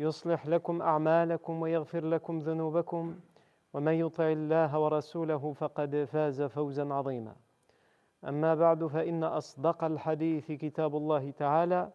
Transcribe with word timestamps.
يصلح 0.00 0.46
لكم 0.46 0.82
أعمالكم 0.82 1.62
ويغفر 1.62 2.04
لكم 2.04 2.38
ذنوبكم 2.38 3.20
ومن 3.72 3.92
يطع 3.92 4.28
الله 4.28 4.78
ورسوله 4.78 5.52
فقد 5.52 6.08
فاز 6.12 6.42
فوزا 6.42 6.94
عظيما. 6.94 7.34
أما 8.24 8.54
بعد 8.54 8.86
فإن 8.86 9.24
أصدق 9.24 9.84
الحديث 9.84 10.52
كتاب 10.52 10.96
الله 10.96 11.30
تعالى 11.30 11.90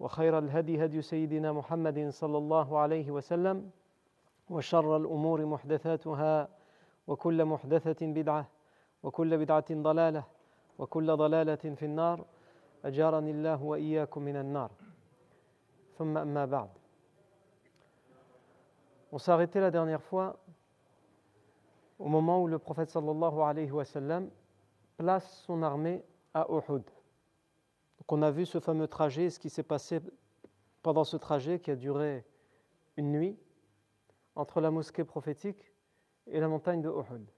وخير 0.00 0.38
الهدي 0.38 0.84
هدي 0.84 1.02
سيدنا 1.02 1.52
محمد 1.52 2.08
صلى 2.08 2.38
الله 2.38 2.78
عليه 2.78 3.10
وسلم 3.10 3.70
وشر 4.50 4.96
الأمور 4.96 5.46
محدثاتها 5.46 6.48
وكل 7.06 7.44
محدثة 7.44 8.06
بدعة 8.06 8.46
وكل 9.02 9.38
بدعة 9.38 9.64
ضلالة 9.72 10.24
وكل 10.78 11.16
ضلالة 11.16 11.54
في 11.54 11.84
النار. 11.86 12.24
أجارني 12.84 13.30
الله 13.30 13.62
وإياكم 13.62 14.22
من 14.22 14.36
النار. 14.36 14.70
ثم 15.98 16.18
أما 16.18 16.44
بعد. 16.44 16.81
On 19.14 19.18
s'est 19.18 19.30
arrêté 19.30 19.60
la 19.60 19.70
dernière 19.70 20.02
fois 20.02 20.42
au 21.98 22.08
moment 22.08 22.42
où 22.42 22.46
le 22.46 22.58
prophète 22.58 22.88
sallallahu 22.88 24.30
place 24.96 25.42
son 25.46 25.62
armée 25.62 26.02
à 26.32 26.46
Uhud. 26.48 26.82
Donc 26.82 28.08
on 28.10 28.22
a 28.22 28.30
vu 28.30 28.46
ce 28.46 28.58
fameux 28.58 28.88
trajet, 28.88 29.28
ce 29.28 29.38
qui 29.38 29.50
s'est 29.50 29.62
passé 29.62 30.00
pendant 30.82 31.04
ce 31.04 31.18
trajet 31.18 31.60
qui 31.60 31.70
a 31.70 31.76
duré 31.76 32.24
une 32.96 33.12
nuit 33.12 33.38
entre 34.34 34.62
la 34.62 34.70
mosquée 34.70 35.04
prophétique 35.04 35.74
et 36.26 36.40
la 36.40 36.48
montagne 36.48 36.80
de 36.80 36.88
Uhud. 36.88 37.30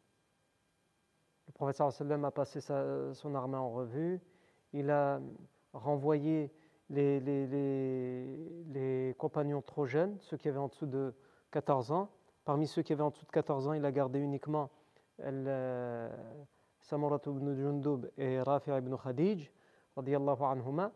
Le 1.48 1.52
prophète 1.52 1.76
sallallahu 1.76 2.02
alayhi 2.02 2.22
wa 2.22 2.28
a 2.28 2.30
passé 2.30 2.60
son 2.60 3.34
armée 3.34 3.56
en 3.56 3.72
revue, 3.72 4.20
il 4.72 4.90
a 4.90 5.20
renvoyé 5.72 6.52
les, 6.88 7.18
les 7.18 9.14
compagnons 9.18 9.60
trop 9.60 9.86
jeunes, 9.86 10.16
ceux 10.20 10.36
qui 10.36 10.48
avaient 10.48 10.58
en 10.58 10.68
dessous 10.68 10.86
de 10.86 11.12
14 11.54 11.92
ans. 11.92 12.08
Parmi 12.44 12.66
ceux 12.66 12.82
qui 12.82 12.92
avaient 12.92 13.02
en 13.02 13.10
dessous 13.10 13.24
de 13.24 13.30
14 13.30 13.68
ans, 13.68 13.74
il 13.74 13.84
a 13.84 13.92
gardé 13.92 14.18
uniquement 14.18 14.70
euh, 15.20 16.10
Samurat 16.80 17.20
ibn 17.26 17.54
Jundub 17.54 18.10
et 18.18 18.40
Rafi 18.40 18.70
ibn 18.70 18.96
Khadij, 18.96 19.52
radiallahu 19.96 20.42
anhuma. 20.42 20.90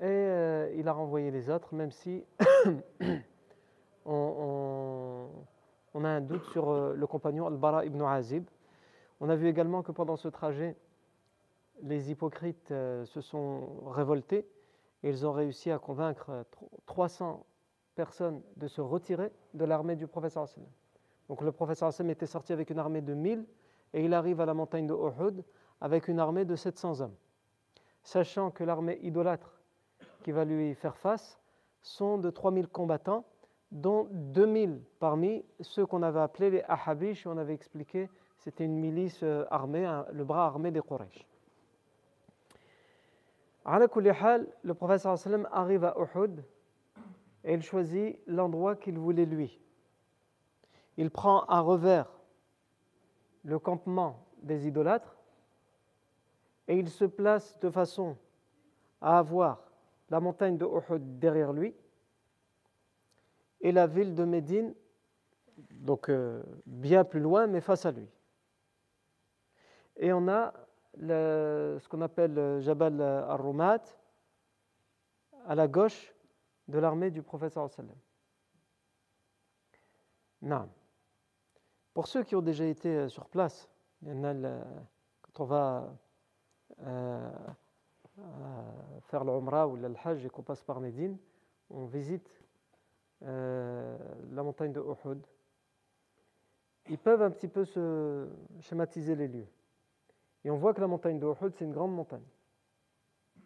Et 0.00 0.04
euh, 0.04 0.74
il 0.76 0.88
a 0.88 0.92
renvoyé 0.92 1.30
les 1.30 1.48
autres, 1.48 1.76
même 1.76 1.92
si 1.92 2.24
on, 4.04 5.28
a 5.94 6.08
un 6.08 6.20
doute 6.22 6.44
sur 6.46 6.70
euh, 6.70 6.94
le 6.94 7.06
compagnon 7.06 7.46
Al-Bara 7.46 7.84
ibn 7.84 8.02
Azib. 8.02 8.48
On 9.20 9.28
a 9.28 9.36
vu 9.36 9.46
également 9.46 9.84
que 9.84 9.92
pendant 9.92 10.16
ce 10.16 10.26
trajet, 10.26 10.76
les 11.82 12.10
hypocrites 12.10 12.68
se 12.68 13.20
sont 13.20 13.88
révoltés 13.90 14.44
et 15.04 15.08
ils 15.10 15.24
ont 15.24 15.32
réussi 15.32 15.70
à 15.70 15.78
convaincre 15.78 16.44
300 16.86 17.44
personnes 17.98 18.40
de 18.56 18.68
se 18.68 18.80
retirer 18.80 19.32
de 19.54 19.64
l'armée 19.64 19.96
du 19.96 20.06
professeur 20.06 20.44
Hassan. 20.44 20.64
Donc 21.28 21.42
le 21.42 21.50
professeur 21.50 21.88
Hassan 21.88 22.08
était 22.08 22.26
sorti 22.26 22.52
avec 22.52 22.70
une 22.70 22.78
armée 22.78 23.00
de 23.00 23.12
1000 23.12 23.44
et 23.92 24.04
il 24.04 24.14
arrive 24.14 24.40
à 24.40 24.46
la 24.46 24.54
montagne 24.54 24.86
de 24.86 24.94
Uhud 24.94 25.42
avec 25.80 26.06
une 26.06 26.20
armée 26.20 26.44
de 26.44 26.54
700 26.54 27.00
hommes. 27.00 27.16
Sachant 28.04 28.52
que 28.52 28.62
l'armée 28.62 29.00
idolâtre 29.02 29.60
qui 30.22 30.30
va 30.30 30.44
lui 30.44 30.76
faire 30.76 30.96
face 30.96 31.40
sont 31.82 32.18
de 32.18 32.30
3000 32.30 32.68
combattants, 32.68 33.24
dont 33.72 34.06
2000 34.12 34.80
parmi 35.00 35.44
ceux 35.60 35.84
qu'on 35.84 36.04
avait 36.04 36.20
appelés 36.20 36.50
les 36.50 36.62
Ahabish, 36.68 37.26
on 37.26 37.36
avait 37.36 37.54
expliqué 37.54 38.08
c'était 38.36 38.64
une 38.64 38.78
milice 38.78 39.24
armée, 39.50 39.90
le 40.12 40.22
bras 40.22 40.46
armé 40.46 40.70
des 40.70 40.82
Quraysh. 40.82 41.26
Le 43.66 45.16
sallam 45.16 45.48
arrive 45.50 45.84
à 45.84 45.96
Uhud 45.98 46.44
et 47.44 47.54
il 47.54 47.62
choisit 47.62 48.18
l'endroit 48.26 48.76
qu'il 48.76 48.98
voulait 48.98 49.26
lui. 49.26 49.60
Il 50.96 51.10
prend 51.10 51.44
à 51.44 51.60
revers 51.60 52.10
le 53.44 53.58
campement 53.58 54.26
des 54.42 54.66
idolâtres 54.66 55.16
et 56.66 56.76
il 56.78 56.88
se 56.90 57.04
place 57.04 57.58
de 57.60 57.70
façon 57.70 58.16
à 59.00 59.18
avoir 59.18 59.64
la 60.10 60.20
montagne 60.20 60.58
de 60.58 60.66
Uhud 60.66 61.18
derrière 61.18 61.52
lui 61.52 61.74
et 63.60 63.72
la 63.72 63.86
ville 63.86 64.14
de 64.14 64.24
Médine, 64.24 64.74
donc 65.70 66.08
euh, 66.08 66.42
bien 66.66 67.04
plus 67.04 67.20
loin, 67.20 67.46
mais 67.46 67.60
face 67.60 67.86
à 67.86 67.90
lui. 67.90 68.08
Et 69.96 70.12
on 70.12 70.28
a 70.28 70.52
ce 71.00 71.88
qu'on 71.88 72.00
appelle 72.00 72.60
Jabal 72.60 73.00
al-Rumat 73.00 73.82
à 75.46 75.54
la 75.54 75.68
gauche 75.68 76.14
de 76.68 76.78
l'armée 76.78 77.10
du 77.10 77.22
prophète 77.22 77.52
sallam. 77.52 77.96
Non. 80.42 80.68
Pour 81.94 82.06
ceux 82.06 82.22
qui 82.22 82.36
ont 82.36 82.42
déjà 82.42 82.64
été 82.64 83.08
sur 83.08 83.26
place, 83.26 83.68
il 84.02 84.08
y 84.08 84.26
a 84.26 84.64
quand 85.22 85.42
on 85.42 85.46
va 85.46 85.92
euh, 86.80 87.30
faire 89.02 89.24
l'Umrah 89.24 89.66
ou 89.66 89.76
le 89.76 89.92
Hajj 90.04 90.24
et 90.24 90.30
qu'on 90.30 90.42
passe 90.42 90.62
par 90.62 90.80
Médine, 90.80 91.18
on 91.70 91.86
visite 91.86 92.30
euh, 93.22 93.96
la 94.30 94.42
montagne 94.42 94.72
de 94.72 94.80
Uhud. 94.80 95.26
Ils 96.88 96.98
peuvent 96.98 97.22
un 97.22 97.30
petit 97.30 97.48
peu 97.48 97.64
se 97.64 98.28
schématiser 98.60 99.14
les 99.14 99.28
lieux. 99.28 99.48
Et 100.44 100.50
on 100.50 100.56
voit 100.56 100.72
que 100.72 100.80
la 100.80 100.86
montagne 100.86 101.18
de 101.18 101.26
Uhud, 101.26 101.52
c'est 101.54 101.64
une 101.64 101.72
grande 101.72 101.94
montagne. 101.94 102.26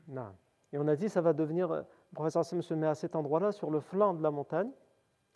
Non. 0.09 0.35
Et 0.73 0.79
on 0.79 0.87
a 0.89 0.97
dit, 0.97 1.09
ça 1.09 1.21
va 1.21 1.33
devenir, 1.33 1.85
le 2.13 2.15
professeur 2.15 2.45
se 2.45 2.75
met 2.75 2.87
à 2.87 2.95
cet 2.95 3.17
endroit-là, 3.17 3.53
sur 3.53 3.71
le 3.71 3.81
flanc 3.81 4.13
de 4.13 4.23
la 4.23 4.31
montagne, 4.31 4.71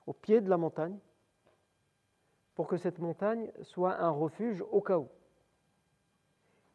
au 0.07 0.13
pied 0.13 0.41
de 0.41 0.51
la 0.51 0.59
montagne, 0.59 0.99
pour 2.55 2.67
que 2.67 2.77
cette 2.77 2.99
montagne 2.99 3.51
soit 3.63 3.99
un 3.99 4.11
refuge 4.11 4.63
au 4.71 4.81
cas 4.83 4.99
où. 4.99 5.09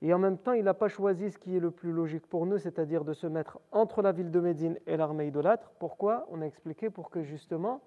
Et 0.01 0.11
en 0.13 0.17
même 0.19 0.39
temps, 0.39 0.53
il 0.53 0.63
n'a 0.63 0.73
pas 0.73 0.87
choisi 0.87 1.29
ce 1.29 1.37
qui 1.37 1.55
est 1.55 1.59
le 1.59 1.69
plus 1.69 1.91
logique 1.91 2.25
pour 2.25 2.47
nous, 2.47 2.57
c'est-à-dire 2.57 3.05
de 3.05 3.13
se 3.13 3.27
mettre 3.27 3.59
entre 3.71 4.01
la 4.01 4.11
ville 4.11 4.31
de 4.31 4.39
Médine 4.39 4.79
et 4.87 4.97
l'armée 4.97 5.27
idolâtre. 5.27 5.71
Pourquoi? 5.77 6.25
On 6.29 6.41
a 6.41 6.45
expliqué 6.45 6.89
pour 6.89 7.11
que 7.11 7.21
justement, 7.21 7.81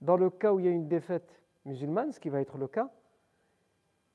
dans 0.00 0.16
le 0.16 0.30
cas 0.30 0.52
où 0.52 0.60
il 0.60 0.66
y 0.66 0.68
a 0.68 0.72
une 0.72 0.86
défaite 0.86 1.42
musulmane, 1.64 2.12
ce 2.12 2.20
qui 2.20 2.28
va 2.28 2.40
être 2.40 2.56
le 2.56 2.68
cas, 2.68 2.88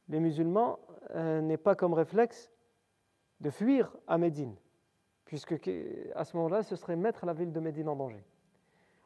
les 0.07 0.21
musulmans 0.21 0.79
euh, 1.15 1.41
n'aient 1.41 1.57
pas 1.57 1.75
comme 1.75 1.93
réflexe 1.93 2.49
de 3.41 3.49
fuir 3.49 3.93
à 4.07 4.17
Médine, 4.17 4.55
puisque 5.25 5.55
à 6.15 6.23
ce 6.23 6.37
moment-là, 6.37 6.63
ce 6.63 6.75
serait 6.75 6.95
mettre 6.95 7.25
la 7.25 7.33
ville 7.33 7.51
de 7.51 7.59
Médine 7.59 7.89
en 7.89 7.95
danger. 7.95 8.23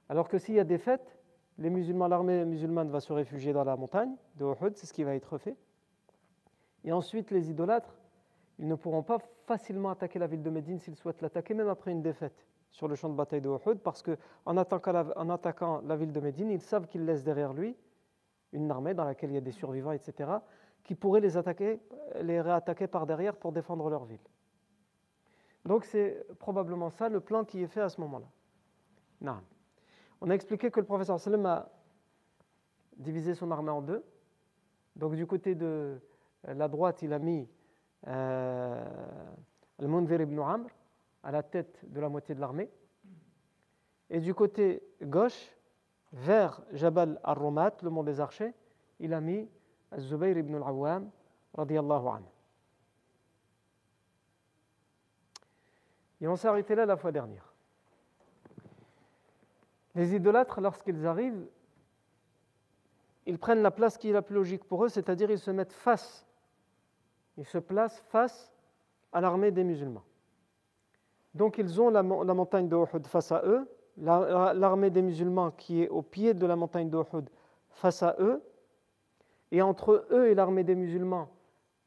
Alors 0.09 0.27
que 0.27 0.37
s'il 0.37 0.55
y 0.55 0.59
a 0.59 0.63
défaite, 0.63 1.17
les 1.57 1.69
musulmans, 1.69 2.07
l'armée 2.07 2.45
musulmane 2.45 2.89
va 2.89 2.99
se 2.99 3.11
réfugier 3.11 3.53
dans 3.53 3.63
la 3.63 3.75
montagne 3.75 4.15
de 4.35 4.45
Uhud, 4.45 4.75
c'est 4.75 4.85
ce 4.85 4.93
qui 4.93 5.03
va 5.03 5.15
être 5.15 5.37
fait. 5.37 5.55
Et 6.83 6.91
ensuite, 6.91 7.31
les 7.31 7.49
idolâtres, 7.49 7.99
ils 8.59 8.67
ne 8.67 8.75
pourront 8.75 9.03
pas 9.03 9.19
facilement 9.45 9.89
attaquer 9.89 10.19
la 10.19 10.27
ville 10.27 10.43
de 10.43 10.49
Médine 10.49 10.79
s'ils 10.79 10.95
souhaitent 10.95 11.21
l'attaquer, 11.21 11.53
même 11.53 11.67
après 11.67 11.91
une 11.91 12.01
défaite 12.01 12.45
sur 12.71 12.87
le 12.87 12.95
champ 12.95 13.09
de 13.09 13.15
bataille 13.15 13.41
de 13.41 13.49
Uhud, 13.49 13.79
parce 13.79 14.03
qu'en 14.03 14.57
attaquant, 14.57 15.05
en 15.15 15.29
attaquant 15.29 15.81
la 15.85 15.95
ville 15.95 16.11
de 16.11 16.19
Médine, 16.19 16.51
ils 16.51 16.61
savent 16.61 16.87
qu'ils 16.87 17.05
laissent 17.05 17.23
derrière 17.23 17.53
lui 17.53 17.75
une 18.53 18.69
armée 18.71 18.93
dans 18.93 19.05
laquelle 19.05 19.31
il 19.31 19.35
y 19.35 19.37
a 19.37 19.41
des 19.41 19.51
survivants, 19.51 19.91
etc., 19.91 20.29
qui 20.83 20.95
pourraient 20.95 21.21
les 21.21 21.37
attaquer, 21.37 21.79
les 22.21 22.41
réattaquer 22.41 22.87
par 22.87 23.05
derrière 23.05 23.35
pour 23.35 23.51
défendre 23.51 23.89
leur 23.89 24.05
ville. 24.05 24.19
Donc 25.65 25.85
c'est 25.85 26.25
probablement 26.39 26.89
ça 26.89 27.09
le 27.09 27.19
plan 27.19 27.43
qui 27.45 27.61
est 27.61 27.67
fait 27.67 27.81
à 27.81 27.89
ce 27.89 27.99
moment-là. 28.01 29.41
On 30.21 30.29
a 30.29 30.33
expliqué 30.33 30.71
que 30.71 30.79
le 30.79 30.85
professeur 30.85 31.19
sallam 31.19 31.45
a 31.45 31.69
divisé 32.97 33.33
son 33.33 33.51
armée 33.51 33.71
en 33.71 33.81
deux. 33.81 34.03
Donc 34.95 35.15
du 35.15 35.25
côté 35.25 35.55
de 35.55 35.99
la 36.43 36.67
droite, 36.67 37.01
il 37.01 37.13
a 37.13 37.19
mis 37.19 37.47
euh, 38.07 38.85
Al-Munzir 39.79 40.21
ibn 40.21 40.39
Amr 40.39 40.69
à 41.23 41.31
la 41.31 41.43
tête 41.43 41.79
de 41.83 41.99
la 41.99 42.09
moitié 42.09 42.35
de 42.35 42.39
l'armée. 42.39 42.69
Et 44.09 44.19
du 44.19 44.33
côté 44.33 44.81
gauche, 45.01 45.55
vers 46.11 46.61
Jabal 46.71 47.19
al-Rumat, 47.23 47.77
le 47.83 47.89
mont 47.89 48.03
des 48.03 48.19
archers, 48.19 48.53
il 48.99 49.13
a 49.13 49.21
mis 49.21 49.47
Al-Zubayr 49.91 50.37
ibn 50.37 50.55
al-Awwam, 50.55 51.09
radiallahu 51.53 52.07
anhu. 52.07 52.25
Et 56.21 56.27
on 56.27 56.35
s'est 56.35 56.47
arrêté 56.47 56.75
là 56.75 56.85
la 56.85 56.97
fois 56.97 57.11
dernière. 57.11 57.53
Les 59.95 60.15
idolâtres, 60.15 60.61
lorsqu'ils 60.61 61.05
arrivent, 61.05 61.47
ils 63.25 63.37
prennent 63.37 63.61
la 63.61 63.71
place 63.71 63.97
qui 63.97 64.09
est 64.09 64.13
la 64.13 64.21
plus 64.21 64.35
logique 64.35 64.63
pour 64.63 64.85
eux, 64.85 64.89
c'est-à-dire 64.89 65.29
ils 65.29 65.39
se 65.39 65.51
mettent 65.51 65.73
face, 65.73 66.25
ils 67.37 67.45
se 67.45 67.57
placent 67.57 67.99
face 68.09 68.51
à 69.11 69.21
l'armée 69.21 69.51
des 69.51 69.63
musulmans. 69.63 70.03
Donc 71.35 71.57
ils 71.57 71.79
ont 71.79 71.89
la, 71.89 72.01
montagne 72.03 72.67
de 72.67 72.85
face 73.05 73.31
à 73.31 73.43
eux, 73.45 73.69
l'armée 73.97 74.89
des 74.89 75.01
musulmans 75.01 75.51
qui 75.51 75.83
est 75.83 75.89
au 75.89 76.01
pied 76.01 76.33
de 76.33 76.45
la 76.45 76.55
montagne 76.55 76.89
de 76.89 77.01
face 77.69 78.03
à 78.03 78.15
eux, 78.19 78.41
et 79.51 79.61
entre 79.61 80.07
eux 80.11 80.27
et 80.27 80.35
l'armée 80.35 80.63
des 80.63 80.75
musulmans, 80.75 81.29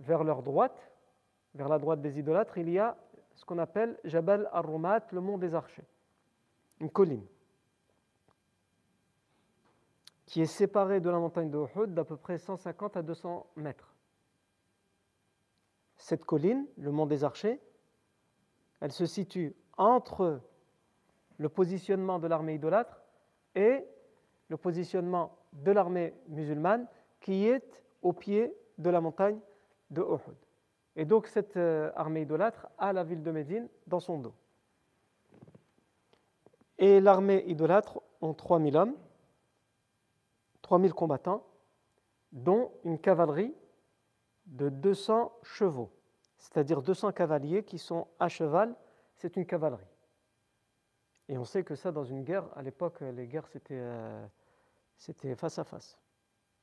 vers 0.00 0.24
leur 0.24 0.42
droite, 0.42 0.92
vers 1.54 1.68
la 1.68 1.78
droite 1.78 2.00
des 2.00 2.18
idolâtres, 2.18 2.58
il 2.58 2.70
y 2.70 2.78
a 2.78 2.96
ce 3.34 3.44
qu'on 3.44 3.58
appelle 3.58 3.98
Jabal 4.04 4.48
al-Rumat, 4.52 5.06
le 5.12 5.20
mont 5.20 5.38
des 5.38 5.54
archers, 5.54 5.86
une 6.80 6.90
colline 6.90 7.26
qui 10.26 10.40
est 10.40 10.46
séparée 10.46 11.00
de 11.00 11.10
la 11.10 11.18
montagne 11.18 11.50
de 11.50 11.58
Uhud 11.58 11.92
d'à 11.92 12.04
peu 12.04 12.16
près 12.16 12.38
150 12.38 12.96
à 12.96 13.02
200 13.02 13.46
mètres. 13.56 13.94
Cette 15.96 16.24
colline, 16.24 16.66
le 16.78 16.90
mont 16.90 17.04
des 17.04 17.22
archers, 17.22 17.60
elle 18.80 18.92
se 18.92 19.04
situe 19.04 19.54
entre 19.76 20.40
le 21.36 21.48
positionnement 21.48 22.18
de 22.18 22.26
l'armée 22.28 22.54
idolâtre 22.54 23.02
et 23.54 23.84
le 24.48 24.56
positionnement 24.56 25.36
de 25.52 25.70
l'armée 25.70 26.14
musulmane 26.28 26.86
qui 27.20 27.46
est 27.46 27.82
au 28.00 28.12
pied 28.12 28.56
de 28.78 28.90
la 28.90 29.00
montagne 29.00 29.38
de 29.90 30.00
Uhud. 30.00 30.41
Et 30.96 31.04
donc 31.04 31.26
cette 31.26 31.56
euh, 31.56 31.90
armée 31.96 32.22
idolâtre 32.22 32.68
a 32.78 32.92
la 32.92 33.04
ville 33.04 33.22
de 33.22 33.30
Médine 33.30 33.68
dans 33.86 34.00
son 34.00 34.18
dos. 34.18 34.34
Et 36.78 37.00
l'armée 37.00 37.44
idolâtre 37.46 38.02
ont 38.20 38.34
3000 38.34 38.76
hommes, 38.76 38.96
3000 40.62 40.92
combattants, 40.92 41.46
dont 42.32 42.72
une 42.84 42.98
cavalerie 42.98 43.54
de 44.46 44.68
200 44.68 45.32
chevaux, 45.42 45.90
c'est-à-dire 46.38 46.82
200 46.82 47.12
cavaliers 47.12 47.62
qui 47.62 47.78
sont 47.78 48.08
à 48.18 48.28
cheval, 48.28 48.74
c'est 49.14 49.36
une 49.36 49.46
cavalerie. 49.46 49.86
Et 51.28 51.38
on 51.38 51.44
sait 51.44 51.62
que 51.62 51.76
ça, 51.76 51.92
dans 51.92 52.04
une 52.04 52.24
guerre, 52.24 52.46
à 52.56 52.62
l'époque, 52.62 53.00
les 53.00 53.26
guerres, 53.26 53.46
c'était 53.46 53.74
euh, 53.74 54.26
face 55.36 55.58
à 55.58 55.64
face. 55.64 56.01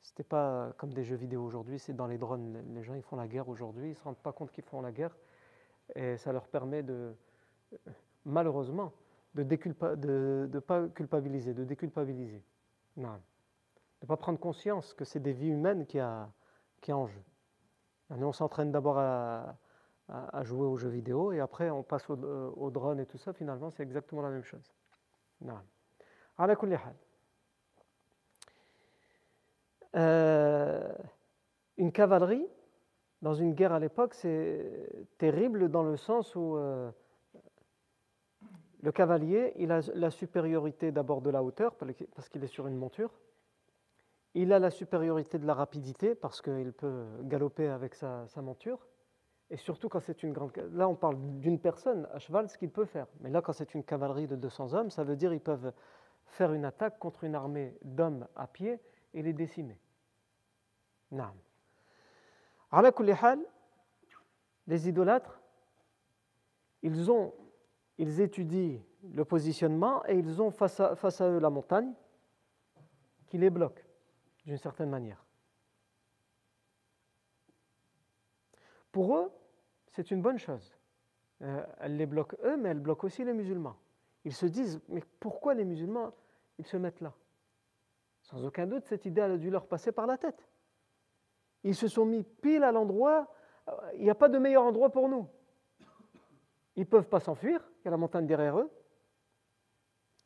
C'était 0.01 0.23
pas 0.23 0.73
comme 0.77 0.93
des 0.93 1.03
jeux 1.03 1.15
vidéo 1.15 1.43
aujourd'hui, 1.43 1.79
c'est 1.79 1.93
dans 1.93 2.07
les 2.07 2.17
drones. 2.17 2.63
Les 2.73 2.83
gens, 2.83 2.93
ils 2.93 3.03
font 3.03 3.15
la 3.15 3.27
guerre 3.27 3.49
aujourd'hui, 3.49 3.87
ils 3.87 3.91
ne 3.91 3.95
se 3.95 4.03
rendent 4.03 4.17
pas 4.17 4.31
compte 4.31 4.51
qu'ils 4.51 4.63
font 4.63 4.81
la 4.81 4.91
guerre. 4.91 5.15
Et 5.95 6.17
ça 6.17 6.31
leur 6.31 6.47
permet 6.47 6.83
de, 6.83 7.13
malheureusement, 8.25 8.93
de 9.35 9.43
ne 9.43 10.59
pas 10.59 10.87
culpabiliser, 10.89 11.53
de 11.53 11.63
déculpabiliser. 11.63 12.43
Non. 12.97 13.13
De 13.13 14.05
ne 14.05 14.07
pas 14.07 14.17
prendre 14.17 14.39
conscience 14.39 14.93
que 14.93 15.05
c'est 15.05 15.19
des 15.19 15.33
vies 15.33 15.49
humaines 15.49 15.85
qui 15.85 15.99
a, 15.99 16.29
qui 16.81 16.91
a 16.91 16.97
en 16.97 17.07
jeu. 17.07 17.21
Nous, 18.11 18.25
on 18.25 18.33
s'entraîne 18.33 18.71
d'abord 18.71 18.97
à, 18.97 19.55
à, 20.07 20.43
jouer 20.43 20.65
aux 20.65 20.77
jeux 20.77 20.89
vidéo 20.89 21.31
et 21.31 21.39
après 21.39 21.69
on 21.69 21.83
passe 21.83 22.05
euh, 22.09 22.49
au 22.55 22.71
drone 22.71 22.99
et 22.99 23.05
tout 23.05 23.17
ça. 23.17 23.33
Finalement, 23.33 23.69
c'est 23.69 23.83
exactement 23.83 24.21
la 24.21 24.29
même 24.29 24.43
chose. 24.43 24.73
Non. 25.41 25.59
Euh, 29.95 30.93
une 31.77 31.91
cavalerie, 31.91 32.45
dans 33.21 33.33
une 33.33 33.53
guerre 33.53 33.73
à 33.73 33.79
l'époque, 33.79 34.13
c'est 34.13 35.07
terrible 35.17 35.69
dans 35.69 35.83
le 35.83 35.97
sens 35.97 36.35
où 36.35 36.55
euh, 36.55 36.91
le 38.81 38.91
cavalier, 38.91 39.53
il 39.57 39.71
a 39.71 39.81
la 39.93 40.11
supériorité 40.11 40.91
d'abord 40.91 41.21
de 41.21 41.29
la 41.29 41.43
hauteur, 41.43 41.75
parce 41.75 42.29
qu'il 42.29 42.43
est 42.43 42.47
sur 42.47 42.67
une 42.67 42.77
monture. 42.77 43.11
Il 44.35 44.53
a 44.53 44.59
la 44.59 44.69
supériorité 44.69 45.37
de 45.37 45.45
la 45.45 45.53
rapidité, 45.53 46.15
parce 46.15 46.41
qu'il 46.41 46.71
peut 46.71 47.05
galoper 47.23 47.67
avec 47.67 47.95
sa, 47.95 48.25
monture. 48.37 48.87
Et 49.49 49.57
surtout 49.57 49.89
quand 49.89 49.99
c'est 49.99 50.21
une 50.23 50.31
grande... 50.31 50.51
Là, 50.71 50.87
on 50.87 50.95
parle 50.95 51.17
d'une 51.39 51.59
personne 51.59 52.07
à 52.13 52.19
cheval, 52.19 52.47
ce 52.47 52.57
qu'il 52.57 52.69
peut 52.69 52.85
faire. 52.85 53.07
Mais 53.19 53.29
là, 53.29 53.41
quand 53.41 53.51
c'est 53.51 53.73
une 53.73 53.83
cavalerie 53.83 54.27
de 54.27 54.35
200 54.35 54.73
hommes, 54.75 54.91
ça 54.91 55.03
veut 55.03 55.15
dire 55.15 55.31
qu'ils 55.31 55.41
peuvent 55.41 55.73
faire 56.25 56.53
une 56.53 56.65
attaque 56.65 56.99
contre 56.99 57.23
une 57.23 57.35
armée 57.35 57.75
d'hommes 57.83 58.27
à 58.35 58.45
pied 58.45 58.79
et 59.13 59.21
les 59.21 59.33
décimer. 59.33 59.77
Non. 61.11 61.33
Les 64.67 64.87
idolâtres, 64.87 65.41
ils, 66.83 67.09
ont, 67.09 67.33
ils 67.97 68.21
étudient 68.21 68.79
le 69.13 69.25
positionnement 69.25 70.05
et 70.05 70.17
ils 70.17 70.41
ont 70.41 70.51
face 70.51 70.79
à, 70.79 70.95
face 70.95 71.21
à 71.21 71.29
eux 71.29 71.39
la 71.39 71.49
montagne 71.49 71.93
qui 73.27 73.37
les 73.37 73.49
bloque 73.49 73.83
d'une 74.45 74.57
certaine 74.57 74.89
manière. 74.89 75.23
Pour 78.91 79.17
eux, 79.17 79.31
c'est 79.91 80.11
une 80.11 80.21
bonne 80.21 80.39
chose. 80.39 80.75
Euh, 81.41 81.65
elle 81.79 81.97
les 81.97 82.05
bloque 82.05 82.35
eux, 82.43 82.57
mais 82.57 82.69
elle 82.69 82.79
bloque 82.79 83.03
aussi 83.03 83.23
les 83.23 83.33
musulmans. 83.33 83.77
Ils 84.25 84.33
se 84.33 84.45
disent, 84.45 84.81
mais 84.89 85.01
pourquoi 85.19 85.53
les 85.53 85.65
musulmans, 85.65 86.13
ils 86.57 86.65
se 86.65 86.77
mettent 86.77 87.01
là? 87.01 87.13
Sans 88.29 88.45
aucun 88.45 88.67
doute, 88.67 88.85
cette 88.85 89.05
idée 89.05 89.21
a 89.21 89.37
dû 89.37 89.49
leur 89.49 89.65
passer 89.65 89.91
par 89.91 90.05
la 90.05 90.15
tête. 90.17 90.47
Ils 91.63 91.75
se 91.75 91.87
sont 91.87 92.05
mis 92.05 92.23
pile 92.23 92.63
à 92.63 92.71
l'endroit, 92.71 93.33
il 93.95 94.03
n'y 94.03 94.09
a 94.09 94.15
pas 94.15 94.29
de 94.29 94.37
meilleur 94.37 94.63
endroit 94.63 94.91
pour 94.91 95.09
nous. 95.09 95.27
Ils 96.75 96.81
ne 96.81 96.85
peuvent 96.85 97.09
pas 97.09 97.19
s'enfuir, 97.19 97.67
il 97.79 97.85
y 97.85 97.87
a 97.87 97.91
la 97.91 97.97
montagne 97.97 98.27
derrière 98.27 98.59
eux. 98.59 98.69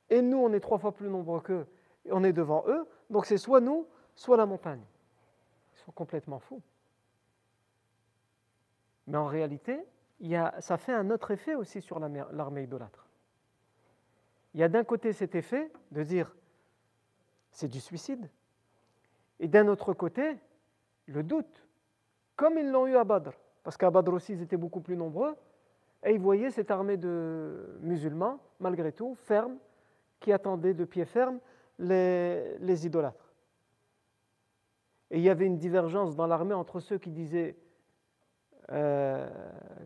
Et 0.10 0.22
nous, 0.22 0.38
on 0.38 0.52
est 0.52 0.60
trois 0.60 0.80
fois 0.80 0.92
plus 0.92 1.10
nombreux 1.10 1.40
qu'eux, 1.40 1.66
on 2.12 2.26
est 2.26 2.34
devant 2.34 2.66
eux, 2.68 2.86
donc 3.10 3.26
c'est 3.26 3.38
soit 3.38 3.62
nous, 3.62 3.88
soit 4.16 4.36
la 4.36 4.46
montagne. 4.46 4.84
Ils 5.74 5.80
sont 5.80 5.94
complètement 5.94 6.40
fous. 6.40 6.62
Mais 9.08 9.18
en 9.18 9.28
réalité, 9.28 9.80
ça 10.60 10.78
fait 10.78 10.94
un 10.94 11.10
autre 11.10 11.32
effet 11.32 11.56
aussi 11.56 11.82
sur 11.82 12.00
l'armée 12.00 12.64
idolâtre. 12.64 13.08
Il 14.54 14.60
y 14.60 14.64
a 14.64 14.70
d'un 14.70 14.84
côté 14.84 15.14
cet 15.14 15.36
effet 15.36 15.72
de 15.92 16.04
dire 16.04 16.36
c'est 17.54 17.68
du 17.68 17.80
suicide. 17.80 18.30
Et 19.40 19.48
d'un 19.48 19.68
autre 19.68 19.94
côté, 19.94 20.38
le 21.06 21.24
doute, 21.24 21.66
comme 22.36 22.58
ils 22.58 22.70
l'ont 22.70 22.88
eu 22.88 22.96
à 22.96 23.04
Badr, 23.04 23.32
parce 23.64 23.78
qu'à 23.78 23.90
Badr 23.90 24.14
aussi 24.14 24.34
ils 24.34 24.42
étaient 24.42 24.58
beaucoup 24.58 24.82
plus 24.82 24.98
nombreux, 24.98 25.36
et 26.04 26.12
ils 26.14 26.20
voyaient 26.20 26.52
cette 26.52 26.72
armée 26.72 26.98
de 26.98 27.78
musulmans, 27.82 28.40
malgré 28.60 28.92
tout, 28.92 29.16
ferme, 29.16 29.58
qui 30.20 30.34
attendait 30.34 30.74
de 30.74 30.84
pied 30.84 31.06
ferme 31.06 31.40
les, 31.80 32.86
idolâtres. 32.86 33.34
Et 35.12 35.18
il 35.18 35.24
y 35.24 35.30
avait 35.30 35.46
une 35.46 35.58
divergence 35.58 36.16
dans 36.16 36.28
l'armée 36.28 36.54
entre 36.54 36.80
ceux 36.80 36.98
qui 36.98 37.12
disaient, 37.12 37.56
euh, 38.72 39.30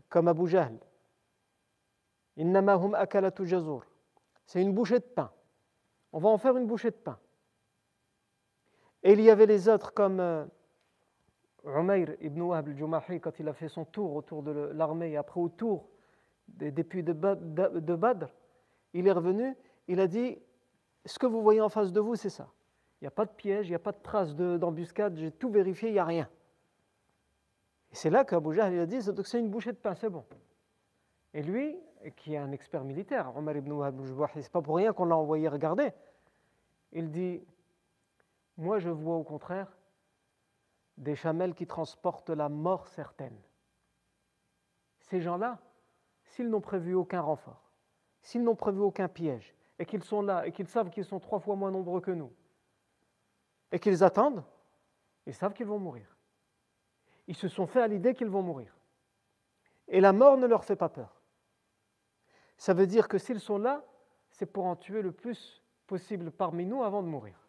comme 0.08 0.28
Abu 0.28 0.48
Jahl. 0.48 0.78
C'est 4.46 4.62
une 4.62 4.72
bouchée 4.72 5.00
de 5.00 5.04
pain. 5.04 5.30
On 6.12 6.20
va 6.20 6.28
en 6.28 6.38
faire 6.38 6.56
une 6.56 6.66
bouchée 6.66 6.90
de 6.90 6.96
pain. 6.96 7.18
Et 9.02 9.12
il 9.12 9.20
y 9.20 9.30
avait 9.30 9.46
les 9.46 9.68
autres 9.68 9.92
comme 9.92 10.20
euh, 10.20 10.44
Umayr 11.64 12.16
ibn 12.20 12.40
Wahb 12.40 12.68
al-Jumahi 12.68 13.20
quand 13.20 13.38
il 13.38 13.48
a 13.48 13.52
fait 13.52 13.68
son 13.68 13.84
tour 13.84 14.14
autour 14.14 14.42
de 14.42 14.50
l'armée 14.74 15.12
et 15.12 15.16
après 15.16 15.40
autour 15.40 15.88
des, 16.48 16.70
des 16.70 16.84
puits 16.84 17.02
de, 17.02 17.12
Badr, 17.12 18.26
il 18.94 19.06
est 19.06 19.12
revenu, 19.12 19.56
il 19.86 20.00
a 20.00 20.06
dit 20.06 20.38
Ce 21.04 21.18
que 21.18 21.26
vous 21.26 21.42
voyez 21.42 21.60
en 21.60 21.68
face 21.68 21.92
de 21.92 22.00
vous, 22.00 22.16
c'est 22.16 22.30
ça. 22.30 22.48
Il 23.00 23.04
n'y 23.04 23.08
a 23.08 23.12
pas 23.12 23.26
de 23.26 23.30
piège, 23.30 23.66
il 23.66 23.70
n'y 23.70 23.76
a 23.76 23.80
pas 23.80 23.92
de 23.92 24.02
trace 24.02 24.34
d'embuscade, 24.34 25.16
j'ai 25.16 25.30
tout 25.30 25.50
vérifié, 25.50 25.90
il 25.90 25.92
n'y 25.92 25.98
a 25.98 26.04
rien. 26.04 26.28
Et 27.92 27.94
c'est 27.94 28.10
là 28.10 28.24
qu'Abu 28.24 28.54
Jahl 28.54 28.78
a 28.78 28.86
dit 28.86 29.00
c'est 29.00 29.38
une 29.38 29.48
bouchée 29.48 29.72
de 29.72 29.76
pain, 29.76 29.94
c'est 29.94 30.10
bon. 30.10 30.24
Et 31.34 31.42
lui, 31.42 31.76
qui 32.16 32.34
est 32.34 32.38
un 32.38 32.50
expert 32.52 32.84
militaire, 32.84 33.36
Omar 33.36 33.56
ibn 33.56 33.70
Wahb 33.70 34.00
al-Jumahi, 34.00 34.42
c'est 34.42 34.50
pas 34.50 34.62
pour 34.62 34.76
rien 34.76 34.92
qu'on 34.92 35.04
l'a 35.04 35.16
envoyé 35.16 35.48
regarder, 35.48 35.92
il 36.92 37.10
dit 37.10 37.42
moi, 38.58 38.80
je 38.80 38.90
vois 38.90 39.14
au 39.14 39.22
contraire 39.22 39.72
des 40.96 41.14
chamelles 41.14 41.54
qui 41.54 41.66
transportent 41.66 42.30
la 42.30 42.48
mort 42.48 42.88
certaine. 42.88 43.40
Ces 44.98 45.20
gens-là, 45.20 45.60
s'ils 46.24 46.50
n'ont 46.50 46.60
prévu 46.60 46.92
aucun 46.94 47.20
renfort, 47.20 47.70
s'ils 48.20 48.42
n'ont 48.42 48.56
prévu 48.56 48.80
aucun 48.80 49.08
piège, 49.08 49.54
et 49.78 49.86
qu'ils 49.86 50.02
sont 50.02 50.22
là, 50.22 50.44
et 50.44 50.50
qu'ils 50.50 50.66
savent 50.66 50.90
qu'ils 50.90 51.04
sont 51.04 51.20
trois 51.20 51.38
fois 51.38 51.54
moins 51.54 51.70
nombreux 51.70 52.00
que 52.00 52.10
nous, 52.10 52.32
et 53.70 53.78
qu'ils 53.78 54.02
attendent, 54.02 54.44
ils 55.24 55.34
savent 55.34 55.54
qu'ils 55.54 55.66
vont 55.66 55.78
mourir. 55.78 56.16
Ils 57.28 57.36
se 57.36 57.46
sont 57.46 57.66
fait 57.66 57.80
à 57.80 57.86
l'idée 57.86 58.12
qu'ils 58.12 58.28
vont 58.28 58.42
mourir. 58.42 58.76
Et 59.86 60.00
la 60.00 60.12
mort 60.12 60.36
ne 60.36 60.46
leur 60.46 60.64
fait 60.64 60.76
pas 60.76 60.88
peur. 60.88 61.22
Ça 62.56 62.74
veut 62.74 62.88
dire 62.88 63.06
que 63.06 63.18
s'ils 63.18 63.40
sont 63.40 63.58
là, 63.58 63.84
c'est 64.30 64.46
pour 64.46 64.66
en 64.66 64.74
tuer 64.74 65.00
le 65.00 65.12
plus 65.12 65.62
possible 65.86 66.32
parmi 66.32 66.66
nous 66.66 66.82
avant 66.82 67.02
de 67.02 67.08
mourir. 67.08 67.47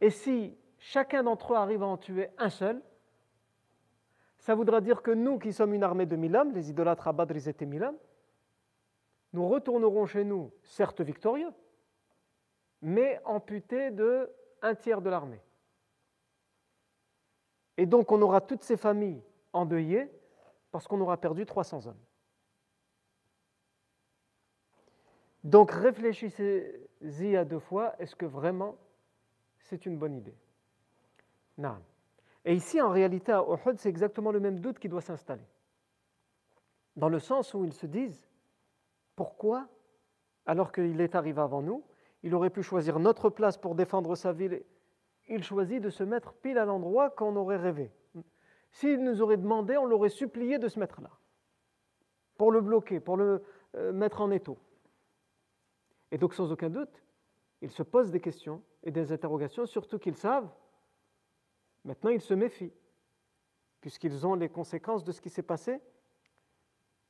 Et 0.00 0.10
si 0.10 0.56
chacun 0.78 1.22
d'entre 1.22 1.52
eux 1.52 1.56
arrive 1.56 1.82
à 1.82 1.86
en 1.86 1.96
tuer 1.96 2.28
un 2.38 2.50
seul, 2.50 2.82
ça 4.38 4.54
voudra 4.54 4.80
dire 4.80 5.02
que 5.02 5.10
nous 5.10 5.38
qui 5.38 5.52
sommes 5.52 5.74
une 5.74 5.82
armée 5.82 6.06
de 6.06 6.16
mille 6.16 6.36
hommes, 6.36 6.52
les 6.52 6.70
idolâtres 6.70 7.08
à 7.08 7.12
Badr, 7.12 7.36
ils 7.36 7.48
étaient 7.48 7.66
mille 7.66 7.82
hommes, 7.82 7.98
nous 9.32 9.48
retournerons 9.48 10.06
chez 10.06 10.24
nous, 10.24 10.52
certes 10.62 11.00
victorieux, 11.00 11.52
mais 12.80 13.20
amputés 13.24 13.90
de 13.90 14.30
un 14.62 14.74
tiers 14.74 15.00
de 15.00 15.10
l'armée. 15.10 15.42
Et 17.76 17.86
donc 17.86 18.12
on 18.12 18.22
aura 18.22 18.40
toutes 18.40 18.62
ces 18.62 18.76
familles 18.76 19.22
endeuillées 19.52 20.10
parce 20.70 20.86
qu'on 20.86 21.00
aura 21.00 21.16
perdu 21.16 21.44
300 21.44 21.86
hommes. 21.86 22.00
Donc 25.44 25.70
réfléchissez-y 25.70 27.36
à 27.36 27.44
deux 27.44 27.58
fois, 27.58 27.94
est-ce 27.98 28.16
que 28.16 28.26
vraiment 28.26 28.76
c'est 29.66 29.86
une 29.86 29.98
bonne 29.98 30.14
idée 30.14 30.36
Non. 31.58 31.78
Et 32.44 32.54
ici, 32.54 32.80
en 32.80 32.90
réalité, 32.90 33.32
à 33.32 33.42
Uhud, 33.42 33.78
c'est 33.78 33.88
exactement 33.88 34.30
le 34.30 34.40
même 34.40 34.60
doute 34.60 34.78
qui 34.78 34.88
doit 34.88 35.00
s'installer. 35.00 35.46
Dans 36.94 37.08
le 37.08 37.18
sens 37.18 37.52
où 37.54 37.64
ils 37.64 37.72
se 37.72 37.86
disent, 37.86 38.28
pourquoi, 39.16 39.68
alors 40.46 40.70
qu'il 40.70 41.00
est 41.00 41.14
arrivé 41.14 41.40
avant 41.40 41.62
nous, 41.62 41.82
il 42.22 42.34
aurait 42.34 42.50
pu 42.50 42.62
choisir 42.62 42.98
notre 43.00 43.28
place 43.28 43.58
pour 43.58 43.74
défendre 43.74 44.14
sa 44.14 44.32
ville, 44.32 44.62
il 45.28 45.42
choisit 45.42 45.82
de 45.82 45.90
se 45.90 46.04
mettre 46.04 46.32
pile 46.34 46.58
à 46.58 46.64
l'endroit 46.64 47.10
qu'on 47.10 47.34
aurait 47.34 47.56
rêvé. 47.56 47.90
S'il 48.70 49.02
nous 49.02 49.22
aurait 49.22 49.36
demandé, 49.36 49.76
on 49.76 49.86
l'aurait 49.86 50.08
supplié 50.08 50.58
de 50.58 50.68
se 50.68 50.78
mettre 50.78 51.00
là, 51.00 51.10
pour 52.36 52.52
le 52.52 52.60
bloquer, 52.60 53.00
pour 53.00 53.16
le 53.16 53.42
euh, 53.74 53.92
mettre 53.92 54.20
en 54.20 54.30
étau. 54.30 54.58
Et 56.12 56.18
donc, 56.18 56.34
sans 56.34 56.52
aucun 56.52 56.70
doute, 56.70 57.02
ils 57.62 57.70
se 57.70 57.82
posent 57.82 58.12
des 58.12 58.20
questions 58.20 58.62
et 58.86 58.92
des 58.92 59.10
interrogations, 59.10 59.66
surtout 59.66 59.98
qu'ils 59.98 60.16
savent, 60.16 60.48
maintenant 61.84 62.10
ils 62.10 62.20
se 62.20 62.34
méfient, 62.34 62.72
puisqu'ils 63.80 64.24
ont 64.24 64.36
les 64.36 64.48
conséquences 64.48 65.02
de 65.02 65.10
ce 65.10 65.20
qui 65.20 65.28
s'est 65.28 65.42
passé 65.42 65.82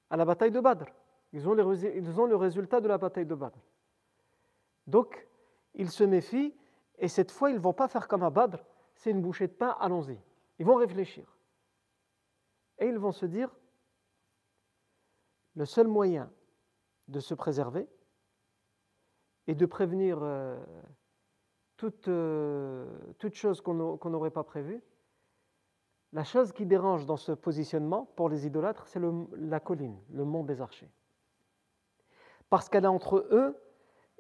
à 0.09 0.17
la 0.17 0.25
bataille 0.25 0.51
de 0.51 0.61
Badr. 0.61 0.87
Ils 1.35 1.47
ont, 1.47 1.55
ils 1.75 2.21
ont 2.21 2.25
le 2.25 2.37
résultat 2.37 2.81
de 2.81 2.89
la 2.89 2.97
bataille 2.97 3.27
de 3.27 3.35
Badr. 3.35 3.59
Donc, 4.87 5.29
ils 5.75 5.91
se 5.91 6.03
méfient, 6.03 6.55
et 6.99 7.09
cette 7.09 7.31
fois, 7.31 7.51
ils 7.51 7.57
ne 7.57 7.61
vont 7.61 7.75
pas 7.75 7.89
faire 7.89 8.09
comme 8.09 8.23
à 8.23 8.31
Badr, 8.31 8.65
c'est 8.95 9.11
une 9.11 9.21
bouchée 9.21 9.47
de 9.47 9.53
pain, 9.53 9.77
allons-y. 9.79 10.19
Ils 10.59 10.65
vont 10.65 10.77
réfléchir. 10.77 11.37
Et 12.79 12.87
ils 12.87 12.99
vont 12.99 13.13
se 13.13 13.27
dire, 13.27 13.55
le 15.55 15.67
seul 15.67 15.89
moyen 15.89 16.33
de 17.09 17.21
se 17.21 17.35
préserver, 17.35 17.87
et 19.47 19.55
de 19.55 19.67
prévenir 19.67 20.19
euh, 20.23 20.59
toute, 21.77 22.09
euh, 22.09 22.87
toute, 23.19 23.35
chose 23.35 23.61
qu'on 23.61 23.75
n'aurait 23.75 24.31
pas 24.31 24.45
prévue. 24.45 24.83
La 26.13 26.25
chose 26.25 26.53
qui 26.53 26.67
dérange 26.67 27.07
dans 27.07 27.17
ce 27.17 27.33
positionnement 27.33 28.09
pour 28.17 28.29
les 28.29 28.47
idolâtres, 28.47 28.87
c'est 28.87 29.01
la 29.37 29.61
colline, 29.61 29.99
le 30.11 30.25
mont 30.25 30.45
des 30.45 30.61
archers. 30.61 30.91
Parce 32.49 32.69
qu'elle 32.69 32.85
est 32.85 32.89
entre 32.89 33.27
eux 33.31 33.57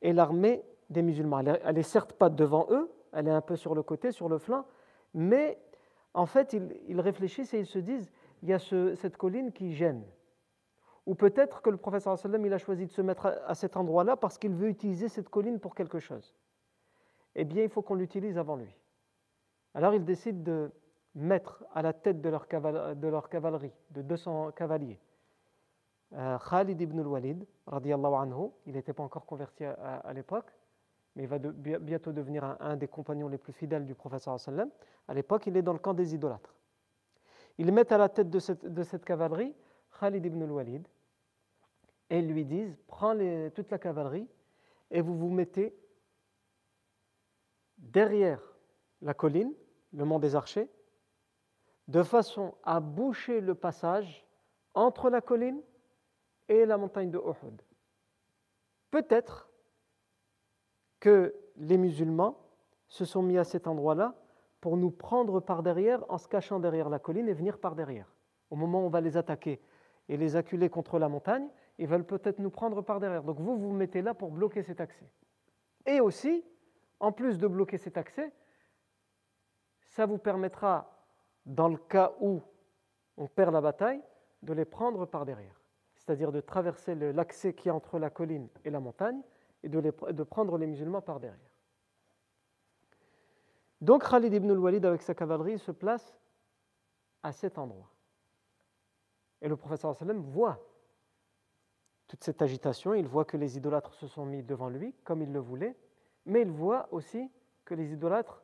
et 0.03 0.13
l'armée 0.13 0.65
des 0.91 1.03
musulmans. 1.03 1.41
Elle 1.41 1.75
n'est 1.75 1.83
certes 1.83 2.13
pas 2.13 2.29
devant 2.29 2.67
eux, 2.71 2.91
elle 3.13 3.29
est 3.29 3.33
un 3.33 3.41
peu 3.41 3.57
sur 3.57 3.75
le 3.75 3.83
côté, 3.83 4.13
sur 4.13 4.29
le 4.29 4.39
flanc, 4.39 4.67
mais 5.15 5.59
en 6.13 6.27
fait, 6.27 6.55
ils, 6.89 7.01
réfléchissent 7.01 7.55
et 7.55 7.61
ils 7.61 7.67
se 7.67 7.79
disent, 7.79 8.11
il 8.43 8.49
y 8.49 8.53
a 8.53 8.59
cette 8.59 9.17
colline 9.17 9.53
qui 9.53 9.73
gêne. 9.75 10.05
Ou 11.07 11.15
peut-être 11.15 11.63
que 11.63 11.71
le 11.71 11.77
professeur 11.77 12.19
il 12.25 12.53
a 12.53 12.59
choisi 12.59 12.87
de 12.87 12.91
se 12.91 13.01
mettre 13.01 13.39
à, 13.47 13.55
cet 13.55 13.77
endroit-là 13.77 14.17
parce 14.17 14.39
qu'il 14.39 14.55
veut 14.55 14.69
utiliser 14.69 15.09
cette 15.09 15.29
colline 15.29 15.61
pour 15.61 15.75
quelque 15.75 15.99
chose. 15.99 16.35
Eh 17.39 17.45
bien, 17.45 17.63
il 17.63 17.69
faut 17.69 17.83
qu'on 17.83 17.95
l'utilise 17.95 18.39
avant 18.39 18.57
lui. 18.57 18.75
Alors 19.75 19.93
il 19.95 20.05
décide 20.05 20.43
de 20.43 20.73
mettre 21.15 21.65
à 21.75 21.83
la 21.83 21.93
tête 21.93 22.23
de 22.23 22.31
leur, 22.31 22.47
de 22.47 23.29
cavalerie, 23.29 23.73
de 23.91 24.01
200 24.01 24.53
cavaliers, 24.53 24.99
euh, 26.15 26.39
Khalid 26.39 26.81
ibn 26.81 26.99
al-Walid, 26.99 27.47
anhu, 27.71 28.51
il 28.65 28.73
n'était 28.73 28.95
pas 28.95 29.03
encore 29.03 29.27
converti 29.27 29.65
à, 29.65 30.13
l'époque, 30.15 30.51
mais 31.15 31.25
il 31.25 31.29
va 31.29 31.39
bientôt 31.39 32.13
devenir 32.13 32.57
un, 32.59 32.77
des 32.77 32.89
compagnons 32.89 33.29
les 33.29 33.39
plus 33.39 33.53
fidèles 33.53 33.85
du 33.85 33.95
professeur 33.95 34.41
sallam. 34.41 34.71
À 35.09 35.13
l'époque, 35.13 35.47
il 35.47 35.57
est 35.59 35.63
dans 35.63 35.75
le 35.75 35.79
camp 35.79 35.93
des 35.93 36.15
idolâtres. 36.15 36.55
Ils 37.59 37.71
mettent 37.71 37.93
à 37.93 37.99
la 37.99 38.09
tête 38.09 38.31
de 38.31 38.39
cette, 38.39 38.65
de 38.65 38.83
cette 38.83 39.05
cavalerie 39.05 39.55
Khalid 40.01 40.25
ibn 40.25 40.43
al-Walid, 40.43 40.87
et 42.09 42.19
ils 42.19 42.29
lui 42.29 42.47
disent 42.47 42.79
Prends 42.87 43.15
toute 43.55 43.71
la 43.71 43.79
cavalerie 43.79 44.27
et 44.91 45.03
vous 45.03 45.17
vous 45.19 45.31
mettez 45.31 45.75
derrière 47.79 48.41
la 49.03 49.15
colline, 49.15 49.53
le 49.93 50.05
mont 50.05 50.19
des 50.19 50.35
Archers, 50.35 50.71
de 51.89 52.03
façon 52.03 52.55
à 52.65 52.81
boucher 52.81 53.41
le 53.41 53.55
passage 53.55 54.27
entre 54.75 55.09
la 55.11 55.21
colline 55.21 55.61
et 56.49 56.67
la 56.67 56.77
montagne 56.77 57.11
de 57.11 57.19
Uhud. 57.19 57.63
Peut-être 58.91 59.49
que 61.01 61.35
les 61.57 61.79
musulmans 61.79 62.39
se 62.89 63.05
sont 63.05 63.23
mis 63.23 63.39
à 63.39 63.45
cet 63.45 63.67
endroit-là 63.67 64.15
pour 64.61 64.77
nous 64.77 64.91
prendre 64.91 65.41
par 65.41 65.63
derrière 65.63 66.05
en 66.11 66.19
se 66.19 66.29
cachant 66.29 66.61
derrière 66.61 66.89
la 66.89 66.99
colline 66.99 67.29
et 67.29 67.35
venir 67.35 67.59
par 67.59 67.75
derrière. 67.75 68.13
Au 68.51 68.57
moment 68.57 68.83
où 68.83 68.87
on 68.87 68.91
va 68.91 69.01
les 69.01 69.17
attaquer 69.17 69.61
et 70.09 70.17
les 70.17 70.37
acculer 70.37 70.69
contre 70.69 70.99
la 70.99 71.09
montagne, 71.09 71.49
ils 71.79 71.87
veulent 71.87 72.07
peut-être 72.07 72.39
nous 72.39 72.51
prendre 72.51 72.83
par 72.83 73.01
derrière. 73.01 73.23
Donc 73.23 73.39
vous, 73.41 73.57
vous 73.57 73.73
mettez 73.73 74.03
là 74.03 74.15
pour 74.15 74.31
bloquer 74.31 74.63
cet 74.63 74.81
accès. 74.81 75.11
Et 75.85 76.01
aussi, 76.01 76.45
en 77.01 77.13
plus 77.13 77.39
de 77.39 77.47
bloquer 77.47 77.79
cet 77.79 77.97
accès, 77.97 78.33
ça 79.81 80.07
vous 80.07 80.19
permettra, 80.19 80.93
dans 81.45 81.69
le 81.69 81.77
cas 81.77 82.13
où 82.21 82.43
on 83.17 83.27
perd 83.27 83.53
la 83.53 83.61
bataille, 83.61 84.03
de 84.43 84.53
les 84.53 84.65
prendre 84.65 85.07
par 85.07 85.25
derrière. 85.25 85.61
C'est-à-dire 85.95 86.33
de 86.33 86.41
traverser 86.41 86.95
l'accès 86.95 87.55
qui 87.55 87.69
est 87.69 87.73
entre 87.73 87.99
la 87.99 88.11
colline 88.11 88.49
et 88.65 88.71
la 88.71 88.81
montagne 88.81 89.21
et 89.63 89.69
de, 89.69 90.23
prendre 90.23 90.59
les 90.59 90.67
musulmans 90.67 91.01
par 91.01 91.19
derrière. 91.19 91.51
Donc 93.81 94.09
Khalid 94.09 94.33
ibn 94.33 94.51
al-Walid 94.51 94.85
avec 94.85 95.03
sa 95.03 95.15
cavalerie 95.15 95.59
se 95.59 95.73
place 95.73 96.17
à 97.23 97.33
cet 97.33 97.59
endroit. 97.59 97.91
Et 99.43 99.49
le 99.49 99.57
professeur 99.57 99.95
sallam 99.97 100.21
voit 100.21 100.61
toute 102.07 102.23
cette 102.23 102.41
agitation, 102.41 102.95
il 102.95 103.07
voit 103.07 103.25
que 103.25 103.37
les 103.37 103.57
idolâtres 103.57 103.95
se 103.95 104.07
sont 104.07 104.25
mis 104.25 104.43
devant 104.43 104.69
lui, 104.69 104.95
comme 105.03 105.23
il 105.23 105.33
le 105.33 105.41
voulait, 105.41 105.77
mais 106.27 106.43
il 106.43 106.51
voit 106.51 106.89
aussi 106.93 107.31
que 107.65 107.75
les 107.75 107.93
idolâtres, 107.93 108.43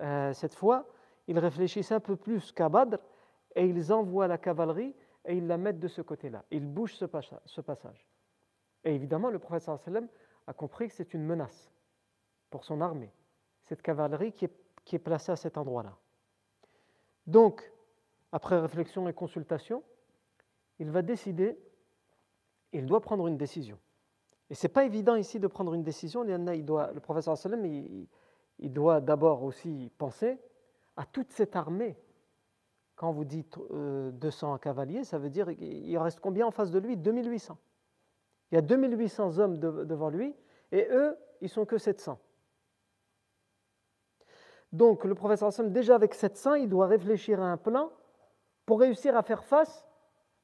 euh, 0.00 0.32
cette 0.32 0.54
fois, 0.54 0.86
ils 1.26 1.38
réfléchissent 1.38 1.92
un 1.92 2.00
peu 2.00 2.16
plus 2.16 2.52
qu'à 2.52 2.68
Badr, 2.68 2.98
et 3.54 3.66
ils 3.66 3.92
envoient 3.92 4.26
la 4.26 4.38
cavalerie 4.38 4.94
et 5.24 5.36
ils 5.36 5.46
la 5.46 5.56
mettent 5.56 5.78
de 5.78 5.88
ce 5.88 6.02
côté-là. 6.02 6.44
Ils 6.50 6.66
bougent 6.66 6.94
ce, 6.94 7.04
passage. 7.04 8.06
Et 8.82 8.94
évidemment, 8.94 9.30
le 9.30 9.38
prophète 9.38 9.62
sallam 9.62 10.08
a 10.46 10.52
compris 10.52 10.88
que 10.88 10.94
c'est 10.94 11.14
une 11.14 11.24
menace 11.24 11.72
pour 12.50 12.64
son 12.64 12.80
armée, 12.80 13.12
cette 13.64 13.80
cavalerie 13.80 14.32
qui 14.32 14.46
est, 14.46 14.52
qui 14.84 14.96
est 14.96 15.00
placée 15.00 15.32
à 15.32 15.36
cet 15.36 15.56
endroit-là. 15.56 15.96
Donc, 17.26 17.72
après 18.32 18.58
réflexion 18.58 19.08
et 19.08 19.14
consultation, 19.14 19.82
il 20.78 20.90
va 20.90 21.02
décider 21.02 21.58
il 22.74 22.86
doit 22.86 23.00
prendre 23.00 23.26
une 23.28 23.36
décision. 23.36 23.78
Et 24.50 24.54
ce 24.54 24.66
n'est 24.66 24.72
pas 24.72 24.84
évident 24.84 25.14
ici 25.14 25.40
de 25.40 25.46
prendre 25.46 25.74
une 25.74 25.82
décision. 25.82 26.22
Le 26.22 26.98
professeur 27.00 27.36
sallam, 27.36 27.64
il, 27.64 28.06
il 28.58 28.72
doit 28.72 29.00
d'abord 29.00 29.42
aussi 29.42 29.90
penser 29.98 30.38
à 30.96 31.04
toute 31.04 31.30
cette 31.32 31.56
armée. 31.56 31.96
Quand 32.96 33.12
vous 33.12 33.24
dites 33.24 33.58
200 33.58 34.54
euh, 34.54 34.58
cavaliers, 34.58 35.04
ça 35.04 35.18
veut 35.18 35.30
dire 35.30 35.54
qu'il 35.56 35.98
reste 35.98 36.20
combien 36.20 36.46
en 36.46 36.50
face 36.50 36.70
de 36.70 36.78
lui? 36.78 36.96
2800. 36.96 37.58
Il 38.52 38.54
y 38.54 38.58
a 38.58 38.62
2800 38.62 39.38
hommes 39.38 39.58
devant 39.58 40.10
lui 40.10 40.34
et 40.70 40.86
eux, 40.90 41.16
ils 41.40 41.48
sont 41.48 41.64
que 41.64 41.78
700. 41.78 42.18
Donc 44.72 45.04
le 45.04 45.14
professeur 45.14 45.52
sallam, 45.52 45.72
déjà 45.72 45.96
avec 45.96 46.14
700, 46.14 46.54
il 46.54 46.68
doit 46.68 46.86
réfléchir 46.86 47.40
à 47.40 47.50
un 47.50 47.56
plan 47.56 47.90
pour 48.64 48.80
réussir 48.80 49.16
à 49.16 49.22
faire 49.22 49.44
face 49.44 49.86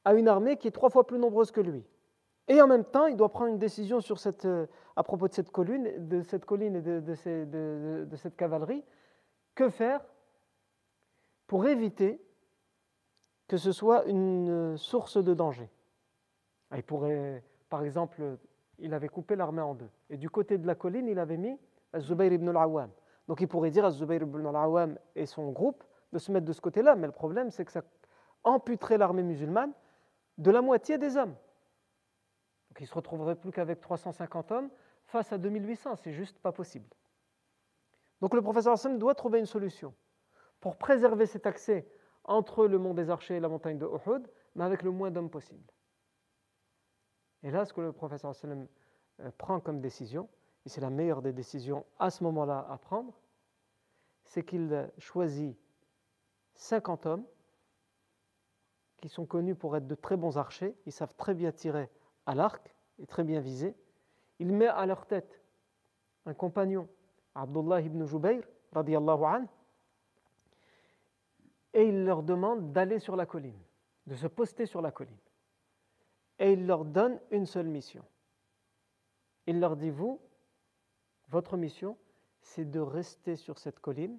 à 0.03 0.13
une 0.13 0.27
armée 0.27 0.57
qui 0.57 0.67
est 0.67 0.71
trois 0.71 0.89
fois 0.89 1.07
plus 1.07 1.19
nombreuse 1.19 1.51
que 1.51 1.61
lui. 1.61 1.85
Et 2.51 2.61
en 2.61 2.67
même 2.67 2.83
temps, 2.83 3.05
il 3.05 3.15
doit 3.15 3.29
prendre 3.29 3.47
une 3.47 3.59
décision 3.59 3.99
euh, 4.43 4.67
à 4.97 5.03
propos 5.03 5.29
de 5.29 5.33
cette 5.33 5.51
colline, 5.51 5.89
de 6.09 6.21
cette 6.21 6.43
et 6.51 6.81
de, 6.81 8.15
cette 8.17 8.35
cavalerie. 8.35 8.83
Que 9.55 9.69
faire 9.69 10.01
pour 11.47 11.65
éviter 11.65 12.21
que 13.47 13.55
ce 13.55 13.71
soit 13.71 14.03
une 14.03 14.75
source 14.75 15.15
de 15.15 15.33
danger? 15.33 15.69
Il 16.75 16.83
pourrait, 16.83 17.41
par 17.69 17.85
exemple, 17.85 18.37
il 18.79 18.93
avait 18.93 19.07
coupé 19.07 19.37
l'armée 19.37 19.61
en 19.61 19.73
deux. 19.73 19.89
Et 20.09 20.17
du 20.17 20.29
côté 20.29 20.57
de 20.57 20.67
la 20.67 20.75
colline, 20.75 21.07
il 21.07 21.19
avait 21.19 21.37
mis 21.37 21.57
Zubayr 21.99 22.33
ibn 22.33 22.49
al-Awwam. 22.49 22.89
Donc 23.29 23.39
il 23.39 23.47
pourrait 23.47 23.71
dire 23.71 23.85
à 23.85 23.91
Zubayr 23.91 24.23
ibn 24.23 24.45
al-Awwam 24.45 24.99
et 25.15 25.25
son 25.25 25.51
groupe 25.51 25.85
de 26.11 26.19
se 26.19 26.33
mettre 26.33 26.47
de 26.47 26.51
ce 26.51 26.59
côté-là, 26.59 26.97
mais 26.97 27.07
le 27.07 27.13
problème 27.13 27.49
c'est 27.49 27.63
que 27.63 27.71
ça 27.71 27.83
amputerait 28.43 28.97
l'armée 28.97 29.23
musulmane 29.23 29.71
de 30.37 30.51
la 30.51 30.61
moitié 30.61 30.97
des 30.97 31.15
hommes. 31.15 31.35
Donc 32.81 32.87
il 32.87 32.89
se 32.89 32.95
retrouverait 32.95 33.35
plus 33.35 33.51
qu'avec 33.51 33.79
350 33.79 34.51
hommes 34.51 34.69
face 35.05 35.31
à 35.31 35.37
2800, 35.37 35.97
c'est 35.97 36.13
juste 36.13 36.39
pas 36.39 36.51
possible. 36.51 36.89
Donc 38.21 38.33
le 38.33 38.41
professeur 38.41 38.73
Hassan 38.73 38.97
doit 38.97 39.13
trouver 39.13 39.37
une 39.37 39.45
solution 39.45 39.93
pour 40.59 40.77
préserver 40.77 41.27
cet 41.27 41.45
accès 41.45 41.87
entre 42.23 42.65
le 42.65 42.79
mont 42.79 42.95
des 42.95 43.11
Archers 43.11 43.35
et 43.35 43.39
la 43.39 43.49
montagne 43.49 43.77
de 43.77 43.85
Uhud, 43.85 44.27
mais 44.55 44.63
avec 44.63 44.81
le 44.81 44.89
moins 44.89 45.11
d'hommes 45.11 45.29
possible. 45.29 45.63
Et 47.43 47.51
là, 47.51 47.65
ce 47.65 47.73
que 47.73 47.81
le 47.81 47.91
professeur 47.91 48.31
Hassan 48.31 48.67
euh, 49.19 49.31
prend 49.37 49.59
comme 49.59 49.79
décision, 49.79 50.27
et 50.65 50.69
c'est 50.69 50.81
la 50.81 50.89
meilleure 50.89 51.21
des 51.21 51.33
décisions 51.33 51.85
à 51.99 52.09
ce 52.09 52.23
moment-là 52.23 52.65
à 52.67 52.79
prendre, 52.79 53.13
c'est 54.23 54.43
qu'il 54.43 54.89
choisit 54.97 55.55
50 56.55 57.05
hommes 57.05 57.25
qui 58.97 59.07
sont 59.07 59.27
connus 59.27 59.53
pour 59.53 59.77
être 59.77 59.85
de 59.85 59.95
très 59.95 60.17
bons 60.17 60.39
archers, 60.39 60.75
ils 60.87 60.91
savent 60.91 61.13
très 61.15 61.35
bien 61.35 61.51
tirer 61.51 61.87
à 62.25 62.35
l'arc 62.35 62.73
et 62.99 63.05
très 63.05 63.23
bien 63.23 63.39
viser. 63.39 63.75
Il 64.39 64.53
met 64.53 64.67
à 64.67 64.85
leur 64.85 65.05
tête 65.05 65.41
un 66.25 66.33
compagnon, 66.33 66.87
Abdullah 67.35 67.81
ibn 67.81 68.05
Jubayr, 68.05 68.43
radiallahu 68.71 69.23
anhu, 69.23 69.47
et 71.73 71.83
il 71.83 72.05
leur 72.05 72.23
demande 72.23 72.73
d'aller 72.73 72.99
sur 72.99 73.15
la 73.15 73.25
colline, 73.25 73.59
de 74.07 74.15
se 74.15 74.27
poster 74.27 74.65
sur 74.65 74.81
la 74.81 74.91
colline. 74.91 75.17
Et 76.39 76.53
il 76.53 76.65
leur 76.65 76.85
donne 76.85 77.19
une 77.29 77.45
seule 77.45 77.67
mission. 77.67 78.03
Il 79.47 79.59
leur 79.59 79.75
dit, 79.75 79.89
vous, 79.89 80.19
votre 81.29 81.55
mission, 81.55 81.97
c'est 82.41 82.69
de 82.69 82.79
rester 82.79 83.35
sur 83.35 83.57
cette 83.57 83.79
colline 83.79 84.17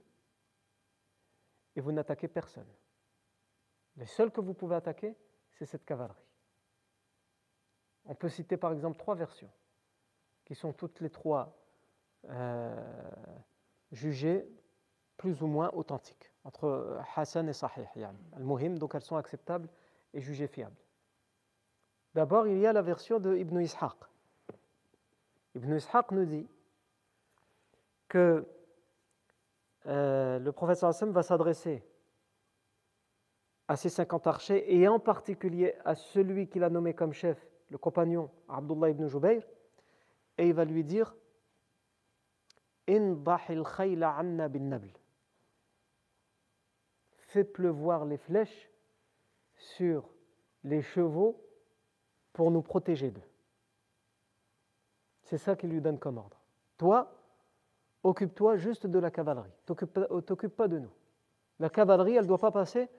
et 1.76 1.80
vous 1.80 1.92
n'attaquez 1.92 2.28
personne. 2.28 2.68
Les 3.96 4.06
seuls 4.06 4.30
que 4.30 4.40
vous 4.40 4.54
pouvez 4.54 4.76
attaquer, 4.76 5.14
c'est 5.50 5.66
cette 5.66 5.84
cavalerie. 5.84 6.31
On 8.06 8.14
peut 8.14 8.28
citer 8.28 8.56
par 8.56 8.72
exemple 8.72 8.98
trois 8.98 9.14
versions, 9.14 9.50
qui 10.44 10.54
sont 10.54 10.72
toutes 10.72 11.00
les 11.00 11.10
trois 11.10 11.56
euh, 12.28 12.74
jugées 13.92 14.46
plus 15.16 15.42
ou 15.42 15.46
moins 15.46 15.70
authentiques, 15.72 16.32
entre 16.44 17.00
Hassan 17.14 17.48
et 17.48 17.52
Sahih, 17.52 18.04
al-Muhim, 18.34 18.76
donc 18.76 18.94
elles 18.94 19.02
sont 19.02 19.16
acceptables 19.16 19.68
et 20.12 20.20
jugées 20.20 20.48
fiables. 20.48 20.76
D'abord, 22.14 22.46
il 22.46 22.58
y 22.58 22.66
a 22.66 22.72
la 22.72 22.82
version 22.82 23.20
de 23.20 23.36
Ibn 23.36 23.60
Ishaq. 23.60 23.96
Ibn 25.54 25.74
Ishaq 25.76 26.10
nous 26.10 26.24
dit 26.24 26.48
que 28.08 28.46
euh, 29.86 30.38
le 30.38 30.52
prophète 30.52 30.82
va 30.82 31.22
s'adresser 31.22 31.82
à 33.68 33.76
ces 33.76 33.88
50 33.88 34.26
archers 34.26 34.76
et 34.76 34.86
en 34.86 34.98
particulier 34.98 35.74
à 35.84 35.94
celui 35.94 36.48
qu'il 36.48 36.62
a 36.62 36.70
nommé 36.70 36.94
comme 36.94 37.12
chef, 37.12 37.38
le 37.72 37.78
compagnon 37.78 38.30
Abdullah 38.48 38.90
ibn 38.90 39.06
Jubayr, 39.08 39.42
et 40.38 40.46
il 40.46 40.54
va 40.54 40.64
lui 40.64 40.84
dire 40.84 41.16
Fais 47.16 47.44
pleuvoir 47.44 48.04
les 48.04 48.18
flèches 48.18 48.70
sur 49.54 50.08
les 50.64 50.82
chevaux 50.82 51.40
pour 52.34 52.50
nous 52.50 52.60
protéger 52.60 53.10
d'eux. 53.10 53.22
C'est 55.22 55.38
ça 55.38 55.56
qu'il 55.56 55.70
lui 55.70 55.80
donne 55.80 55.98
comme 55.98 56.18
ordre. 56.18 56.38
Toi, 56.76 57.10
occupe-toi 58.02 58.56
juste 58.56 58.86
de 58.86 58.98
la 58.98 59.10
cavalerie. 59.10 59.52
T'occupe 59.64 60.56
pas 60.56 60.68
de 60.68 60.78
nous. 60.78 60.92
La 61.58 61.70
cavalerie, 61.70 62.16
elle 62.16 62.24
ne 62.24 62.28
doit 62.28 62.38
pas 62.38 62.50
passer 62.50 62.90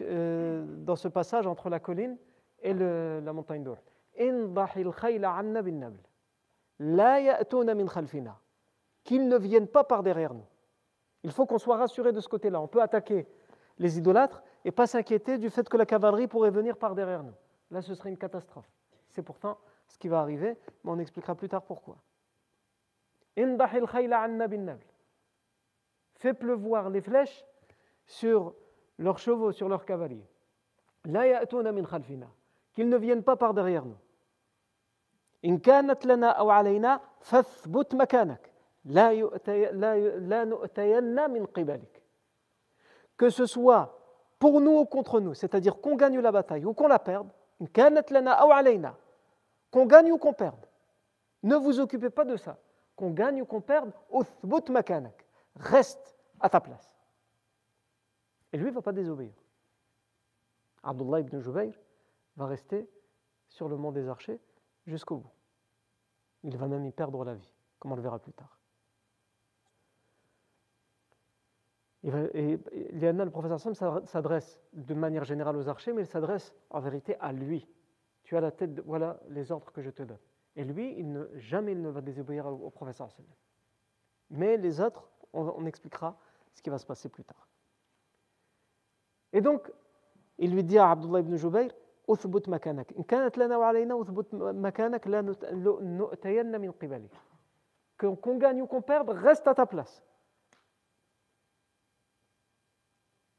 euh, 0.00 0.64
dans 0.78 0.96
ce 0.96 1.06
passage 1.06 1.46
entre 1.46 1.68
la 1.68 1.78
colline 1.78 2.16
et 2.62 2.74
la 2.74 3.32
montagne 3.32 3.62
d'or. 3.62 3.78
Qu'ils 9.04 9.28
ne 9.28 9.36
viennent 9.36 9.68
pas 9.68 9.84
par 9.84 10.02
derrière 10.02 10.34
nous. 10.34 10.46
Il 11.22 11.32
faut 11.32 11.46
qu'on 11.46 11.58
soit 11.58 11.76
rassuré 11.76 12.12
de 12.12 12.20
ce 12.20 12.28
côté-là. 12.28 12.60
On 12.60 12.68
peut 12.68 12.82
attaquer 12.82 13.26
les 13.78 13.98
idolâtres 13.98 14.42
et 14.64 14.70
pas 14.70 14.86
s'inquiéter 14.86 15.38
du 15.38 15.50
fait 15.50 15.68
que 15.68 15.76
la 15.76 15.86
cavalerie 15.86 16.26
pourrait 16.26 16.50
venir 16.50 16.76
par 16.76 16.94
derrière 16.94 17.22
nous. 17.22 17.34
Là, 17.70 17.82
ce 17.82 17.94
serait 17.94 18.10
une 18.10 18.18
catastrophe. 18.18 18.70
C'est 19.08 19.22
pourtant 19.22 19.58
ce 19.86 19.98
qui 19.98 20.08
va 20.08 20.20
arriver, 20.20 20.56
mais 20.84 20.90
on 20.90 20.98
expliquera 20.98 21.34
plus 21.34 21.48
tard 21.48 21.62
pourquoi. 21.62 21.96
Fais 26.16 26.34
pleuvoir 26.34 26.90
les 26.90 27.00
flèches 27.00 27.44
sur 28.06 28.54
leurs 28.98 29.18
chevaux, 29.18 29.52
sur 29.52 29.68
leurs 29.68 29.84
cavaliers. 29.84 30.26
Qu'ils 32.78 32.88
ne 32.88 32.96
viennent 32.96 33.24
pas 33.24 33.34
par 33.34 33.54
derrière 33.54 33.84
nous. 33.84 33.98
Que 43.16 43.30
ce 43.30 43.46
soit 43.46 43.98
pour 44.38 44.60
nous 44.60 44.78
ou 44.78 44.84
contre 44.84 45.18
nous, 45.18 45.34
c'est-à-dire 45.34 45.80
qu'on 45.80 45.96
gagne 45.96 46.20
la 46.20 46.30
bataille 46.30 46.64
ou 46.64 46.72
qu'on 46.72 46.86
la 46.86 47.00
perde, 47.00 47.28
qu'on 47.58 47.66
gagne 49.86 50.12
ou 50.12 50.18
qu'on 50.18 50.32
perde. 50.32 50.64
Ne 51.42 51.56
vous 51.56 51.80
occupez 51.80 52.10
pas 52.10 52.24
de 52.24 52.36
ça. 52.36 52.58
Qu'on 52.94 53.10
gagne 53.10 53.42
ou 53.42 53.44
qu'on 53.44 53.60
perde, 53.60 53.90
reste 55.56 56.16
à 56.38 56.48
ta 56.48 56.60
place. 56.60 56.94
Et 58.52 58.56
lui 58.56 58.66
ne 58.66 58.70
va 58.70 58.82
pas 58.82 58.92
désobéir. 58.92 59.32
Abdullah 60.84 61.18
ibn 61.18 61.40
Jubayr 61.40 61.72
va 62.38 62.46
rester 62.46 62.88
sur 63.48 63.68
le 63.68 63.76
mont 63.76 63.92
des 63.92 64.08
archers 64.08 64.40
jusqu'au 64.86 65.16
bout. 65.16 65.30
Il 66.44 66.56
va 66.56 66.68
même 66.68 66.86
y 66.86 66.92
perdre 66.92 67.24
la 67.24 67.34
vie, 67.34 67.52
comme 67.78 67.92
on 67.92 67.96
le 67.96 68.02
verra 68.02 68.18
plus 68.18 68.32
tard. 68.32 68.58
Et, 72.04 72.58
le 72.92 73.30
professeur 73.30 73.58
Sam 73.58 73.74
s'adresse 73.74 74.60
de 74.72 74.94
manière 74.94 75.24
générale 75.24 75.56
aux 75.56 75.68
archers, 75.68 75.92
mais 75.92 76.02
il 76.02 76.06
s'adresse 76.06 76.54
en 76.70 76.80
vérité 76.80 77.16
à 77.20 77.32
lui. 77.32 77.66
Tu 78.22 78.36
as 78.36 78.40
la 78.40 78.52
tête, 78.52 78.78
voilà 78.80 79.18
les 79.30 79.50
ordres 79.50 79.72
que 79.72 79.82
je 79.82 79.90
te 79.90 80.02
donne. 80.04 80.18
Et 80.54 80.64
lui, 80.64 80.94
il 80.96 81.10
ne, 81.10 81.26
jamais 81.34 81.72
il 81.72 81.82
ne 81.82 81.88
va 81.88 82.00
désobéir 82.00 82.46
au, 82.46 82.70
professeur 82.70 83.10
Sam. 83.10 83.24
Mais 84.30 84.56
les 84.56 84.80
autres, 84.80 85.10
on 85.32 85.66
expliquera 85.66 86.16
ce 86.54 86.62
qui 86.62 86.70
va 86.70 86.78
se 86.78 86.86
passer 86.86 87.08
plus 87.08 87.24
tard. 87.24 87.48
Et 89.32 89.40
donc, 89.40 89.70
il 90.38 90.52
lui 90.52 90.62
dit 90.62 90.78
à 90.78 90.90
Abdullah 90.90 91.20
ibn 91.20 91.36
Jubayr, 91.36 91.70
أثبت 92.09 92.49
مكانك 92.49 92.93
إن 92.97 93.03
كانت 93.03 93.37
لنا 93.37 93.57
وعلينا 93.57 94.01
أثبت 94.01 94.33
مكانك 94.33 95.07
لا 95.07 95.21
نؤتين 95.81 96.61
من 96.61 96.71
قبلك 96.71 97.11
qu'on 97.97 98.37
gagne 98.37 98.61
ou 98.61 98.67
qu'on 98.67 98.81
perde 98.81 99.09
reste 99.09 99.47
à 99.47 99.53
ta 99.53 99.65
place 99.65 100.03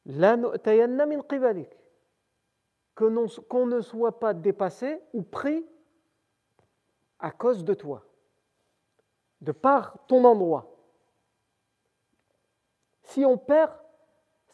لا 0.07 0.37
نؤتين 0.37 1.09
من 1.09 1.21
قبلك 1.21 1.79
qu'on 2.95 3.67
ne 3.67 3.81
soit 3.81 4.21
pas 4.21 4.33
dépassé 4.35 5.01
ou 5.13 5.23
pris 5.23 5.67
à 7.19 7.31
cause 7.31 7.65
de 7.65 7.75
toi 7.75 8.05
de 9.41 9.53
par 9.53 9.99
ton 10.07 10.25
endroit 10.25 10.75
si 13.03 13.25
on 13.25 13.37
perd 13.37 13.73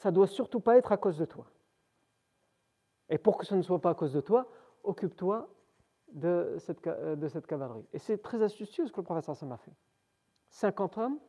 ça 0.01 0.11
doit 0.11 0.27
surtout 0.27 0.61
pas 0.61 0.79
être 0.79 0.93
à 0.93 0.97
cause 0.97 1.19
de 1.19 1.27
toi. 1.27 1.45
Et 3.10 3.18
pour 3.18 3.38
que 3.38 3.46
ce 3.46 3.56
ne 3.56 3.62
soit 3.62 3.80
pas 3.80 3.92
à 3.92 3.96
cause 3.96 4.14
de 4.14 4.22
toi, 4.22 4.48
occupe-toi 4.84 5.48
de 6.12 6.56
cette, 6.60 6.86
euh, 6.88 7.42
cavalerie. 7.48 7.86
Et 7.94 8.00
c'est 8.00 8.18
très 8.18 8.42
astucieux 8.42 8.88
ce 8.88 8.92
que 8.92 9.00
le 9.00 9.06
professeur 9.06 9.36
Sam 9.36 9.52
a 9.52 9.58
fait. 9.58 9.74
50 10.50 10.98
hommes 10.98 11.20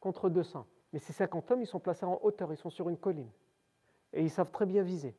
contre 0.00 0.28
200. 0.28 0.66
Mais 0.92 0.98
ces 0.98 1.12
50 1.12 1.50
hommes, 1.50 1.62
ils 1.62 1.66
sont 1.66 1.80
placés 1.80 2.06
en 2.06 2.18
hauteur, 2.22 2.52
ils 2.52 2.56
sont 2.56 2.70
sur 2.70 2.88
une 2.88 2.96
colline. 2.96 3.30
Et 4.12 4.22
ils 4.22 4.30
savent 4.30 4.50
très 4.50 4.66
bien 4.66 4.82
viser. 4.82 5.14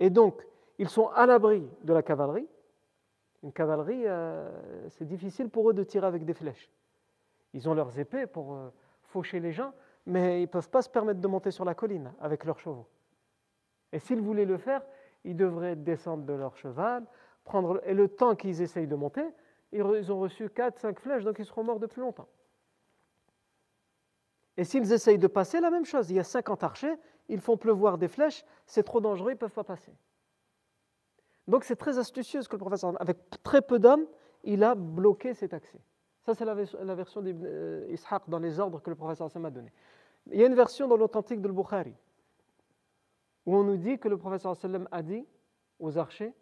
Et 0.00 0.10
donc, 0.10 0.46
ils 0.78 0.88
sont 0.88 1.08
à 1.08 1.26
l'abri 1.26 1.66
de 1.84 1.92
la 1.92 2.02
cavalerie. 2.02 2.48
Une 3.42 3.52
cavalerie, 3.52 4.06
euh, 4.06 4.88
c'est 4.90 5.06
difficile 5.06 5.48
pour 5.48 5.70
eux 5.70 5.74
de 5.74 5.84
tirer 5.84 6.06
avec 6.06 6.24
des 6.24 6.34
flèches. 6.34 6.70
Ils 7.52 7.68
ont 7.68 7.74
leurs 7.74 7.98
épées 7.98 8.26
pour 8.26 8.54
euh, 8.54 8.70
faucher 9.02 9.40
les 9.40 9.52
gens, 9.52 9.72
mais 10.06 10.40
ils 10.40 10.46
ne 10.46 10.46
peuvent 10.46 10.68
pas 10.68 10.82
se 10.82 10.88
permettre 10.88 11.20
de 11.20 11.28
monter 11.28 11.50
sur 11.50 11.64
la 11.64 11.74
colline 11.74 12.12
avec 12.20 12.44
leurs 12.44 12.58
chevaux. 12.58 12.86
Et 13.92 13.98
s'ils 13.98 14.20
voulaient 14.20 14.44
le 14.44 14.58
faire, 14.58 14.82
ils 15.24 15.36
devraient 15.36 15.76
descendre 15.76 16.24
de 16.24 16.32
leur 16.32 16.56
cheval, 16.56 17.04
prendre, 17.44 17.80
et 17.84 17.94
le 17.94 18.08
temps 18.08 18.36
qu'ils 18.36 18.62
essayent 18.62 18.86
de 18.86 18.94
monter, 18.94 19.24
ils 19.72 19.82
ont 19.82 20.20
reçu 20.20 20.46
4-5 20.46 20.98
flèches, 20.98 21.24
donc 21.24 21.38
ils 21.38 21.44
seront 21.44 21.64
morts 21.64 21.78
depuis 21.78 22.00
longtemps. 22.00 22.28
Et 24.56 24.64
s'ils 24.64 24.92
essayent 24.92 25.18
de 25.18 25.26
passer, 25.26 25.60
la 25.60 25.70
même 25.70 25.84
chose. 25.84 26.10
Il 26.10 26.16
y 26.16 26.20
a 26.20 26.24
50 26.24 26.64
archers, 26.64 26.96
ils 27.28 27.40
font 27.40 27.56
pleuvoir 27.56 27.98
des 27.98 28.08
flèches, 28.08 28.44
c'est 28.66 28.82
trop 28.82 29.00
dangereux, 29.00 29.30
ils 29.30 29.34
ne 29.34 29.38
peuvent 29.38 29.52
pas 29.52 29.64
passer. 29.64 29.92
Donc 31.46 31.64
c'est 31.64 31.76
très 31.76 31.98
astucieux 31.98 32.42
ce 32.42 32.48
que 32.48 32.56
le 32.56 32.60
professeur, 32.60 33.00
avec 33.00 33.18
très 33.42 33.62
peu 33.62 33.78
d'hommes, 33.78 34.06
il 34.44 34.62
a 34.64 34.74
bloqué 34.74 35.34
cet 35.34 35.54
accès. 35.54 35.80
Ça, 36.22 36.34
c'est 36.34 36.44
la, 36.44 36.54
version 36.94 37.22
d'Ishaq 37.22 38.28
dans 38.28 38.38
les 38.38 38.60
ordres 38.60 38.80
que 38.82 38.90
le 38.90 38.96
professeur 38.96 39.30
Sam 39.30 39.46
a 39.46 39.50
donné. 39.50 39.72
Il 40.30 40.38
y 40.38 40.44
a 40.44 40.46
une 40.46 40.54
version 40.54 40.86
dans 40.86 40.96
l'authentique 40.96 41.40
de 41.40 41.48
Bukhari 41.48 41.94
où 43.46 43.56
on 43.56 43.62
nous 43.62 43.76
dit 43.76 43.98
que 43.98 44.08
le 44.08 44.18
professeur 44.18 44.56
sallam 44.56 44.88
a 44.90 45.02
dit 45.02 45.26
aux 45.78 45.98
archers 45.98 46.34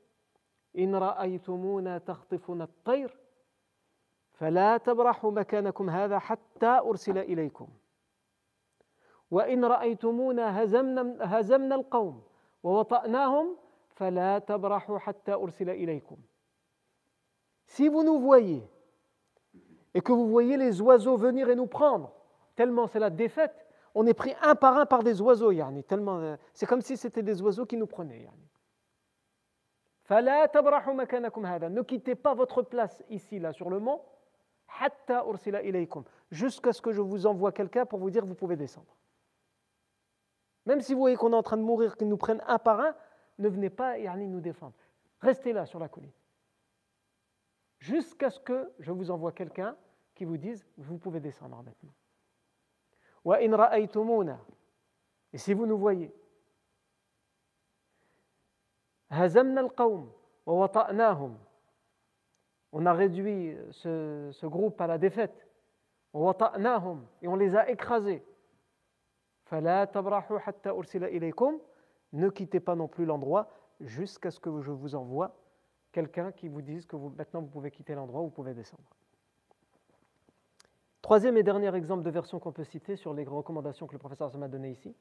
إن 0.79 0.95
رأيتمونا 0.95 1.99
تخطفنا 1.99 2.65
الطير 2.65 3.19
فلا 4.33 4.77
تبرحوا 4.77 5.31
مكانكم 5.31 5.91
هذا 5.91 6.19
حتى 6.19 6.67
أرسل 6.67 7.19
إليكم 7.19 7.69
وإن 9.31 9.65
رأيتمونا 9.65 10.63
هزمنا, 10.63 11.17
هزمنا 11.21 11.75
القوم 11.75 12.23
ووطأناهم 12.63 13.57
فلا 13.89 14.39
تبرحوا 14.39 14.99
حتى 14.99 15.33
أرسل 15.33 15.71
إليكم 15.71 16.17
Si 17.67 17.89
vous 17.89 18.03
nous 18.03 18.19
voyez 18.19 18.63
et 19.93 20.01
que 20.01 20.13
vous 20.13 20.29
voyez 20.29 20.57
les 20.57 20.81
oiseaux 20.81 21.17
venir 21.17 21.51
et 21.51 21.55
nous 21.55 21.67
prendre, 21.67 22.13
tellement 22.57 22.87
c'est 22.87 22.99
la 22.99 23.11
défaite, 23.11 23.68
on 24.01 24.07
est 24.07 24.15
pris 24.15 24.33
un 24.43 24.55
par 24.55 24.77
un 24.77 24.87
par 24.87 25.03
des 25.03 25.21
oiseaux, 25.21 25.51
yani, 25.51 25.83
tellement, 25.83 26.21
euh, 26.21 26.37
c'est 26.55 26.67
comme 26.67 26.83
si 26.83 26.97
c'était 26.97 27.25
des 27.25 27.43
oiseaux 27.43 27.67
qui 27.67 27.77
nous 27.77 27.89
prenaient. 27.89 28.23
Yani. 28.23 28.49
Ne 31.75 31.83
quittez 31.83 32.15
pas 32.15 32.33
votre 32.33 32.63
place 32.63 33.03
ici, 33.11 33.41
là, 33.41 33.53
sur 33.53 33.71
le 33.71 33.81
mont, 33.81 34.01
jusqu'à 36.31 36.73
ce 36.73 36.81
que 36.81 36.93
je 36.93 37.01
vous 37.01 37.27
envoie 37.27 37.51
quelqu'un 37.51 37.87
pour 37.87 37.99
vous 37.99 38.11
dire 38.11 38.25
vous 38.25 38.37
pouvez 38.37 38.55
descendre. 38.55 38.97
Même 40.65 40.81
si 40.81 40.95
vous 40.95 41.01
voyez 41.01 41.17
qu'on 41.17 41.33
est 41.33 41.37
en 41.37 41.43
train 41.43 41.57
de 41.57 41.63
mourir, 41.63 41.97
qu'ils 41.97 42.09
nous 42.09 42.17
prennent 42.17 42.43
un 42.47 42.61
par 42.61 42.79
un, 42.79 42.95
ne 43.39 43.49
venez 43.49 43.71
pas 43.71 43.99
yani, 43.99 44.29
nous 44.29 44.41
défendre. 44.41 44.75
Restez 45.21 45.53
là 45.53 45.67
sur 45.67 45.81
la 45.81 45.89
colline. 45.89 46.13
Jusqu'à 47.81 48.31
ce 48.31 48.39
que 48.39 48.73
je 48.79 48.93
vous 48.93 49.11
envoie 49.11 49.33
quelqu'un 49.33 49.77
qui 50.15 50.25
vous 50.25 50.37
dise 50.37 50.65
vous 50.77 50.99
pouvez 50.99 51.19
descendre 51.19 51.61
maintenant. 51.65 51.98
Et 55.33 55.39
si 55.39 55.55
vous 55.55 55.67
nous 55.67 55.79
voyez, 55.79 56.13
on 62.73 62.87
a 62.87 62.93
réduit 62.93 63.57
ce, 63.71 64.47
groupe 64.47 64.81
à 64.81 64.87
la 64.87 64.99
défaite. 64.99 65.47
Et 66.15 67.29
on 67.29 67.37
les 67.37 67.57
a 67.57 67.69
écrasés. 67.71 68.25
Ne 72.13 72.29
quittez 72.31 72.61
pas 72.61 72.75
non 72.75 72.89
plus 72.89 73.05
l'endroit 73.05 73.49
jusqu'à 73.81 74.31
ce 74.31 74.41
que 74.41 74.61
je 74.61 74.71
vous 74.73 74.95
envoie 74.95 75.35
quelqu'un 75.93 76.33
qui 76.33 76.49
vous 76.49 76.63
dise 76.63 76.87
que 76.87 76.97
maintenant 76.97 77.41
vous 77.41 77.49
pouvez 77.49 77.71
quitter 77.71 77.95
l'endroit, 77.95 78.21
vous 78.21 78.31
pouvez 78.31 78.55
descendre. 78.55 78.85
Troisième 81.09 81.39
et 81.39 81.43
dernier 81.43 81.75
exemple 81.75 82.03
de 82.03 82.11
version 82.11 82.39
qu'on 82.39 82.53
peut 82.53 82.65
citer 82.65 82.95
sur 82.95 83.15
les 83.15 83.25
recommandations 83.25 83.87
que 83.87 83.95
le 83.95 83.99
professeur 83.99 84.37
m'a 84.37 84.47
données 84.47 84.73
ici, 84.73 84.95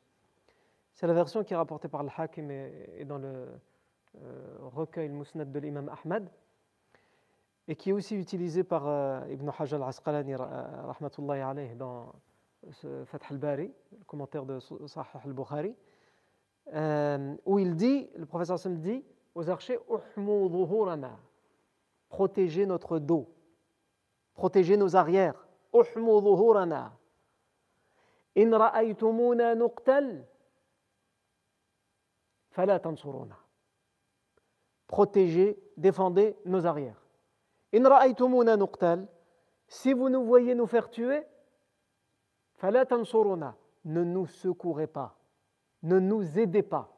c'est 0.93 1.05
la 1.05 1.11
version 1.13 1.43
qui 1.43 1.51
est 1.51 1.57
rapportée 1.57 1.89
par 1.89 2.01
le 2.01 2.09
Hakim 2.15 2.49
et, 2.49 3.03
dans 3.03 3.17
le 3.17 3.45
euh, 4.15 4.57
recueil 4.61 5.09
Musnad 5.09 5.51
de 5.51 5.59
l'imam 5.59 5.89
Ahmad 5.89 6.31
et 7.67 7.75
qui 7.75 7.89
est 7.89 7.91
aussi 7.91 8.15
utilisée 8.15 8.63
par 8.63 8.87
euh, 8.87 9.19
Ibn 9.29 9.49
Hajar 9.59 9.83
al-Asqalani 9.83 10.35
alayhi 10.35 11.75
dans 11.75 12.13
ce 12.71 13.03
Fath 13.03 13.23
al-Bari, 13.29 13.73
le 13.91 14.05
commentaire 14.05 14.45
de 14.45 14.61
Sahih 14.61 15.09
al-Bukhari, 15.25 15.75
euh, 16.73 17.35
où 17.45 17.59
il 17.59 17.75
dit, 17.75 18.09
le 18.15 18.25
professeur 18.25 18.57
Sam 18.57 18.79
dit 18.79 19.03
aux 19.35 19.49
archers, 19.49 19.79
protégez 22.07 22.65
notre 22.65 22.97
dos, 22.97 23.27
protégez 24.35 24.77
nos 24.77 24.95
arrières. 24.95 25.46
احموا 25.80 26.20
ظهورنا 26.20 26.92
إن 28.36 28.54
رأيتمونا 28.54 29.54
نقتل 29.54 30.24
فلا 32.50 32.76
تنصرونا 32.76 33.36
Protégez, 34.88 35.58
défendez 35.78 36.36
nos 36.44 36.66
arrières. 36.66 37.00
إن 37.74 37.86
رأيتمونا 37.86 38.56
نقتل 38.56 39.06
Si 39.68 39.94
vous 39.94 40.10
nous 40.10 40.24
voyez 40.24 40.54
nous 40.54 40.66
faire 40.66 40.90
tuer, 40.90 41.24
فلا 42.54 42.82
تنصرونا 42.82 43.54
Ne 43.84 44.04
nous 44.04 44.26
secourez 44.26 44.86
pas. 44.86 45.18
Ne 45.82 45.98
nous 45.98 46.38
aidez 46.38 46.62
pas. 46.62 46.88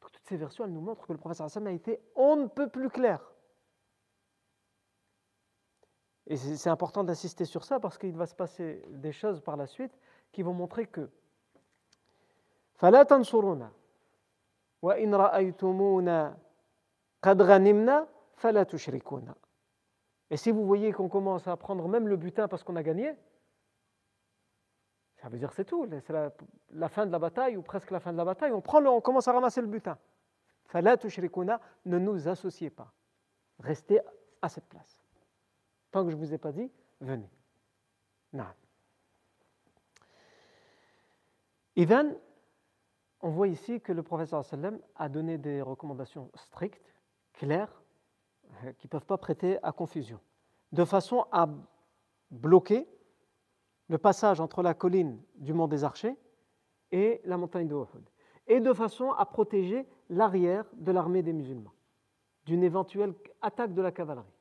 Toutes 0.00 0.18
ces 0.24 0.36
versions, 0.36 0.64
elles 0.64 0.72
nous 0.72 0.80
montrent 0.80 1.06
que 1.06 1.12
le 1.12 1.18
prophète 1.18 1.40
a 1.40 1.70
été 1.70 2.00
on 2.16 2.36
ne 2.36 2.46
peut 2.46 2.68
plus 2.68 2.88
clair. 2.88 3.20
Et 6.31 6.37
c'est 6.37 6.69
important 6.69 7.03
d'insister 7.03 7.43
sur 7.43 7.65
ça 7.65 7.81
parce 7.81 7.97
qu'il 7.97 8.15
va 8.15 8.25
se 8.25 8.33
passer 8.33 8.81
des 8.87 9.11
choses 9.11 9.41
par 9.41 9.57
la 9.57 9.67
suite 9.67 9.91
qui 10.31 10.43
vont 10.43 10.53
montrer 10.53 10.87
que 10.87 11.09
Et 20.29 20.37
si 20.37 20.51
vous 20.51 20.65
voyez 20.65 20.93
qu'on 20.93 21.09
commence 21.09 21.49
à 21.49 21.57
prendre 21.57 21.85
même 21.89 22.07
le 22.07 22.15
butin 22.15 22.47
parce 22.47 22.63
qu'on 22.63 22.77
a 22.77 22.83
gagné, 22.83 23.13
ça 25.17 25.27
veut 25.27 25.37
dire 25.37 25.51
c'est 25.51 25.65
tout, 25.65 25.85
c'est 25.99 26.13
la, 26.69 26.87
fin 26.87 27.05
de 27.05 27.11
la 27.11 27.19
bataille 27.19 27.57
ou 27.57 27.61
presque 27.61 27.91
la 27.91 27.99
fin 27.99 28.13
de 28.13 28.17
la 28.17 28.23
bataille, 28.23 28.53
on, 28.53 28.61
prend 28.61 28.81
on 28.85 29.01
commence 29.01 29.27
à 29.27 29.33
ramasser 29.33 29.59
le 29.59 29.67
butin. 29.67 29.97
Ne 30.73 31.99
nous 31.99 32.29
associez 32.29 32.69
pas. 32.69 32.93
Restez 33.59 33.99
à 34.41 34.47
cette 34.47 34.69
place. 34.69 35.00
Tant 35.91 36.03
que 36.03 36.11
je 36.11 36.15
ne 36.15 36.21
vous 36.21 36.33
ai 36.33 36.37
pas 36.37 36.51
dit, 36.51 36.71
venez. 36.99 37.29
Non. 38.33 38.45
On 43.23 43.29
voit 43.29 43.47
ici 43.47 43.79
que 43.81 43.91
le 43.91 44.01
professeur 44.01 44.43
sallam 44.43 44.79
a 44.95 45.07
donné 45.07 45.37
des 45.37 45.61
recommandations 45.61 46.31
strictes, 46.35 46.95
claires, 47.33 47.81
euh, 48.63 48.73
qui 48.73 48.87
ne 48.87 48.89
peuvent 48.89 49.05
pas 49.05 49.17
prêter 49.17 49.57
à 49.63 49.71
confusion, 49.71 50.19
de 50.71 50.83
façon 50.85 51.25
à 51.31 51.47
bloquer 52.31 52.87
le 53.89 53.97
passage 53.97 54.39
entre 54.39 54.63
la 54.63 54.73
colline 54.73 55.21
du 55.35 55.53
mont 55.53 55.67
des 55.67 55.83
Archers 55.83 56.15
et 56.91 57.21
la 57.25 57.37
montagne 57.37 57.67
de 57.67 57.75
Uhud, 57.75 58.09
et 58.47 58.59
de 58.59 58.73
façon 58.73 59.11
à 59.11 59.25
protéger 59.25 59.87
l'arrière 60.09 60.65
de 60.73 60.91
l'armée 60.91 61.21
des 61.21 61.33
musulmans 61.33 61.73
d'une 62.45 62.63
éventuelle 62.63 63.13
attaque 63.41 63.73
de 63.73 63.81
la 63.81 63.91
cavalerie. 63.91 64.33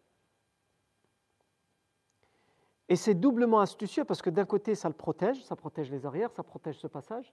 Et 2.90 2.96
c'est 2.96 3.14
doublement 3.14 3.60
astucieux 3.60 4.04
parce 4.04 4.20
que 4.20 4.30
d'un 4.30 4.44
côté, 4.44 4.74
ça 4.74 4.88
le 4.88 4.94
protège, 4.94 5.40
ça 5.44 5.54
protège 5.54 5.92
les 5.92 6.06
arrières, 6.06 6.32
ça 6.32 6.42
protège 6.42 6.76
ce 6.76 6.88
passage. 6.88 7.32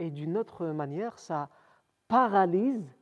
Et 0.00 0.10
d'une 0.10 0.36
autre 0.36 0.66
manière, 0.66 1.16
ça 1.20 1.48
paralyse 2.08 2.92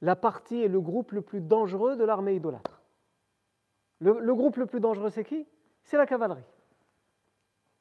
la 0.00 0.16
partie 0.16 0.56
et 0.56 0.66
le 0.66 0.80
groupe 0.80 1.12
le 1.12 1.22
plus 1.22 1.40
dangereux 1.40 1.96
de 1.96 2.02
l'armée 2.02 2.34
idolâtre. 2.34 2.82
Le, 4.00 4.34
groupe 4.34 4.56
le 4.56 4.66
plus 4.66 4.80
dangereux, 4.80 5.08
c'est 5.08 5.24
qui? 5.24 5.46
C'est 5.84 5.96
la 5.96 6.04
cavalerie. 6.04 6.44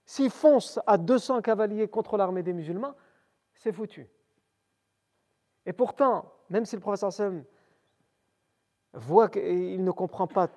S'ils 0.06 0.30
foncent 0.30 0.80
à 0.86 1.00
200 1.00 1.42
cavaliers 1.42 1.88
contre 1.88 2.18
l'armée 2.18 2.44
des 2.44 2.54
musulmans, 2.54 2.94
c'est 3.56 3.74
foutu. 3.74 4.08
Et 5.66 5.74
pourtant, 5.74 6.32
même 6.52 6.66
si 6.66 6.76
le 6.76 6.82
professeur 6.82 7.12
Sam 7.12 7.44
voit 8.94 9.28
qu'il 9.28 9.84
ne 9.84 9.92
comprend 9.92 10.28
pas 10.28 10.50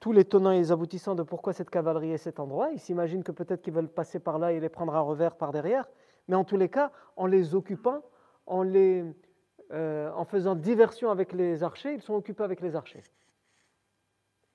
tous 0.00 0.12
les 0.12 0.24
tenants 0.24 0.50
et 0.50 0.58
les 0.58 0.72
aboutissants 0.72 1.14
de 1.14 1.22
pourquoi 1.22 1.52
cette 1.52 1.68
cavalerie 1.68 2.12
est 2.12 2.18
cet 2.18 2.40
endroit. 2.40 2.70
Ils 2.70 2.80
s'imaginent 2.80 3.22
que 3.22 3.32
peut-être 3.32 3.60
qu'ils 3.60 3.74
veulent 3.74 3.88
passer 3.88 4.18
par 4.18 4.38
là 4.38 4.52
et 4.52 4.58
les 4.58 4.70
prendre 4.70 4.94
à 4.94 5.00
revers 5.00 5.36
par 5.36 5.52
derrière. 5.52 5.88
Mais 6.26 6.36
en 6.36 6.44
tous 6.44 6.56
les 6.56 6.70
cas, 6.70 6.90
en 7.16 7.26
les 7.26 7.54
occupant, 7.54 8.02
euh, 8.48 10.10
en 10.12 10.24
faisant 10.24 10.54
diversion 10.54 11.10
avec 11.10 11.34
les 11.34 11.62
archers, 11.62 11.92
ils 11.92 12.00
sont 12.00 12.14
occupés 12.14 12.44
avec 12.44 12.62
les 12.62 12.74
archers. 12.74 13.04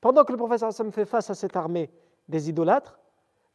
Pendant 0.02 0.24
que 0.24 0.32
le 0.32 0.38
professeur 0.38 0.70
Hassan 0.70 0.92
fait 0.92 1.06
face 1.06 1.30
à 1.30 1.36
cette 1.36 1.56
armée 1.56 1.92
des 2.28 2.50
idolâtres, 2.50 3.00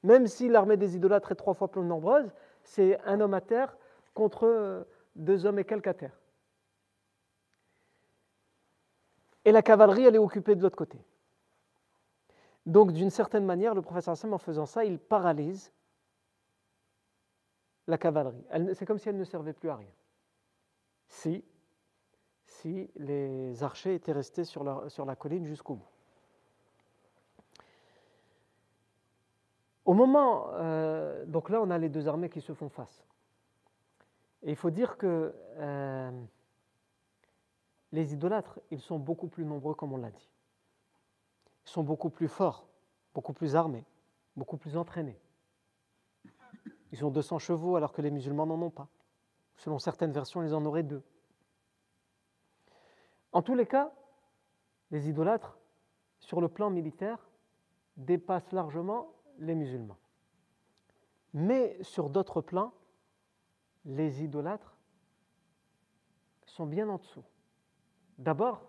même 0.02 0.28
si 0.28 0.48
l'armée 0.48 0.76
des 0.76 0.96
idolâtres 0.96 1.32
est 1.32 1.36
trois 1.36 1.54
fois 1.54 1.68
plus 1.68 1.82
nombreuse, 1.82 2.30
c'est 2.62 3.00
un 3.04 3.20
homme 3.20 3.34
à 3.34 3.40
terre 3.40 3.76
contre 4.14 4.86
deux 5.16 5.44
hommes 5.44 5.58
et 5.58 5.64
quelques 5.64 5.88
à 5.88 5.94
terre. 5.94 6.18
Et 9.44 9.52
la 9.52 9.62
cavalerie, 9.62 10.04
elle 10.04 10.14
est 10.14 10.18
occupée 10.18 10.54
de 10.54 10.62
l'autre 10.62 10.76
côté. 10.76 10.98
Donc, 12.66 12.92
d'une 12.92 13.10
certaine 13.10 13.44
manière, 13.44 13.74
le 13.74 13.82
professeur 13.82 14.12
Hassan, 14.12 14.32
en 14.32 14.38
faisant 14.38 14.66
ça, 14.66 14.84
il 14.84 14.98
paralyse 14.98 15.72
la 17.86 17.98
cavalerie. 17.98 18.44
C'est 18.74 18.86
comme 18.86 18.98
si 18.98 19.08
elle 19.08 19.16
ne 19.16 19.24
servait 19.24 19.52
plus 19.52 19.68
à 19.68 19.76
rien. 19.76 19.92
Si, 21.08 21.44
si 22.44 22.90
les 22.96 23.62
archers 23.62 23.94
étaient 23.94 24.12
restés 24.12 24.44
sur 24.44 24.64
la, 24.64 25.16
colline 25.16 25.46
jusqu'au 25.46 25.74
bout. 25.74 25.88
Au 29.84 29.94
moment, 29.94 30.50
euh, 30.52 31.24
donc 31.26 31.50
là, 31.50 31.60
on 31.60 31.70
a 31.70 31.78
les 31.78 31.88
deux 31.88 32.06
armées 32.06 32.28
qui 32.28 32.40
se 32.40 32.52
font 32.52 32.68
face. 32.68 33.04
Et 34.42 34.50
il 34.50 34.56
faut 34.56 34.70
dire 34.70 34.96
que 34.96 35.34
euh, 35.58 36.10
les 37.92 38.12
idolâtres, 38.12 38.60
ils 38.70 38.80
sont 38.80 38.98
beaucoup 38.98 39.26
plus 39.26 39.44
nombreux, 39.44 39.74
comme 39.74 39.92
on 39.92 39.96
l'a 39.96 40.10
dit. 40.10 40.30
Sont 41.64 41.82
beaucoup 41.82 42.10
plus 42.10 42.28
forts, 42.28 42.68
beaucoup 43.14 43.32
plus 43.32 43.54
armés, 43.54 43.84
beaucoup 44.36 44.56
plus 44.56 44.76
entraînés. 44.76 45.20
Ils 46.92 47.04
ont 47.04 47.10
200 47.10 47.38
chevaux 47.38 47.76
alors 47.76 47.92
que 47.92 48.02
les 48.02 48.10
musulmans 48.10 48.46
n'en 48.46 48.60
ont 48.60 48.70
pas. 48.70 48.88
Selon 49.56 49.78
certaines 49.78 50.12
versions, 50.12 50.42
ils 50.42 50.54
en 50.54 50.64
auraient 50.64 50.82
deux. 50.82 51.02
En 53.32 53.42
tous 53.42 53.54
les 53.54 53.66
cas, 53.66 53.92
les 54.90 55.08
idolâtres, 55.08 55.56
sur 56.18 56.40
le 56.40 56.48
plan 56.48 56.70
militaire, 56.70 57.30
dépassent 57.96 58.52
largement 58.52 59.14
les 59.38 59.54
musulmans. 59.54 59.98
Mais 61.32 61.80
sur 61.82 62.10
d'autres 62.10 62.40
plans, 62.40 62.72
les 63.84 64.24
idolâtres 64.24 64.76
sont 66.44 66.66
bien 66.66 66.88
en 66.88 66.98
dessous. 66.98 67.24
D'abord, 68.18 68.68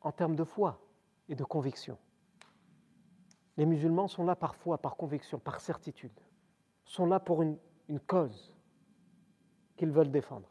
en 0.00 0.12
termes 0.12 0.36
de 0.36 0.44
foi 0.44 0.80
et 1.30 1.36
de 1.36 1.44
conviction. 1.44 1.96
Les 3.56 3.64
musulmans 3.64 4.08
sont 4.08 4.24
là 4.24 4.34
par 4.36 4.54
foi, 4.56 4.78
par 4.78 4.96
conviction, 4.96 5.38
par 5.38 5.60
certitude. 5.60 6.12
Sont 6.84 7.06
là 7.06 7.20
pour 7.20 7.42
une, 7.42 7.56
cause 8.06 8.52
qu'ils 9.76 9.90
veulent 9.90 10.10
défendre. 10.10 10.48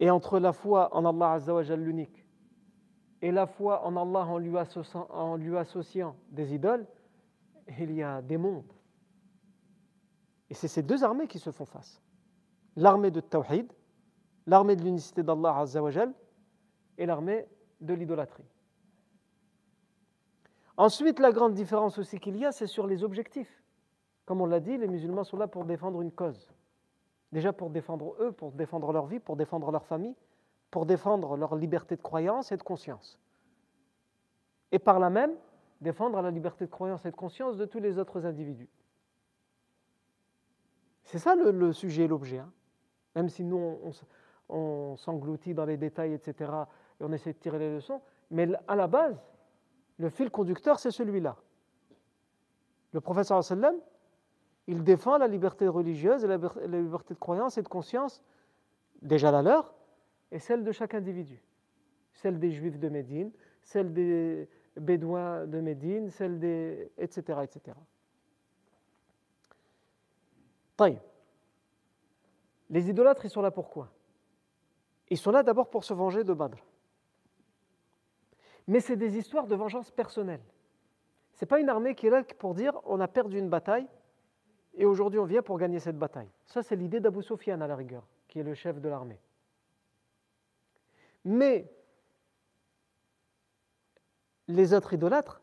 Et 0.00 0.10
entre 0.10 0.38
la 0.38 0.52
foi 0.52 0.94
en 0.94 1.04
Allah 1.04 1.32
Azzawajal 1.32 1.82
l'unique 1.82 2.24
et 3.20 3.32
la 3.32 3.46
foi 3.46 3.84
en 3.84 3.96
Allah 3.96 4.26
en 4.26 4.38
lui, 4.38 4.56
associant, 4.56 5.08
en 5.10 5.36
lui 5.36 5.56
associant 5.56 6.14
des 6.30 6.54
idoles, 6.54 6.86
il 7.80 7.92
y 7.92 8.02
a 8.02 8.22
des 8.22 8.36
mondes. 8.36 8.72
Et 10.50 10.54
c'est 10.54 10.68
ces 10.68 10.82
deux 10.82 11.02
armées 11.02 11.26
qui 11.26 11.38
se 11.38 11.50
font 11.50 11.66
face. 11.66 12.00
L'armée 12.76 13.10
de 13.10 13.20
Tawhid, 13.20 13.72
l'armée 14.46 14.76
de 14.76 14.84
l'unicité 14.84 15.22
d'Allah 15.24 15.58
Azzawajal, 15.58 16.14
et 16.98 17.06
l'armée 17.06 17.46
de 17.80 17.94
l'idolâtrie. 17.94 18.44
Ensuite, 20.76 21.18
la 21.18 21.32
grande 21.32 21.54
différence 21.54 21.98
aussi 21.98 22.20
qu'il 22.20 22.36
y 22.36 22.44
a, 22.44 22.52
c'est 22.52 22.66
sur 22.66 22.86
les 22.86 23.02
objectifs. 23.02 23.62
Comme 24.26 24.40
on 24.40 24.46
l'a 24.46 24.60
dit, 24.60 24.76
les 24.76 24.86
musulmans 24.86 25.24
sont 25.24 25.38
là 25.38 25.48
pour 25.48 25.64
défendre 25.64 26.02
une 26.02 26.12
cause. 26.12 26.52
Déjà 27.32 27.52
pour 27.52 27.70
défendre 27.70 28.14
eux, 28.20 28.32
pour 28.32 28.52
défendre 28.52 28.92
leur 28.92 29.06
vie, 29.06 29.18
pour 29.18 29.36
défendre 29.36 29.70
leur 29.70 29.86
famille, 29.86 30.14
pour 30.70 30.86
défendre 30.86 31.36
leur 31.36 31.56
liberté 31.56 31.96
de 31.96 32.02
croyance 32.02 32.52
et 32.52 32.56
de 32.56 32.62
conscience. 32.62 33.18
Et 34.70 34.78
par 34.78 34.98
là 34.98 35.10
même, 35.10 35.32
défendre 35.80 36.20
la 36.20 36.30
liberté 36.30 36.66
de 36.66 36.70
croyance 36.70 37.04
et 37.06 37.10
de 37.10 37.16
conscience 37.16 37.56
de 37.56 37.64
tous 37.64 37.80
les 37.80 37.98
autres 37.98 38.26
individus. 38.26 38.68
C'est 41.04 41.18
ça 41.18 41.34
le, 41.34 41.72
sujet 41.72 42.04
et 42.04 42.08
l'objet. 42.08 42.38
Hein. 42.38 42.52
Même 43.14 43.30
si 43.30 43.44
nous, 43.44 43.78
on, 44.48 44.96
s'engloutit 44.96 45.54
dans 45.54 45.64
les 45.64 45.76
détails, 45.76 46.12
etc., 46.12 46.52
et 47.00 47.04
on 47.04 47.12
essaie 47.12 47.32
de 47.32 47.38
tirer 47.38 47.58
les 47.58 47.74
leçons, 47.74 48.00
mais 48.30 48.48
à 48.66 48.76
la 48.76 48.86
base, 48.86 49.20
le 49.98 50.10
fil 50.10 50.30
conducteur, 50.30 50.78
c'est 50.78 50.90
celui-là. 50.90 51.36
Le 52.92 53.00
professeur 53.00 53.42
sallam, 53.44 53.76
il 54.66 54.82
défend 54.82 55.18
la 55.18 55.28
liberté 55.28 55.66
religieuse 55.66 56.24
et 56.24 56.26
la 56.26 56.36
liberté 56.36 57.14
de 57.14 57.18
croyance 57.18 57.58
et 57.58 57.62
de 57.62 57.68
conscience, 57.68 58.22
déjà 59.02 59.30
la 59.30 59.42
leur, 59.42 59.74
et 60.30 60.38
celle 60.38 60.64
de 60.64 60.72
chaque 60.72 60.94
individu. 60.94 61.42
Celle 62.12 62.38
des 62.38 62.50
juifs 62.50 62.78
de 62.78 62.88
Médine, 62.88 63.30
celle 63.62 63.92
des 63.92 64.48
bédouins 64.76 65.46
de 65.46 65.60
Médine, 65.60 66.10
celle 66.10 66.38
des. 66.38 66.90
etc. 66.98 67.40
etc. 67.42 67.76
Les 72.70 72.90
idolâtres, 72.90 73.24
ils 73.24 73.30
sont 73.30 73.42
là 73.42 73.50
pourquoi? 73.50 73.90
Ils 75.10 75.18
sont 75.18 75.30
là 75.30 75.42
d'abord 75.42 75.70
pour 75.70 75.84
se 75.84 75.94
venger 75.94 76.22
de 76.22 76.34
Badr. 76.34 76.58
Mais 78.68 78.80
c'est 78.80 78.96
des 78.96 79.16
histoires 79.16 79.46
de 79.46 79.56
vengeance 79.56 79.90
personnelle. 79.90 80.42
Ce 81.32 81.44
n'est 81.44 81.48
pas 81.48 81.58
une 81.58 81.70
armée 81.70 81.94
qui 81.94 82.06
est 82.06 82.10
là 82.10 82.22
pour 82.38 82.54
dire 82.54 82.78
on 82.84 83.00
a 83.00 83.08
perdu 83.08 83.38
une 83.38 83.48
bataille 83.48 83.88
et 84.74 84.84
aujourd'hui 84.84 85.18
on 85.18 85.24
vient 85.24 85.42
pour 85.42 85.58
gagner 85.58 85.80
cette 85.80 85.98
bataille. 85.98 86.28
Ça, 86.44 86.62
c'est 86.62 86.76
l'idée 86.76 87.00
d'Abu 87.00 87.22
Sufyan 87.22 87.60
à 87.62 87.66
la 87.66 87.74
rigueur, 87.74 88.06
qui 88.28 88.38
est 88.38 88.42
le 88.42 88.54
chef 88.54 88.78
de 88.80 88.88
l'armée. 88.88 89.18
Mais 91.24 91.72
les 94.48 94.74
autres 94.74 94.92
idolâtres, 94.92 95.40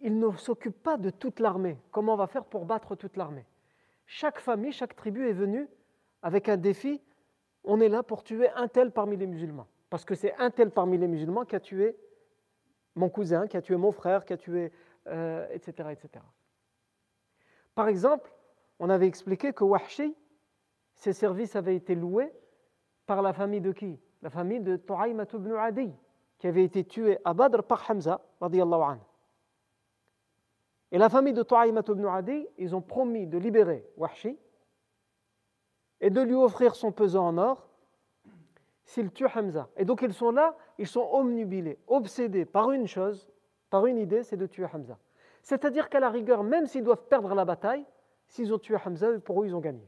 ils 0.00 0.18
ne 0.18 0.30
s'occupent 0.36 0.82
pas 0.82 0.96
de 0.96 1.10
toute 1.10 1.38
l'armée. 1.38 1.78
Comment 1.90 2.14
on 2.14 2.16
va 2.18 2.26
faire 2.26 2.44
pour 2.44 2.64
battre 2.64 2.96
toute 2.96 3.16
l'armée? 3.16 3.46
Chaque 4.06 4.38
famille, 4.38 4.72
chaque 4.72 4.96
tribu 4.96 5.28
est 5.28 5.32
venue 5.32 5.68
avec 6.22 6.48
un 6.48 6.56
défi. 6.56 7.02
On 7.64 7.80
est 7.80 7.88
là 7.88 8.02
pour 8.02 8.22
tuer 8.22 8.48
un 8.50 8.68
tel 8.68 8.90
parmi 8.90 9.16
les 9.16 9.26
musulmans. 9.26 9.68
Parce 9.96 10.04
que 10.04 10.14
c'est 10.14 10.34
un 10.34 10.50
tel 10.50 10.70
parmi 10.70 10.98
les 10.98 11.08
musulmans 11.08 11.46
qui 11.46 11.56
a 11.56 11.60
tué 11.60 11.96
mon 12.96 13.08
cousin, 13.08 13.46
qui 13.46 13.56
a 13.56 13.62
tué 13.62 13.76
mon 13.76 13.92
frère, 13.92 14.26
qui 14.26 14.34
a 14.34 14.36
tué, 14.36 14.66
etc., 14.66 14.74
euh, 15.08 15.88
etc. 15.88 16.22
Par 17.74 17.88
exemple, 17.88 18.30
on 18.78 18.90
avait 18.90 19.06
expliqué 19.06 19.54
que 19.54 19.64
Wahshi, 19.64 20.14
ses 20.96 21.14
services 21.14 21.56
avaient 21.56 21.76
été 21.76 21.94
loués 21.94 22.30
par 23.06 23.22
la 23.22 23.32
famille 23.32 23.62
de 23.62 23.72
qui? 23.72 23.98
La 24.20 24.28
famille 24.28 24.60
de 24.60 24.76
Tu'aymat 24.76 25.28
ibn 25.32 25.52
Adi, 25.54 25.90
qui 26.36 26.46
avait 26.46 26.64
été 26.64 26.84
tué 26.84 27.16
à 27.24 27.32
Badr 27.32 27.62
par 27.62 27.90
Hamza, 27.90 28.20
anhu. 28.42 29.00
Et 30.92 30.98
la 30.98 31.08
famille 31.08 31.32
de 31.32 31.42
Tu'aymat 31.42 31.84
ibn 31.88 32.04
Adi, 32.04 32.46
ils 32.58 32.76
ont 32.76 32.82
promis 32.82 33.26
de 33.26 33.38
libérer 33.38 33.88
Wahshi 33.96 34.38
et 36.02 36.10
de 36.10 36.20
lui 36.20 36.34
offrir 36.34 36.74
son 36.74 36.92
pesant 36.92 37.28
en 37.28 37.38
or 37.38 37.66
s'il 38.86 39.10
tue 39.10 39.26
Hamza. 39.26 39.68
Et 39.76 39.84
donc 39.84 40.00
ils 40.02 40.14
sont 40.14 40.30
là, 40.30 40.56
ils 40.78 40.86
sont 40.86 41.06
omnubilés, 41.12 41.78
obsédés 41.88 42.44
par 42.44 42.70
une 42.70 42.86
chose, 42.86 43.28
par 43.68 43.84
une 43.86 43.98
idée, 43.98 44.22
c'est 44.22 44.36
de 44.36 44.46
tuer 44.46 44.66
Hamza. 44.72 44.96
C'est-à-dire 45.42 45.88
qu'à 45.88 46.00
la 46.00 46.08
rigueur, 46.08 46.42
même 46.42 46.66
s'ils 46.66 46.84
doivent 46.84 47.06
perdre 47.08 47.34
la 47.34 47.44
bataille, 47.44 47.84
s'ils 48.28 48.54
ont 48.54 48.58
tué 48.58 48.76
Hamza, 48.84 49.18
pour 49.20 49.42
eux, 49.42 49.46
ils 49.46 49.54
ont 49.54 49.60
gagné. 49.60 49.86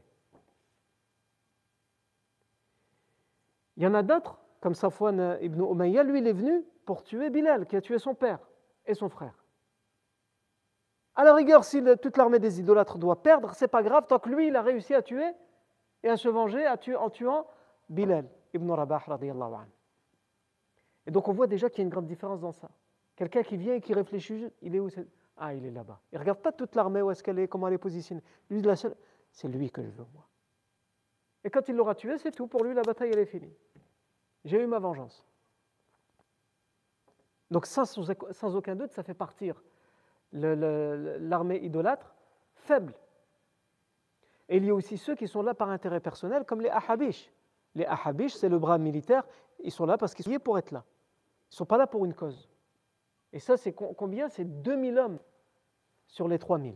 Il 3.77 3.83
y 3.83 3.87
en 3.87 3.93
a 3.93 4.03
d'autres, 4.03 4.37
comme 4.59 4.75
Safwan 4.75 5.37
ibn 5.41 5.61
Umayya, 5.61 6.03
lui, 6.03 6.19
il 6.19 6.27
est 6.27 6.33
venu 6.33 6.65
pour 6.85 7.03
tuer 7.03 7.29
Bilal, 7.29 7.65
qui 7.65 7.77
a 7.77 7.81
tué 7.81 7.97
son 7.99 8.13
père 8.13 8.39
et 8.85 8.93
son 8.93 9.07
frère. 9.07 9.45
À 11.15 11.23
la 11.23 11.33
rigueur, 11.33 11.63
si 11.63 11.81
toute 12.01 12.17
l'armée 12.17 12.39
des 12.39 12.59
idolâtres 12.59 12.97
doit 12.97 13.21
perdre, 13.21 13.53
c'est 13.53 13.67
pas 13.69 13.83
grave, 13.83 14.07
tant 14.07 14.19
que 14.19 14.29
lui, 14.29 14.47
il 14.47 14.55
a 14.57 14.61
réussi 14.61 14.93
à 14.93 15.01
tuer 15.01 15.31
et 16.03 16.09
à 16.09 16.17
se 16.17 16.27
venger 16.27 16.65
en 16.67 17.09
tuant 17.09 17.47
Bilal 17.89 18.25
ibn 18.53 18.69
Rabah, 18.69 18.99
radiallahu 18.99 19.53
anhu. 19.53 19.71
Et 21.05 21.11
donc 21.11 21.27
on 21.27 21.33
voit 21.33 21.47
déjà 21.47 21.69
qu'il 21.69 21.79
y 21.79 21.81
a 21.81 21.85
une 21.85 21.89
grande 21.89 22.05
différence 22.05 22.39
dans 22.39 22.51
ça. 22.51 22.69
Quelqu'un 23.15 23.43
qui 23.43 23.57
vient 23.57 23.75
et 23.75 23.81
qui 23.81 23.93
réfléchit, 23.93 24.47
il 24.61 24.75
est 24.75 24.79
où 24.79 24.89
Ah, 25.37 25.53
il 25.53 25.65
est 25.65 25.71
là-bas. 25.71 25.99
Il 26.11 26.15
ne 26.15 26.19
regarde 26.19 26.39
pas 26.39 26.51
toute 26.51 26.75
l'armée, 26.75 27.01
où 27.01 27.11
est-ce 27.11 27.23
qu'elle 27.23 27.39
est, 27.39 27.47
comment 27.47 27.67
elle 27.67 27.73
est 27.73 27.77
positionnée. 27.77 28.21
Lui, 28.49 28.63
c'est 29.31 29.47
lui 29.47 29.69
que 29.71 29.83
je 29.83 29.89
veux, 29.89 30.05
moi. 30.13 30.25
Et 31.43 31.49
quand 31.49 31.67
il 31.67 31.75
l'aura 31.75 31.95
tué, 31.95 32.17
c'est 32.17 32.31
tout. 32.31 32.47
Pour 32.47 32.63
lui, 32.63 32.73
la 32.73 32.81
bataille, 32.81 33.11
elle 33.11 33.19
est 33.19 33.25
finie. 33.25 33.53
J'ai 34.45 34.61
eu 34.61 34.67
ma 34.67 34.79
vengeance. 34.79 35.25
Donc 37.51 37.65
sans, 37.65 37.85
sans 37.85 38.55
aucun 38.55 38.75
doute, 38.75 38.91
ça 38.91 39.03
fait 39.03 39.13
partir 39.13 39.61
l'armée 40.31 41.57
idolâtre 41.63 42.15
faible. 42.53 42.93
Et 44.47 44.57
il 44.57 44.65
y 44.65 44.69
a 44.69 44.75
aussi 44.75 44.97
ceux 44.97 45.15
qui 45.15 45.27
sont 45.27 45.41
là 45.41 45.53
par 45.53 45.69
intérêt 45.69 45.99
personnel, 45.99 46.45
comme 46.45 46.61
les 46.61 46.69
Ahabish. 46.69 47.31
Les 47.75 47.85
Ahabish, 47.85 48.33
c'est 48.33 48.49
le 48.49 48.59
bras 48.59 48.77
militaire, 48.77 49.25
ils 49.59 49.71
sont 49.71 49.85
là 49.85 49.97
parce 49.97 50.13
qu'ils 50.13 50.25
sont 50.25 50.31
liés 50.31 50.39
pour 50.39 50.57
être 50.57 50.71
là. 50.71 50.83
Ils 51.49 51.53
ne 51.53 51.57
sont 51.57 51.65
pas 51.65 51.77
là 51.77 51.87
pour 51.87 52.05
une 52.05 52.13
cause. 52.13 52.49
Et 53.31 53.39
ça, 53.39 53.57
c'est 53.57 53.73
combien? 53.73 54.29
C'est 54.29 54.45
2000 54.45 54.97
hommes 54.97 55.19
sur 56.07 56.27
les 56.27 56.39
3000. 56.39 56.75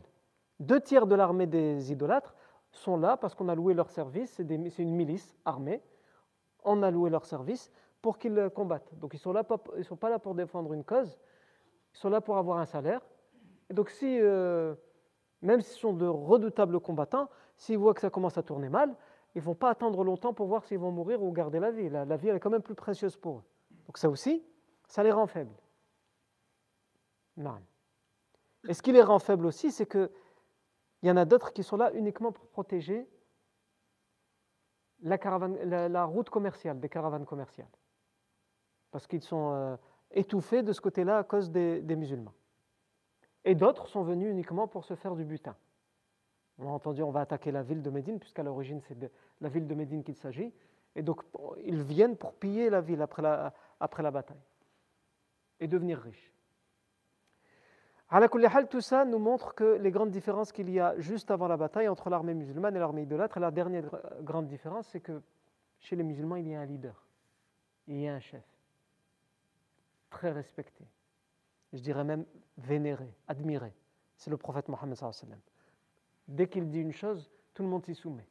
Deux 0.60 0.80
tiers 0.80 1.08
de 1.08 1.16
l'armée 1.16 1.48
des 1.48 1.92
idolâtres 1.92 2.36
sont 2.72 2.98
là 2.98 3.18
parce 3.18 3.36
qu'on 3.36 3.50
a 3.50 3.56
loué 3.56 3.74
leur 3.74 3.90
service, 3.90 4.32
c'est 4.32 4.44
une 4.84 4.96
milice 4.96 5.36
armée, 5.46 5.82
on 6.64 6.82
a 6.84 6.92
loué 6.92 7.10
leur 7.10 7.26
service 7.26 7.72
pour 8.02 8.18
qu'ils 8.18 8.50
combattent. 8.54 8.94
Donc 9.00 9.14
ils 9.14 9.18
ne 9.18 9.84
sont, 9.84 9.96
pas 9.96 10.10
là 10.10 10.20
pour 10.20 10.36
défendre 10.36 10.74
une 10.74 10.84
cause, 10.84 11.20
ils 11.94 11.98
sont 11.98 12.10
là 12.10 12.22
pour 12.22 12.38
avoir 12.38 12.60
un 12.60 12.66
salaire. 12.66 13.02
Et 13.70 13.74
donc 13.74 13.90
si, 13.90 14.20
euh, 14.20 14.76
même 15.42 15.62
s'ils 15.62 15.80
sont 15.80 15.94
de 15.94 16.06
redoutables 16.06 16.80
combattants, 16.80 17.30
s'ils 17.56 17.78
voient 17.78 17.94
que 17.94 18.02
ça 18.02 18.10
commence 18.10 18.38
à 18.38 18.44
tourner 18.44 18.70
mal, 18.70 18.96
ils 19.36 19.40
ne 19.40 19.46
vont 19.46 19.56
pas 19.56 19.70
attendre 19.70 20.04
longtemps 20.04 20.34
pour 20.34 20.48
voir 20.48 20.64
s'ils 20.64 20.78
vont 20.78 20.92
mourir 20.92 21.22
ou 21.24 21.32
garder 21.32 21.60
la 21.60 21.72
vie. 21.72 21.90
La, 21.90 22.18
vie, 22.18 22.30
est 22.30 22.40
quand 22.40 22.50
même 22.50 22.62
plus 22.62 22.76
précieuse 22.76 23.18
pour 23.18 23.38
eux. 23.38 23.44
Donc 23.88 23.98
ça 23.98 24.10
aussi, 24.10 24.44
ça 24.88 25.04
les 25.04 25.12
rend 25.12 25.28
faibles. 25.28 25.56
Non. 27.38 27.60
Et 28.68 28.74
ce 28.74 28.82
qui 28.82 28.92
les 28.92 29.02
rend 29.02 29.20
faibles 29.20 29.46
aussi, 29.46 29.72
c'est 29.72 29.88
qu'il 29.88 30.10
y 31.02 31.12
en 31.12 31.18
a 31.18 31.26
d'autres 31.26 31.52
qui 31.52 31.64
sont 31.64 31.78
là 31.78 31.92
uniquement 31.94 32.32
pour 32.32 32.48
protéger 32.48 33.08
la, 35.02 36.06
route 36.06 36.30
commerciale, 36.30 36.80
des 36.80 36.90
caravanes 36.90 37.26
commerciales. 37.26 37.68
Parce 38.92 39.08
qu'ils 39.08 39.24
sont 39.24 39.52
euh, 39.54 39.76
étouffés 40.12 40.64
de 40.64 40.72
ce 40.72 40.80
côté-là 40.80 41.18
à 41.18 41.24
cause 41.24 41.50
des, 41.52 41.82
musulmans. 41.96 42.34
Et 43.44 43.56
d'autres 43.56 43.88
sont 43.88 44.04
venus 44.04 44.32
uniquement 44.32 44.68
pour 44.68 44.86
se 44.86 44.96
faire 44.96 45.16
du 45.16 45.26
butin. 45.26 45.56
On 46.64 46.70
a 46.70 46.72
entendu, 46.72 47.04
on 47.04 47.12
va 47.12 47.22
attaquer 47.22 47.52
la 47.52 47.62
ville 47.62 47.82
de 47.82 47.90
Médine, 47.90 48.20
puisqu'à 48.20 48.44
l'origine 48.44 48.80
c'est 48.82 48.98
de 48.98 49.10
la 49.42 49.50
ville 49.50 49.68
de 49.68 49.76
Médine 49.76 50.04
qu'il 50.04 50.16
s'agit. 50.16 50.54
Et 50.96 51.02
donc, 51.02 51.22
ils 51.64 51.82
viennent 51.82 52.16
pour 52.16 52.34
piller 52.34 52.70
la 52.70 52.80
ville 52.80 53.02
après 53.02 53.22
la, 53.22 53.54
après 53.80 54.04
la 54.04 54.12
bataille 54.12 54.42
et 55.60 55.68
devenir 55.68 56.00
riches. 56.00 56.32
Tout 58.70 58.82
ça 58.82 59.06
nous 59.06 59.18
montre 59.18 59.56
que 59.56 59.78
les 59.78 59.90
grandes 59.90 60.12
différences 60.12 60.52
qu'il 60.52 60.70
y 60.70 60.80
a 60.80 60.98
juste 61.00 61.32
avant 61.32 61.48
la 61.48 61.58
bataille 61.58 61.88
entre 61.88 62.10
l'armée 62.10 62.36
musulmane 62.36 62.76
et 62.76 62.80
l'armée 62.80 63.04
idolâtre, 63.04 63.38
et 63.38 63.40
la 63.40 63.50
dernière 63.50 63.90
grande 64.22 64.48
différence, 64.48 64.88
c'est 64.88 65.00
que 65.00 65.22
chez 65.80 65.96
les 65.96 66.04
musulmans, 66.04 66.36
il 66.36 66.48
y 66.48 66.56
a 66.56 66.62
un 66.62 66.66
leader, 66.66 67.08
il 67.88 68.00
y 68.00 68.08
a 68.08 68.14
un 68.14 68.20
chef, 68.20 68.46
très 70.12 70.32
respecté, 70.32 70.86
je 71.74 71.80
dirais 71.80 72.04
même 72.04 72.26
vénéré, 72.58 73.12
admiré. 73.28 73.74
C'est 74.16 74.30
le 74.30 74.38
prophète 74.38 74.68
Mohammed. 74.70 74.98
Dès 76.28 76.48
qu'il 76.48 76.70
dit 76.70 76.80
une 76.80 76.92
chose, 76.92 77.30
tout 77.54 77.64
le 77.64 77.70
monde 77.70 77.86
s'y 77.86 77.96
soumet. 77.96 78.28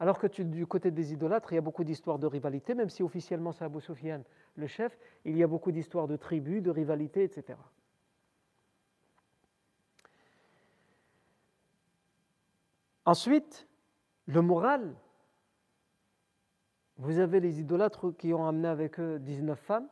Alors 0.00 0.18
que 0.18 0.26
du 0.42 0.66
côté 0.66 0.90
des 0.90 1.12
idolâtres, 1.12 1.52
il 1.52 1.56
y 1.56 1.58
a 1.58 1.62
beaucoup 1.62 1.84
d'histoires 1.84 2.18
de 2.18 2.26
rivalité, 2.26 2.74
même 2.74 2.90
si 2.90 3.02
officiellement 3.02 3.52
c'est 3.52 3.64
Abu 3.64 3.80
Sufyan 3.80 4.22
le 4.56 4.66
chef, 4.66 4.98
il 5.24 5.36
y 5.36 5.42
a 5.42 5.46
beaucoup 5.46 5.72
d'histoires 5.72 6.08
de 6.08 6.16
tribus, 6.16 6.62
de 6.62 6.70
rivalité, 6.70 7.22
etc. 7.22 7.58
Ensuite, 13.04 13.66
le 14.26 14.42
moral. 14.42 14.94
Vous 16.98 17.18
avez 17.18 17.40
les 17.40 17.60
idolâtres 17.60 18.16
qui 18.16 18.32
ont 18.32 18.46
amené 18.46 18.68
avec 18.68 19.00
eux 19.00 19.18
19 19.18 19.58
femmes, 19.58 19.88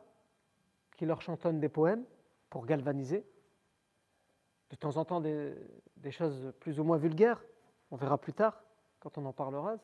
qui 0.95 1.05
leur 1.05 1.21
chantonnent 1.21 1.59
des 1.59 1.69
poèmes 1.69 2.05
pour 2.49 2.65
galvaniser. 2.65 3.25
De 4.71 4.75
temps 4.77 4.97
en 4.97 5.05
temps, 5.05 5.21
des 5.21 6.11
choses 6.11 6.53
plus 6.59 6.79
ou 6.79 6.83
moins 6.83 6.97
vulgaires, 6.97 7.43
on 7.91 7.97
verra 7.97 8.17
plus 8.17 8.33
tard 8.33 8.63
quand 9.01 9.17
on 9.17 9.25
en 9.25 9.33
parlera. 9.33 9.75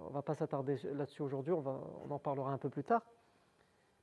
On 0.00 0.08
ne 0.08 0.14
va 0.14 0.22
pas 0.22 0.34
s'attarder 0.34 0.78
là-dessus 0.94 1.22
aujourd'hui, 1.22 1.52
on, 1.52 2.10
en 2.10 2.18
parlera 2.18 2.52
un 2.52 2.58
peu 2.58 2.70
plus 2.70 2.84
tard. 2.84 3.04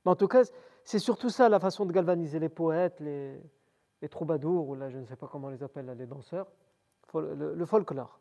Mais 0.04 0.12
en 0.12 0.16
tout 0.16 0.28
cas, 0.28 0.42
c'est 0.84 1.00
surtout 1.00 1.30
ça 1.30 1.48
la 1.48 1.58
façon 1.58 1.84
de 1.86 1.92
galvaniser 1.92 2.38
les 2.38 2.48
poètes, 2.48 3.00
les, 3.00 3.40
troubadours, 4.10 4.68
ou 4.68 4.74
là 4.76 4.88
je 4.90 4.98
ne 4.98 5.04
sais 5.04 5.16
pas 5.16 5.26
comment 5.26 5.48
on 5.48 5.50
les 5.50 5.62
appelle, 5.62 5.86
les 5.98 6.06
danseurs, 6.06 6.46
le, 7.14 7.66
folklore. 7.66 8.20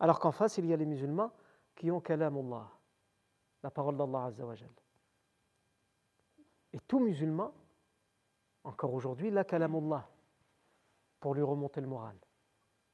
Alors 0.00 0.18
qu'en 0.18 0.32
face, 0.32 0.58
il 0.58 0.66
y 0.66 0.72
a 0.72 0.76
les 0.76 0.86
musulmans 0.86 1.30
qui 1.76 1.90
ont 1.90 2.00
kalamullah, 2.00 2.68
la 3.62 3.70
parole 3.70 3.96
d'Allah 3.96 4.24
Azzawajal. 4.24 4.70
Et 6.72 6.80
tout 6.80 6.98
musulman, 6.98 7.52
encore 8.64 8.94
aujourd'hui, 8.94 9.30
la 9.30 9.44
kalamullah, 9.44 10.08
pour 11.22 11.34
lui 11.34 11.42
remonter 11.42 11.80
le 11.80 11.86
moral, 11.86 12.16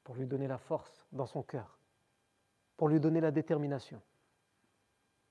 pour 0.05 0.15
lui 0.15 0.29
donner 0.29 0.47
la 0.47 0.59
force 0.59 1.09
dans 1.11 1.27
son 1.27 1.43
cœur 1.43 1.79
pour 2.79 2.89
lui 2.89 3.01
donner 3.01 3.21
la 3.21 3.33
détermination. 3.33 4.01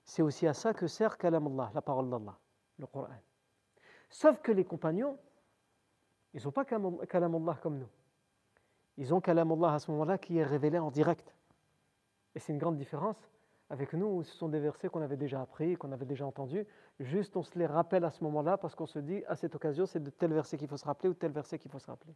C'est 0.04 0.22
aussi 0.22 0.46
à 0.46 0.54
ça 0.54 0.74
que 0.74 0.86
sert 0.86 1.18
Kalam 1.18 1.48
Allah, 1.48 1.72
la 1.74 1.82
parole 1.82 2.10
d'Allah, 2.10 2.38
le 2.78 2.86
Coran. 2.86 3.08
Sauf 4.10 4.42
que 4.42 4.52
les 4.52 4.66
compagnons, 4.66 5.18
ils 6.34 6.44
n'ont 6.44 6.52
pas 6.52 6.66
Kalam 6.66 7.36
Allah 7.36 7.58
comme 7.62 7.80
nous. 7.80 7.90
Ils 8.98 9.14
ont 9.14 9.22
Kalam 9.22 9.52
Allah 9.54 9.74
à 9.74 9.80
ce 9.80 9.90
moment-là 9.92 10.18
qui 10.18 10.38
est 10.38 10.44
révélé 10.44 10.78
en 10.78 10.92
direct. 10.92 11.34
Et 12.36 12.40
c'est 12.40 12.52
une 12.52 12.60
grande 12.60 12.78
différence 12.78 13.18
avec 13.70 13.94
nous 13.94 14.08
où 14.08 14.24
ce 14.24 14.36
sont 14.36 14.50
des 14.50 14.60
versets 14.60 14.90
qu'on 14.90 15.02
avait 15.02 15.18
déjà 15.18 15.42
appris, 15.42 15.76
qu'on 15.76 15.92
avait 15.94 16.06
déjà 16.06 16.26
entendus. 16.26 16.68
Juste 17.00 17.38
on 17.38 17.44
se 17.44 17.58
les 17.58 17.66
rappelle 17.66 18.04
à 18.04 18.12
ce 18.12 18.24
moment-là 18.26 18.58
parce 18.58 18.76
qu'on 18.76 18.86
se 18.86 19.00
dit 19.00 19.24
à 19.28 19.36
cette 19.36 19.56
occasion 19.56 19.86
c'est 19.86 20.04
de 20.04 20.10
tel 20.10 20.34
verset 20.34 20.58
qu'il 20.58 20.68
faut 20.68 20.78
se 20.78 20.86
rappeler 20.86 21.10
ou 21.10 21.14
tel 21.14 21.32
verset 21.32 21.60
qu'il 21.60 21.72
faut 21.72 21.80
se 21.80 21.88
rappeler. 21.88 22.14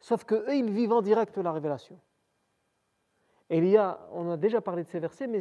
Sauf 0.00 0.24
que 0.24 0.34
eux 0.34 0.56
ils 0.56 0.70
vivent 0.70 0.92
en 0.92 1.02
direct 1.02 1.36
la 1.38 1.52
révélation. 1.52 1.98
Et 3.50 3.58
il 3.58 3.68
y 3.68 3.76
a, 3.76 4.00
on 4.12 4.30
a 4.30 4.36
déjà 4.36 4.60
parlé 4.60 4.84
de 4.84 4.88
ces 4.88 5.00
versets, 5.00 5.26
mais 5.26 5.40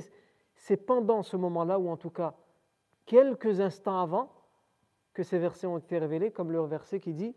c'est 0.56 0.78
pendant 0.78 1.24
ce 1.24 1.38
moment-là, 1.38 1.80
ou 1.80 1.90
en 1.90 1.98
tout 1.98 2.10
cas 2.10 2.34
quelques 3.06 3.60
instants 3.60 4.00
avant, 4.00 4.32
que 5.14 5.24
ces 5.24 5.38
versets 5.38 5.68
ont 5.68 5.78
été 5.78 5.98
révélés, 6.00 6.32
comme 6.32 6.52
le 6.52 6.62
verset 6.66 7.00
qui 7.00 7.14
dit 7.14 7.36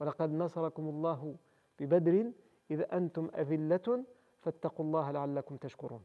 ولقد 0.00 0.30
نصركم 0.32 0.88
الله 0.88 1.36
ببدر 1.78 2.32
إذ 2.70 2.80
أنتم 2.92 3.30
أذلة 3.34 4.04
فاتقوا 4.40 4.84
الله 4.84 5.10
لعلكم 5.10 5.56
تشكرون 5.56 6.02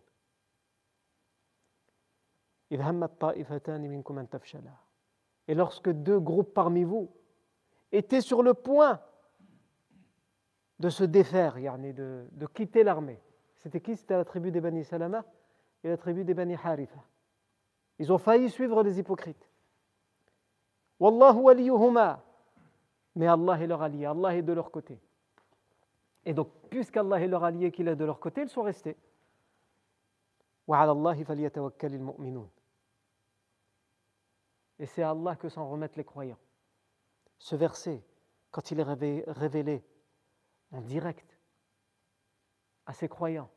et 5.48 5.54
lorsque 5.54 5.90
deux 5.90 6.20
groupes 6.20 6.54
parmi 6.54 6.84
vous 6.84 7.10
était 7.90 8.20
sur 8.20 8.42
le 8.42 8.54
point 8.54 9.00
de 10.78 10.88
se 10.88 11.04
défaire, 11.04 11.56
de, 11.56 12.26
de 12.30 12.46
quitter 12.46 12.84
l'armée. 12.84 13.20
C'était 13.58 13.80
qui? 13.80 13.96
C'était 13.96 14.16
la 14.16 14.24
tribu 14.24 14.50
des 14.50 14.60
Bani 14.60 14.84
Salama 14.84 15.24
et 15.82 15.88
la 15.88 15.96
tribu 15.96 16.24
des 16.24 16.34
Bani 16.34 16.54
Haritha. 16.54 17.02
Ils 17.98 18.12
ont 18.12 18.18
failli 18.18 18.48
suivre 18.48 18.82
les 18.82 18.98
hypocrites. 18.98 19.50
Wallahu. 20.98 21.42
Mais 23.16 23.26
Allah 23.26 23.60
est 23.60 23.66
leur 23.66 23.82
allié, 23.82 24.06
Allah 24.06 24.36
est 24.36 24.42
de 24.42 24.52
leur 24.52 24.70
côté. 24.70 24.98
Et 26.24 26.32
donc, 26.32 26.48
puisqu'Allah 26.70 27.20
est 27.20 27.26
leur 27.26 27.44
allié 27.44 27.70
qu'il 27.72 27.88
est 27.88 27.96
de 27.96 28.04
leur 28.04 28.20
côté, 28.20 28.42
ils 28.42 28.48
sont 28.48 28.62
restés. 28.62 28.96
Et 34.80 34.86
c'est 34.86 35.02
Allah 35.02 35.36
que 35.36 35.48
s'en 35.48 35.68
remettent 35.68 35.96
les 35.96 36.04
croyants. 36.04 36.38
Ce 37.38 37.54
verset, 37.54 38.02
quand 38.50 38.70
il 38.70 38.80
est 38.80 39.30
révélé 39.30 39.84
en 40.72 40.80
direct 40.80 41.38
à 42.86 42.92
ses 42.92 43.08
croyants, 43.08 43.50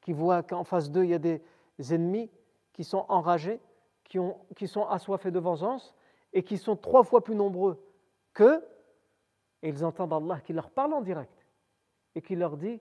qui 0.00 0.12
voient 0.12 0.42
qu'en 0.42 0.64
face 0.64 0.90
d'eux, 0.90 1.04
il 1.04 1.10
y 1.10 1.14
a 1.14 1.18
des 1.18 1.40
ennemis 1.90 2.30
qui 2.72 2.82
sont 2.82 3.04
enragés, 3.08 3.60
qui 4.04 4.66
sont 4.66 4.86
assoiffés 4.88 5.30
de 5.30 5.38
vengeance 5.38 5.94
et 6.32 6.42
qui 6.42 6.58
sont 6.58 6.76
trois 6.76 7.04
fois 7.04 7.22
plus 7.22 7.36
nombreux 7.36 7.82
qu'eux, 8.32 8.66
et 9.62 9.68
ils 9.68 9.84
entendent 9.84 10.12
Allah 10.12 10.40
qui 10.40 10.52
leur 10.52 10.70
parle 10.70 10.94
en 10.94 11.02
direct 11.02 11.46
et 12.14 12.22
qui 12.22 12.34
leur 12.34 12.56
dit 12.56 12.80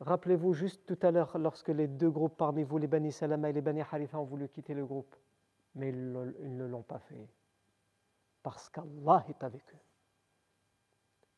Rappelez-vous 0.00 0.52
juste 0.52 0.84
tout 0.86 0.98
à 1.06 1.10
l'heure, 1.10 1.38
lorsque 1.38 1.68
les 1.68 1.86
deux 1.86 2.10
groupes 2.10 2.36
parmi 2.36 2.62
vous, 2.62 2.76
les 2.76 2.86
Bani 2.86 3.10
Salama 3.10 3.48
et 3.48 3.52
les 3.52 3.62
Bani 3.62 3.80
Harifa, 3.80 4.18
ont 4.18 4.24
voulu 4.24 4.46
quitter 4.48 4.74
le 4.74 4.84
groupe, 4.84 5.16
mais 5.76 5.90
ils 5.90 6.56
ne 6.56 6.64
l'ont 6.66 6.82
pas 6.82 6.98
fait 6.98 7.28
parce 8.42 8.68
qu'Allah 8.70 9.24
est 9.28 9.42
avec 9.44 9.62
eux. 9.72 9.78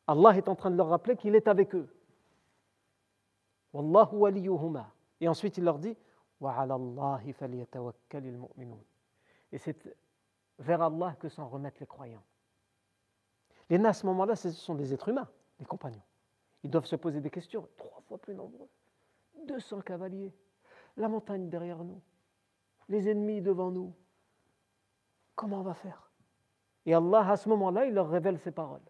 Allah 0.06 0.36
est 0.36 0.48
en 0.48 0.54
train 0.54 0.70
de 0.70 0.76
leur 0.76 0.88
rappeler 0.88 1.16
qu'il 1.16 1.34
est 1.34 1.48
avec 1.48 1.74
eux. 1.74 1.88
Wallahu. 3.72 4.78
Et 5.20 5.28
ensuite 5.28 5.58
il 5.58 5.64
leur 5.64 5.78
dit 5.78 5.96
Et 9.52 9.58
c'est 9.58 9.96
vers 10.58 10.82
Allah 10.82 11.16
que 11.18 11.28
s'en 11.28 11.48
remettent 11.48 11.80
les 11.80 11.86
croyants. 11.86 12.22
Les 13.70 13.78
nas, 13.78 13.90
à 13.90 13.92
ce 13.92 14.06
moment-là, 14.06 14.34
ce 14.34 14.50
sont 14.50 14.74
des 14.74 14.94
êtres 14.94 15.08
humains, 15.08 15.28
les 15.58 15.66
compagnons. 15.66 16.02
Ils 16.62 16.70
doivent 16.70 16.86
se 16.86 16.96
poser 16.96 17.20
des 17.20 17.30
questions, 17.30 17.68
trois 17.76 18.00
fois 18.02 18.18
plus 18.18 18.34
nombreux. 18.34 18.68
200 19.46 19.82
cavaliers, 19.82 20.32
la 20.96 21.08
montagne 21.08 21.48
derrière 21.48 21.84
nous, 21.84 22.00
les 22.88 23.08
ennemis 23.08 23.40
devant 23.42 23.70
nous. 23.70 23.94
Comment 25.38 25.60
on 25.60 25.62
va 25.62 25.74
faire? 25.74 26.10
Et 26.84 26.92
Allah, 26.92 27.30
à 27.30 27.36
ce 27.36 27.48
moment-là, 27.50 27.86
il 27.86 27.94
leur 27.94 28.10
révèle 28.10 28.40
ces 28.40 28.50
paroles. 28.50 28.82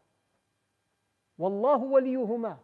Wallahu 1.36 1.88
waliyuhuma. 1.88 2.58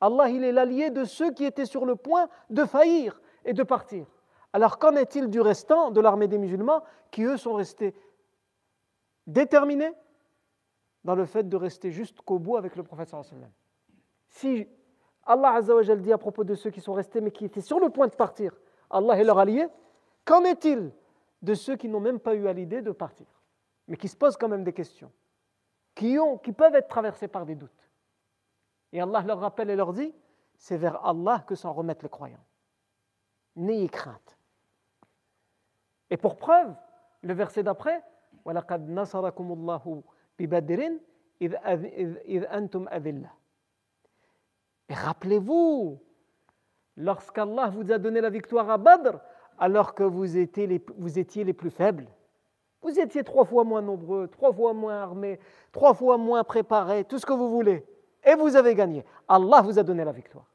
Allah, 0.00 0.30
il 0.30 0.42
est 0.44 0.50
l'allié 0.50 0.88
de 0.88 1.04
ceux 1.04 1.30
qui 1.32 1.44
étaient 1.44 1.66
sur 1.66 1.84
le 1.84 1.94
point 1.94 2.30
de 2.48 2.64
faillir 2.64 3.20
et 3.44 3.52
de 3.52 3.62
partir. 3.62 4.06
Alors 4.54 4.78
qu'en 4.78 4.96
est-il 4.96 5.28
du 5.28 5.42
restant 5.42 5.90
de 5.90 6.00
l'armée 6.00 6.26
des 6.26 6.38
musulmans 6.38 6.82
qui, 7.10 7.22
eux, 7.24 7.36
sont 7.36 7.52
restés 7.52 7.94
déterminés 9.26 9.92
dans 11.04 11.14
le 11.14 11.26
fait 11.26 11.46
de 11.46 11.56
rester 11.58 11.90
jusqu'au 11.90 12.38
bout 12.38 12.56
avec 12.56 12.76
le 12.76 12.82
prophète 12.82 13.14
Si 14.30 14.66
Allah 15.26 15.52
Azzawajal 15.52 16.00
dit 16.00 16.14
à 16.14 16.18
propos 16.18 16.44
de 16.44 16.54
ceux 16.54 16.70
qui 16.70 16.80
sont 16.80 16.94
restés 16.94 17.20
mais 17.20 17.30
qui 17.30 17.44
étaient 17.44 17.60
sur 17.60 17.78
le 17.78 17.90
point 17.90 18.06
de 18.06 18.14
partir, 18.14 18.58
Allah 18.88 19.18
est 19.18 19.24
leur 19.24 19.38
allié, 19.38 19.66
qu'en 20.24 20.44
est-il 20.44 20.92
de 21.42 21.54
ceux 21.54 21.76
qui 21.76 21.88
n'ont 21.88 22.00
même 22.00 22.20
pas 22.20 22.34
eu 22.34 22.48
à 22.48 22.52
l'idée 22.52 22.82
de 22.82 22.90
partir 22.90 23.26
mais 23.88 23.96
qui 23.96 24.06
se 24.06 24.16
posent 24.16 24.36
quand 24.36 24.48
même 24.48 24.64
des 24.64 24.72
questions, 24.72 25.10
qui, 25.94 26.18
ont, 26.18 26.38
qui 26.38 26.52
peuvent 26.52 26.74
être 26.74 26.88
traversées 26.88 27.26
par 27.26 27.46
des 27.46 27.54
doutes. 27.56 27.88
Et 28.92 29.00
Allah 29.00 29.22
leur 29.22 29.40
rappelle 29.40 29.70
et 29.70 29.76
leur 29.76 29.92
dit, 29.92 30.14
c'est 30.56 30.76
vers 30.76 31.04
Allah 31.04 31.42
que 31.46 31.54
s'en 31.54 31.72
remettent 31.72 32.02
les 32.02 32.08
croyants. 32.08 32.44
N'ayez 33.56 33.88
crainte. 33.88 34.38
Et 36.10 36.16
pour 36.16 36.36
preuve, 36.36 36.74
le 37.22 37.34
verset 37.34 37.62
d'après, 37.62 38.04
Et 44.88 44.94
rappelez-vous, 44.94 46.00
lorsqu'Allah 46.96 47.68
vous 47.68 47.92
a 47.92 47.98
donné 47.98 48.20
la 48.20 48.30
victoire 48.30 48.70
à 48.70 48.78
Badr, 48.78 49.18
alors 49.58 49.94
que 49.94 50.02
vous 50.02 50.36
étiez 50.36 50.66
les, 50.66 51.52
plus 51.52 51.70
faibles. 51.70 52.08
Vous 52.82 52.98
étiez 52.98 53.24
trois 53.24 53.44
fois 53.44 53.64
moins 53.64 53.82
nombreux, 53.82 54.28
trois 54.28 54.52
fois 54.52 54.72
moins 54.72 55.02
armés, 55.02 55.40
trois 55.72 55.94
fois 55.94 56.16
moins 56.16 56.44
préparés, 56.44 57.04
tout 57.04 57.18
ce 57.18 57.26
que 57.26 57.32
vous 57.32 57.50
voulez. 57.50 57.84
et 58.24 58.34
vous 58.34 58.56
avez 58.56 58.74
gagné. 58.74 59.04
Allah 59.26 59.62
vous 59.62 59.78
a 59.78 59.82
donné 59.82 60.04
la 60.04 60.12
victoire. 60.12 60.46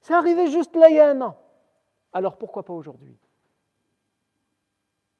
C'est 0.00 0.14
arrivé 0.14 0.50
juste 0.50 0.76
là 0.76 0.88
il 0.90 0.96
y 0.96 1.00
a 1.00 1.10
un 1.10 1.20
an. 1.20 1.36
Alors 2.12 2.36
pourquoi 2.36 2.64
pas 2.64 2.72
aujourd'hui? 2.72 3.18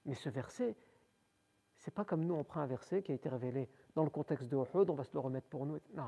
Mais 0.04 0.14
ce 0.14 0.28
verset, 0.28 0.76
c'est 1.76 1.92
pas 1.92 2.04
comme 2.04 2.24
nous, 2.24 2.34
on 2.34 2.44
prend 2.44 2.60
un 2.60 2.66
verset 2.66 3.02
qui 3.02 3.12
a 3.12 3.14
été 3.14 3.28
révélé 3.28 3.68
dans 3.94 4.04
le 4.04 4.10
contexte 4.10 4.48
de 4.48 4.56
Uhud, 4.56 4.90
on 4.90 4.94
va 4.94 5.04
se 5.04 5.12
le 5.12 5.20
remettre 5.20 5.48
pour 5.48 5.66
nous. 5.66 5.78
Non, 5.94 6.04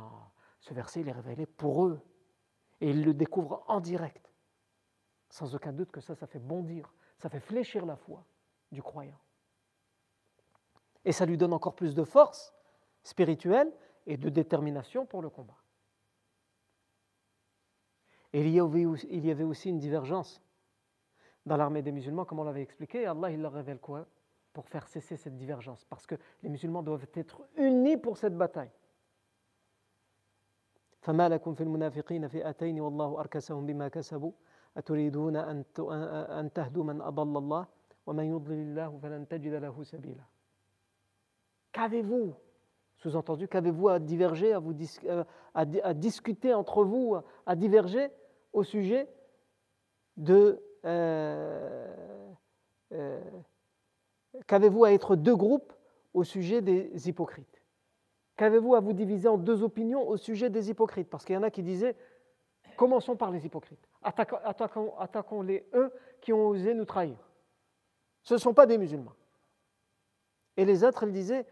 ce 0.61 0.75
verset, 0.75 1.01
il 1.01 1.09
est 1.09 1.13
révélé 1.13 1.47
pour 1.47 1.87
eux. 1.87 2.01
Et 2.81 2.91
ils 2.91 3.05
le 3.05 3.15
découvrent 3.15 3.65
en 3.67 3.81
direct. 3.81 4.28
Sans 5.30 5.56
aucun 5.56 5.74
doute 5.74 5.92
que 5.92 6.02
ça, 6.02 6.16
ça 6.16 6.28
fait 6.28 6.40
bondir, 6.40 6.94
ça 7.18 7.30
fait 7.30 7.40
fléchir 7.40 7.86
la 7.86 7.96
foi 7.96 8.24
du 8.72 8.82
croyant. 8.82 9.20
Et 11.06 11.12
ça 11.12 11.26
lui 11.26 11.38
donne 11.38 11.54
encore 11.54 11.76
plus 11.76 11.96
de 11.96 12.04
force 12.04 12.54
spirituelle 13.04 13.72
et 14.06 14.18
de 14.18 14.30
détermination 14.30 15.06
pour 15.06 15.22
le 15.22 15.30
combat. 15.30 15.58
Et 18.32 18.42
il 18.42 18.50
y 18.50 19.32
avait 19.32 19.44
aussi 19.44 19.70
une 19.70 19.80
divergence 19.80 20.42
dans 21.46 21.58
l'armée 21.58 21.82
des 21.82 21.92
musulmans, 21.92 22.26
comme 22.26 22.40
on 22.40 22.44
l'avait 22.44 22.62
expliqué. 22.62 23.06
Allah, 23.06 23.30
il 23.30 23.42
leur 23.42 23.54
révèle 23.54 23.80
quoi 23.80 24.08
Pour 24.54 24.68
faire 24.68 24.88
cesser 24.88 25.18
cette 25.18 25.36
divergence. 25.36 25.86
Parce 25.86 26.08
que 26.08 26.16
les 26.42 26.50
musulmans 26.50 26.84
doivent 26.84 27.08
être 27.14 27.48
unis 27.58 27.98
pour 27.98 28.18
cette 28.18 28.38
bataille. 28.38 28.72
فما 31.04 31.30
لكم 31.30 31.54
في 31.54 31.64
المنافقين 31.64 32.28
فئتين 32.28 32.82
والله 32.82 33.20
أركسهم 33.20 33.66
بما 33.66 33.88
كسبوا 33.88 34.32
أتريدون 34.78 35.36
أن 35.36 36.54
تهدوا 36.54 36.84
من 36.84 37.02
أضل 37.02 37.38
الله 37.38 37.68
ومن 38.06 38.24
يضلل 38.24 38.60
الله 38.60 39.00
فلن 39.02 39.28
تجد 39.28 39.54
له 39.54 39.84
سبيلا 39.84 40.24
Qu'avez-vous 41.74 42.36
Sous-entendu, 42.98 43.48
qu'avez-vous 43.50 43.90
à 43.90 44.00
diverger, 44.00 44.54
à, 44.54 44.60
vous 44.60 44.74
euh, 45.06 45.24
à, 45.54 45.66
à, 45.84 45.94
discuter 45.94 46.54
entre 46.54 46.84
vous, 46.86 47.18
à 47.46 47.56
diverger 47.56 48.12
au 48.54 48.64
sujet 48.64 49.10
de... 50.16 50.64
Euh, 50.86 51.88
euh, 52.94 53.20
qu'avez-vous 54.48 54.86
à 54.86 54.94
être 54.94 55.16
deux 55.16 55.36
groupes 55.36 55.74
au 56.14 56.24
sujet 56.24 56.62
des 56.62 57.10
hypocrites 57.10 57.64
Qu'avez-vous 58.38 58.76
à 58.76 58.80
vous 58.80 58.94
diviser 58.94 59.28
en 59.28 59.38
deux 59.38 59.64
opinions 59.64 60.08
au 60.08 60.18
sujet 60.18 60.50
des 60.50 60.70
hypocrites 60.70 61.10
Parce 61.10 61.26
qu'il 61.26 61.36
y 61.36 61.38
en 61.38 61.44
a 61.44 61.52
qui 61.52 61.64
disaient, 61.64 61.96
commençons 62.79 63.17
par 63.17 63.31
les 63.31 63.45
hypocrites. 63.45 63.87
Attaquons, 64.03 65.43
les 65.43 65.69
eux 65.75 65.93
qui 66.21 66.33
ont 66.33 66.47
osé 66.47 66.73
nous 66.73 66.87
trahir. 66.87 67.19
Ce 68.23 68.35
ne 68.35 68.39
sont 68.39 68.55
pas 68.55 68.67
des 68.67 68.79
musulmans. 68.79 69.15
Et 70.57 70.65
les 70.65 70.85
autres, 70.85 71.03
ils 71.03 71.13
disaient, 71.13 71.47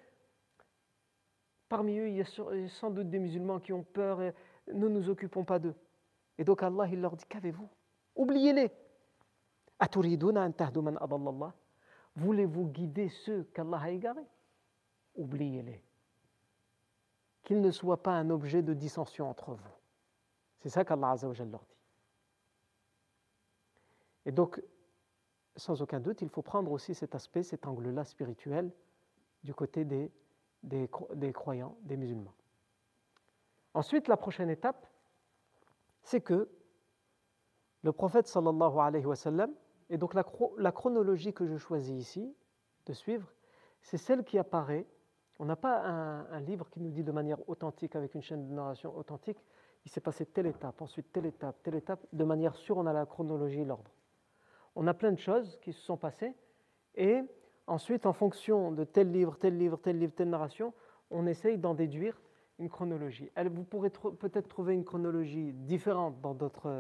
Parmi 1.68 1.99
eux, 1.99 2.09
il 2.09 2.14
y 2.14 2.20
a 2.20 2.68
sans 2.68 2.91
doute 2.91 3.11
des 3.11 3.18
musulmans 3.18 3.59
qui 3.59 3.72
ont 3.72 3.83
peur 3.83 4.22
et 4.22 4.33
ne 4.72 4.87
nous 4.87 5.11
occupons 5.11 5.45
pas 5.45 5.59
d'eux. 5.59 5.74
Et 6.39 6.45
donc 6.45 6.62
Allah, 6.62 6.87
il 6.87 7.01
leur 7.01 7.16
dit, 7.16 7.24
qu'avez-vous? 7.29 7.68
Oubliez-les. 8.14 8.70
Voulez-vous 12.14 12.66
guider 12.68 13.09
ceux 13.09 13.43
qu'Allah 13.53 13.81
a 13.83 13.91
égarés? 13.91 14.29
Oubliez-les. 15.16 15.83
Qu'ils 17.43 17.61
ne 17.61 17.70
soient 17.72 18.03
pas 18.03 18.12
un 18.12 18.31
objet 18.31 18.62
de 18.62 18.74
dissension 18.74 19.29
entre 19.29 19.53
vous. 19.53 19.77
C'est 20.61 20.68
ça 20.68 20.84
qu'Allah 20.84 21.16
leur 21.22 21.32
dit. 21.32 21.76
Et 24.24 24.32
donc, 24.32 24.61
sans 25.54 25.80
aucun 25.82 26.00
doute, 26.00 26.22
il 26.22 26.28
faut 26.28 26.42
prendre 26.42 26.72
aussi 26.72 26.94
cet 26.94 27.14
aspect, 27.14 27.42
cet 27.42 27.66
angle-là 27.66 28.04
spirituel 28.04 28.72
du 29.44 29.54
côté 29.54 29.84
des 29.84 30.11
des, 30.66 31.32
croyants, 31.32 31.76
des 31.82 31.96
musulmans. 31.96 32.34
Ensuite, 33.74 34.09
la 34.09 34.16
prochaine 34.16 34.50
étape, 34.50 34.86
c'est 36.02 36.20
que 36.20 36.48
le 37.82 37.92
prophète 37.92 38.26
sallallahu 38.26 38.78
alayhi 38.78 39.07
wa 39.07 39.16
sallam, 39.16 39.52
et 39.90 39.98
donc 39.98 40.14
la, 40.14 40.72
chronologie 40.72 41.32
que 41.32 41.46
je 41.46 41.57
choisis 41.57 41.94
ici 41.94 42.34
de 42.86 42.92
suivre, 42.92 43.28
c'est 43.82 43.98
celle 43.98 44.24
qui 44.24 44.38
apparaît. 44.38 44.86
On 45.38 45.44
n'a 45.44 45.57
pas 45.57 45.82
un, 45.82 46.40
livre 46.40 46.68
qui 46.70 46.80
nous 46.80 46.90
dit 46.90 47.04
de 47.04 47.12
manière 47.12 47.48
authentique, 47.48 47.94
avec 47.94 48.14
une 48.14 48.22
chaîne 48.22 48.48
de 48.48 48.52
narration 48.52 48.96
authentique, 48.96 49.38
il 49.87 49.91
s'est 49.91 50.03
passé 50.03 50.26
telle 50.26 50.47
étape, 50.47 50.82
ensuite 50.82 51.11
telle 51.11 51.24
étape, 51.24 51.62
telle 51.62 51.76
étape, 51.76 52.05
de 52.12 52.24
manière 52.24 52.55
sûre, 52.55 52.76
on 52.76 52.84
a 52.87 52.93
la 52.93 53.07
chronologie 53.07 53.61
et 53.61 53.64
l'ordre. 53.64 53.91
On 54.74 54.87
a 54.87 54.93
plein 54.93 55.12
de 55.12 55.18
choses 55.18 55.59
qui 55.62 55.72
se 55.72 55.80
sont 55.80 55.97
passées, 55.97 56.34
et 56.95 57.24
Ensuite, 57.66 58.07
en 58.07 58.12
fonction 58.12 58.70
de 58.70 58.84
tel 58.84 59.11
livre, 59.11 59.37
tel 59.39 59.59
livre, 59.59 59.76
tel 59.76 59.99
livre, 59.99 60.12
telle 60.14 60.30
narration, 60.30 60.72
on 61.11 61.26
essaye 61.26 61.59
d'en 61.59 61.74
déduire 61.74 62.20
une 62.59 62.68
chronologie. 62.68 63.30
vous 63.51 63.64
pourrez 63.64 63.91
peut-être 63.91 64.49
trouver 64.49 64.74
une 64.74 64.84
chronologie 64.84 65.53
différente 65.53 66.20
dans 66.20 66.37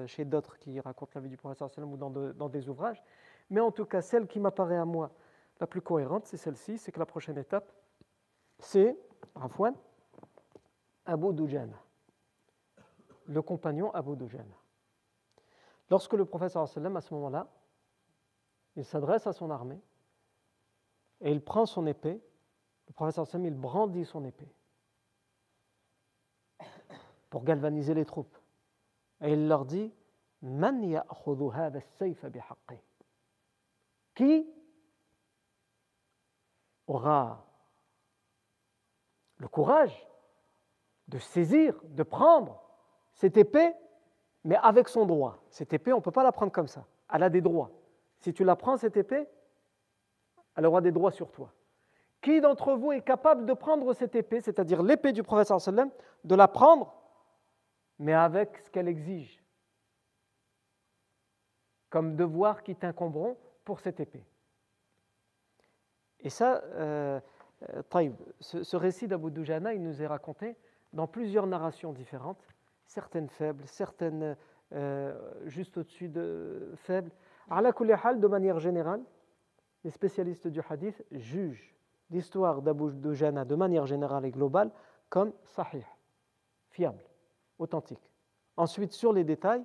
chez 0.06 0.24
d'autres 0.24 0.58
qui 0.58 0.78
racontent 0.80 1.12
la 1.14 1.20
vie 1.20 1.28
du 1.28 1.36
professeur 1.36 1.70
sallam 1.70 1.92
ou 1.92 1.96
dans, 1.96 2.48
des 2.48 2.68
ouvrages, 2.68 3.02
mais 3.50 3.60
en 3.60 3.72
tout 3.72 3.84
cas, 3.84 4.00
celle 4.00 4.26
qui 4.26 4.40
m'apparaît 4.40 4.78
à 4.78 4.84
moi 4.84 5.10
la 5.60 5.66
plus 5.66 5.80
cohérente, 5.80 6.26
c'est 6.26 6.36
celle-ci, 6.36 6.78
c'est 6.78 6.92
que 6.92 6.98
la 6.98 7.06
prochaine 7.06 7.36
étape, 7.36 7.70
c'est, 8.58 8.96
Rafouane, 9.34 9.74
Abu 11.04 11.34
Dujana, 11.34 11.82
le 13.26 13.42
compagnon 13.42 13.92
Abu 13.92 14.16
Dujana. 14.16 14.56
Lorsque 15.90 16.14
le 16.14 16.24
professeur 16.24 16.66
sallam, 16.68 16.96
à 16.96 17.00
ce 17.00 17.14
moment-là, 17.14 17.48
il 18.76 18.84
s'adresse 18.84 19.26
à 19.26 19.32
son 19.32 19.50
armée, 19.50 19.80
et 21.20 21.30
il 21.30 21.42
prend 21.42 21.66
son 21.66 21.86
épée. 21.86 22.22
Le 22.88 22.92
professeur 22.92 23.26
Sam, 23.26 23.44
il 23.44 23.54
brandit 23.54 24.04
son 24.04 24.24
épée 24.24 24.52
pour 27.30 27.42
galvaniser 27.44 27.94
les 27.94 28.04
troupes. 28.04 28.36
Et 29.20 29.32
il 29.32 29.48
leur 29.48 29.64
dit 29.64 29.92
Qui 34.14 34.46
aura 36.86 37.46
le 39.38 39.48
courage 39.48 40.06
de 41.08 41.18
saisir, 41.18 41.80
de 41.84 42.02
prendre 42.02 42.62
cette 43.16 43.36
épée, 43.36 43.74
mais 44.44 44.56
avec 44.62 44.88
son 44.88 45.06
droit. 45.06 45.38
Cette 45.50 45.72
épée, 45.72 45.92
on 45.92 45.96
ne 45.96 46.02
peut 46.02 46.12
pas 46.12 46.22
la 46.22 46.32
prendre 46.32 46.52
comme 46.52 46.68
ça. 46.68 46.86
Elle 47.12 47.22
a 47.22 47.30
des 47.30 47.40
droits. 47.40 47.70
Si 48.20 48.32
tu 48.32 48.44
la 48.44 48.56
prends, 48.56 48.76
cette 48.76 48.96
épée, 48.96 49.26
elle 50.54 50.66
aura 50.66 50.80
des 50.80 50.92
droits 50.92 51.10
sur 51.10 51.32
toi. 51.32 51.52
Qui 52.20 52.40
d'entre 52.40 52.74
vous 52.74 52.92
est 52.92 53.00
capable 53.00 53.46
de 53.46 53.52
prendre 53.54 53.92
cette 53.94 54.14
épée, 54.14 54.40
c'est-à-dire 54.40 54.82
l'épée 54.82 55.12
du 55.12 55.22
sallam, 55.24 55.90
de 56.24 56.34
la 56.34 56.48
prendre, 56.48 56.94
mais 57.98 58.12
avec 58.12 58.58
ce 58.58 58.70
qu'elle 58.70 58.88
exige, 58.88 59.42
comme 61.88 62.16
devoir 62.16 62.62
qui 62.62 62.76
t'incomberont 62.76 63.36
pour 63.64 63.80
cette 63.80 64.00
épée 64.00 64.24
Et 66.20 66.30
ça, 66.30 66.62
euh, 66.74 67.20
euh 67.70 68.10
ce, 68.40 68.76
récit 68.76 69.08
d'Abu 69.08 69.30
Dujana, 69.30 69.72
il 69.72 69.82
nous 69.82 70.02
est 70.02 70.06
raconté 70.06 70.56
dans 70.92 71.06
plusieurs 71.06 71.46
narrations 71.46 71.92
différentes, 71.92 72.46
certaines 72.86 73.28
faibles, 73.28 73.64
certaines 73.66 74.36
euh, 74.72 75.14
juste 75.46 75.76
au-dessus 75.76 76.08
de 76.08 76.72
faibles. 76.76 77.10
De 77.48 78.26
manière 78.26 78.58
générale, 78.58 79.02
les 79.84 79.90
spécialistes 79.90 80.48
du 80.48 80.60
hadith 80.68 81.04
jugent 81.12 81.74
l'histoire 82.10 82.62
d'Abu 82.62 82.92
Dujana 82.92 83.44
de 83.44 83.54
manière 83.54 83.86
générale 83.86 84.24
et 84.24 84.30
globale 84.30 84.70
comme 85.08 85.32
sahih, 85.44 85.84
fiable, 86.70 87.02
authentique. 87.58 88.10
Ensuite, 88.56 88.92
sur 88.92 89.12
les 89.12 89.24
détails, 89.24 89.64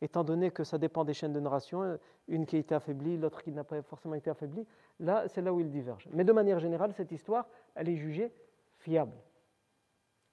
étant 0.00 0.24
donné 0.24 0.50
que 0.50 0.64
ça 0.64 0.78
dépend 0.78 1.04
des 1.04 1.14
chaînes 1.14 1.32
de 1.32 1.40
narration, 1.40 1.98
une 2.26 2.46
qui 2.46 2.56
a 2.56 2.58
été 2.58 2.74
affaiblie, 2.74 3.16
l'autre 3.18 3.42
qui 3.42 3.52
n'a 3.52 3.64
pas 3.64 3.82
forcément 3.82 4.14
été 4.14 4.30
affaiblie, 4.30 4.66
là, 4.98 5.28
c'est 5.28 5.42
là 5.42 5.52
où 5.52 5.60
ils 5.60 5.70
divergent. 5.70 6.08
Mais 6.12 6.24
de 6.24 6.32
manière 6.32 6.58
générale, 6.58 6.92
cette 6.92 7.12
histoire, 7.12 7.46
elle 7.74 7.88
est 7.88 7.96
jugée 7.96 8.32
fiable. 8.78 9.12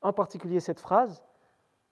En 0.02 0.14
particulier 0.14 0.60
cette 0.60 0.80
phrase 0.80 1.24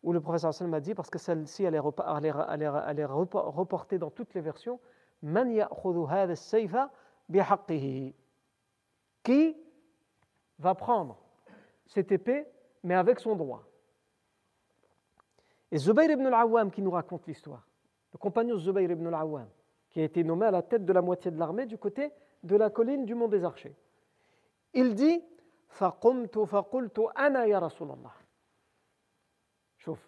où 0.05 0.12
le 0.12 0.20
professeur 0.20 0.55
Sallam 0.55 0.74
a 0.74 0.80
dit, 0.80 0.94
parce 0.94 1.11
que 1.11 1.18
celle-ci, 1.18 1.64
elle, 1.64 1.74
elle, 1.74 2.98
est 2.98 3.05
reportée 3.05 3.98
dans 3.98 4.11
toutes 4.11 4.34
les 4.34 4.40
versions, 4.40 4.80
Man 5.22 5.53
qui 9.22 9.57
va 10.59 10.74
prendre 10.74 11.18
cette 11.86 12.11
épée, 12.11 12.46
mais 12.82 12.94
avec 12.94 13.20
son 13.20 13.36
droit. 13.36 13.62
Et 15.70 15.76
Zubayr 15.76 16.11
ibn 16.11 16.26
al-Awwam 16.26 16.70
qui 16.70 16.80
nous 16.80 16.90
raconte 16.90 17.26
l'histoire, 17.26 17.66
le 18.12 18.18
compagnon 18.18 18.57
Zubayr 18.57 18.90
ibn 18.90 19.07
al-Awwam, 19.09 19.48
qui 19.90 20.01
a 20.01 20.05
été 20.05 20.24
nommé 20.24 20.46
à 20.46 20.51
la 20.51 20.62
tête 20.62 20.86
de 20.86 20.92
la 20.92 21.03
moitié 21.03 21.30
de 21.30 21.38
l'armée 21.38 21.66
du 21.66 21.76
côté 21.76 22.11
de 22.42 22.57
la 22.57 22.70
colline 22.70 23.05
du 23.05 23.14
mont 23.14 23.28
des 23.28 23.44
Archers. 23.44 23.76
Il 24.72 24.94
dit 24.94 25.22
فقمت 25.70 26.38
فقلت 26.38 26.98
أنا 26.98 27.44
يا 27.44 27.59
رسول 27.59 27.90
الله 27.90 28.12
شوف 29.84 29.98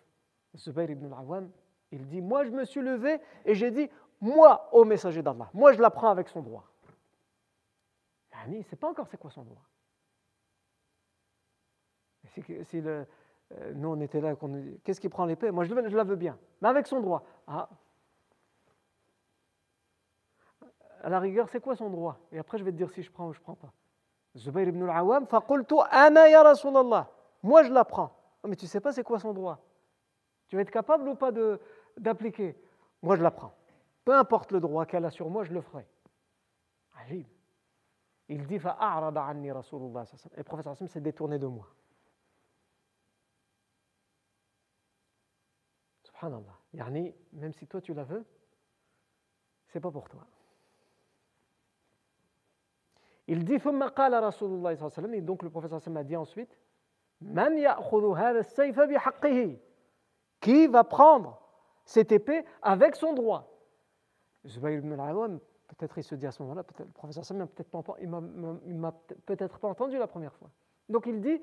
Zubayr 0.56 0.90
ibn 0.90 1.06
al-Awwam 1.06 1.50
il 1.92 2.06
dit 2.08 2.20
moi 2.20 2.44
je 2.44 2.50
me 2.50 2.64
suis 2.64 2.80
levé 2.80 3.20
et 3.44 3.54
j'ai 3.54 3.70
dit 3.70 3.88
moi 4.20 4.68
au 4.72 4.84
messager 4.84 5.22
d'Allah 5.22 5.48
moi 5.54 5.72
je 5.72 5.80
la 5.80 5.90
prends 5.90 6.10
avec 6.10 6.28
son 6.28 6.42
droit 6.42 6.72
il 8.48 8.58
ne 8.58 8.62
sait 8.62 8.76
pas 8.76 8.88
encore 8.88 9.06
c'est 9.08 9.16
quoi 9.16 9.30
son 9.30 9.42
droit. 9.42 9.62
Si, 12.64 12.80
le, 12.80 13.06
euh, 13.52 13.72
nous 13.74 13.88
on 13.88 14.00
était 14.00 14.20
là, 14.20 14.34
qu'est-ce 14.84 15.00
qui 15.00 15.08
prend 15.08 15.26
l'épée 15.26 15.50
Moi 15.50 15.64
je, 15.64 15.70
je, 15.70 15.96
la 15.96 16.04
veux 16.04 16.16
bien, 16.16 16.38
mais 16.60 16.68
avec 16.68 16.86
son 16.86 17.00
droit. 17.00 17.24
Ah. 17.46 17.68
À 21.02 21.08
la 21.08 21.18
rigueur, 21.18 21.48
c'est 21.48 21.60
quoi 21.60 21.76
son 21.76 21.90
droit 21.90 22.18
Et 22.30 22.38
après 22.38 22.58
je 22.58 22.64
vais 22.64 22.70
te 22.70 22.76
dire 22.76 22.90
si 22.90 23.02
je 23.02 23.10
prends 23.10 23.28
ou 23.28 23.32
je 23.32 23.40
ne 23.40 23.42
prends 23.42 23.56
pas. 23.56 23.72
Zubayr 24.36 24.68
ibn 24.68 24.88
al-Awwam, 24.88 25.26
faqultu 25.26 25.74
ana 25.90 26.28
ya 26.28 26.42
Rasulallah. 26.42 27.10
Moi 27.42 27.64
je 27.64 27.72
la 27.72 27.84
prends. 27.84 28.15
mais 28.45 28.55
tu 28.55 28.65
ne 28.65 28.69
sais 28.69 28.81
pas 28.81 28.91
c'est 28.91 29.03
quoi 29.03 29.19
son 29.19 29.33
droit. 29.33 29.59
Tu 30.47 30.55
vas 30.55 30.61
être 30.61 30.71
capable 30.71 31.07
ou 31.09 31.15
pas 31.15 31.31
d'appliquer? 31.97 32.55
Moi, 33.01 33.15
je 33.15 33.23
l'apprends. 33.23 33.53
Peu 34.05 34.13
importe 34.13 34.51
le 34.51 34.59
droit 34.59 34.85
qu'elle 34.85 35.05
a 35.05 35.11
sur 35.11 35.29
moi, 35.29 35.43
je 35.43 35.53
le 35.53 35.61
ferai. 35.61 35.85
Ajib. 36.95 37.27
Il 38.29 38.45
dit 38.45 38.59
Fa'arada 38.59 39.23
anni 39.23 39.51
Rasulullah. 39.51 40.03
Et 40.33 40.37
le 40.37 40.43
professeur 40.43 40.75
s'est 40.75 41.01
détourné 41.01 41.37
de 41.39 41.47
moi. 41.47 41.67
Subhanallah. 46.03 46.57
Yani, 46.73 47.13
même 47.33 47.53
si 47.53 47.67
toi 47.67 47.81
tu 47.81 47.93
la 47.93 48.03
veux, 48.03 48.25
c'est 49.67 49.79
pas 49.79 49.91
pour 49.91 50.09
toi. 50.09 50.25
Il 53.27 53.43
dit 53.43 53.59
Thumma 53.59 53.91
qala 53.91 54.21
Rasulullah. 54.21 54.73
Et 54.73 55.21
donc 55.21 55.43
le 55.43 55.49
professeur 55.49 55.77
Hassim 55.77 55.95
a 55.97 56.03
dit 56.03 56.15
ensuite 56.15 56.57
qui 60.39 60.67
va 60.67 60.83
prendre 60.83 61.41
cette 61.83 62.11
épée 62.11 62.45
avec 62.61 62.95
son 62.95 63.13
droit? 63.13 63.51
Zubayr 64.45 64.79
ibn 64.79 64.99
al 64.99 65.39
peut-être 65.67 65.97
il 65.97 66.03
se 66.03 66.15
dit 66.15 66.25
à 66.25 66.31
ce 66.31 66.41
moment-là, 66.43 66.63
le 66.79 66.85
professeur 66.85 67.25
Sam 67.25 67.47
peut-être 67.47 67.69
pas, 67.69 67.81
peut-être 69.25 69.59
pas 69.59 69.67
entendu 69.67 69.97
la 69.97 70.07
première 70.07 70.33
fois. 70.33 70.49
Donc 70.89 71.05
il 71.05 71.19
dit 71.21 71.41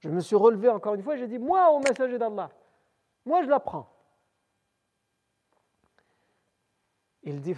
Je 0.00 0.08
me 0.08 0.20
suis 0.20 0.36
relevé 0.36 0.68
encore 0.68 0.94
une 0.94 1.02
fois, 1.02 1.16
j'ai 1.16 1.26
dit 1.28 1.38
Moi, 1.38 1.70
au 1.70 1.78
messager 1.80 2.18
d'Allah, 2.18 2.50
moi 3.24 3.42
je 3.42 3.48
la 3.48 3.60
prends. 3.60 3.88
Il 7.22 7.40
dit 7.40 7.54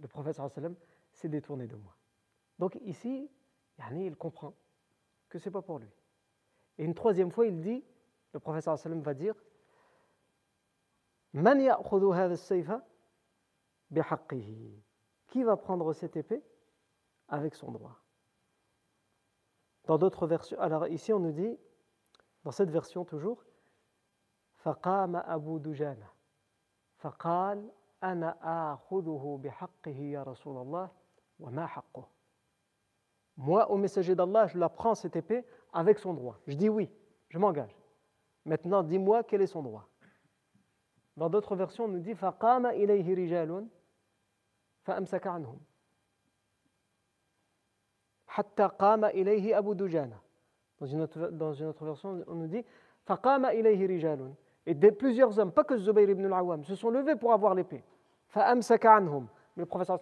Le 0.00 0.08
prophète 0.08 0.36
sallallahu 0.36 0.76
s'est 1.11 1.29
détourné 1.29 1.67
de 1.67 1.75
moi. 1.75 1.95
Donc 2.59 2.77
ici, 2.81 3.29
il 3.91 4.15
comprend 4.15 4.53
que 5.29 5.39
ce 5.39 5.49
n'est 5.49 5.53
pas 5.53 5.61
pour 5.61 5.79
lui. 5.79 5.89
Et 6.77 6.83
une 6.83 6.93
troisième 6.93 7.31
fois, 7.31 7.45
il 7.45 7.59
dit, 7.61 7.83
le 8.33 8.39
prophète 8.39 8.63
sallam 8.63 9.01
va 9.01 9.13
dire, 9.13 9.35
Man 11.33 11.59
Qui 15.27 15.43
va 15.43 15.57
prendre 15.57 15.93
cette 15.93 16.15
épée 16.15 16.43
avec 17.27 17.55
son 17.55 17.71
droit 17.71 17.99
dans 19.87 19.97
d'autres 19.97 20.27
versions, 20.27 20.59
alors 20.59 20.87
ici 20.87 21.13
on 21.13 21.19
nous 21.19 21.31
dit, 21.31 21.57
dans 22.43 22.51
cette 22.51 22.69
version 22.69 23.05
toujours, 23.05 23.43
فقام 24.57 25.15
أبو 25.15 25.57
دجانة 25.57 26.09
فقال 26.97 27.71
أنا 28.03 28.37
آخذه 28.73 29.39
بحقه 29.43 29.97
يا 29.97 30.23
رسول 30.23 30.57
الله 30.57 30.67
وما 30.67 30.87
حقه 30.87 31.00
Moi, 33.37 33.69
au 33.69 33.77
messager 33.77 34.15
d'Allah, 34.15 34.47
je 34.47 34.57
la 34.57 34.69
prends 34.69 34.95
cette 34.95 35.15
épée 35.15 35.45
avec 35.71 35.99
son 35.99 36.13
droit. 36.13 36.39
Je 36.47 36.55
dis 36.55 36.69
oui, 36.69 36.89
je 37.29 37.37
m'engage. 37.37 37.75
Maintenant, 38.45 38.81
dis-moi 38.81 39.23
quel 39.23 39.41
est 39.41 39.47
son 39.47 39.61
droit. 39.61 39.87
Dans 41.17 41.29
d'autres 41.29 41.55
versions, 41.55 41.85
on 41.85 41.89
nous 41.89 41.99
dit 41.99 42.13
فقام 42.13 42.65
إليه 42.65 43.15
رجال 43.15 43.67
فأمسك 44.83 45.27
عنهم 45.27 45.59
حتى 48.27 48.63
قام 48.63 49.05
إليه 49.05 49.57
أبو 49.57 49.73
دجانة 49.73 50.19
dans 50.79 50.85
une, 50.85 51.01
autre, 51.01 51.29
dans 51.31 51.53
une 51.53 51.67
autre 51.67 51.85
version 51.85 52.23
on 52.27 52.35
nous 52.35 52.47
dit 52.47 52.63
فقام 53.05 53.45
إليه 53.45 53.87
رجال 53.87 54.33
et 54.67 54.73
des, 54.75 54.91
plusieurs 54.91 55.39
hommes 55.39 55.51
pas 55.51 55.63
que 55.63 55.75
Zubayr 55.77 56.09
ibn 56.09 56.25
al-Awwam 56.25 56.63
se 56.63 56.75
sont 56.75 56.91
levés 56.91 57.15
pour 57.15 57.33
avoir 57.33 57.55
l'épée 57.55 57.83
فأمسك 58.27 58.85
عنهم 58.85 59.27
mais 59.55 59.63
le 59.63 59.65
professeur 59.65 59.99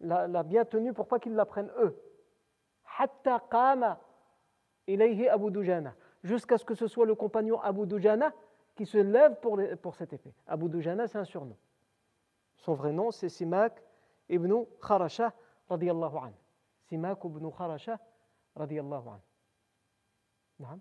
l'a, 0.00 0.42
bien 0.42 0.64
tenu 0.64 0.92
pour 0.92 1.06
pas 1.06 1.18
qu'ils 1.18 1.34
la 1.34 1.44
prennent 1.44 1.72
eux. 1.78 1.96
Hatta 2.98 3.42
qama 3.50 4.00
ilayhi 4.86 5.28
Abu 5.28 5.50
Dujana. 5.50 5.94
Jusqu'à 6.22 6.58
ce 6.58 6.64
que 6.64 6.74
ce 6.74 6.86
soit 6.86 7.06
le 7.06 7.14
compagnon 7.14 7.60
Abu 7.60 7.86
Dujana 7.86 8.32
qui 8.74 8.86
se 8.86 8.98
lève 8.98 9.36
pour, 9.40 9.56
les, 9.56 9.76
pour 9.76 9.94
cette 9.94 10.12
épée. 10.12 10.34
Abu 10.46 10.68
Dujana, 10.68 11.06
c'est 11.06 11.18
un 11.18 11.24
surnom. 11.24 11.56
Son 12.56 12.74
vrai 12.74 12.92
nom, 12.92 13.10
c'est 13.10 13.28
Simak 13.28 13.82
ibn 14.28 14.64
Kharasha 14.82 15.32
radiyallahu 15.68 16.16
anhu. 16.16 16.34
Simak 16.88 17.24
ibn 17.24 17.50
Kharasha 17.50 17.98
radiyallahu 18.54 19.08
anhu. 19.08 20.80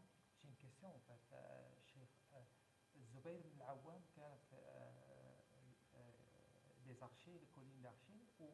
Des 6.90 7.04
archers, 7.04 7.32
les 7.40 7.48
collines 7.54 7.82
d'archers, 7.82 8.20
ou 8.40 8.46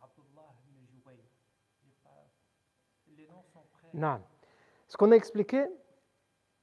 Abdullah 0.00 0.54
ibn 0.68 1.10
Les 3.16 3.26
noms 3.26 3.42
sont 3.52 3.64
prêts. 3.72 3.88
Non. 3.92 4.20
Ce 4.86 4.96
qu'on 4.96 5.10
a 5.10 5.16
expliqué, 5.16 5.66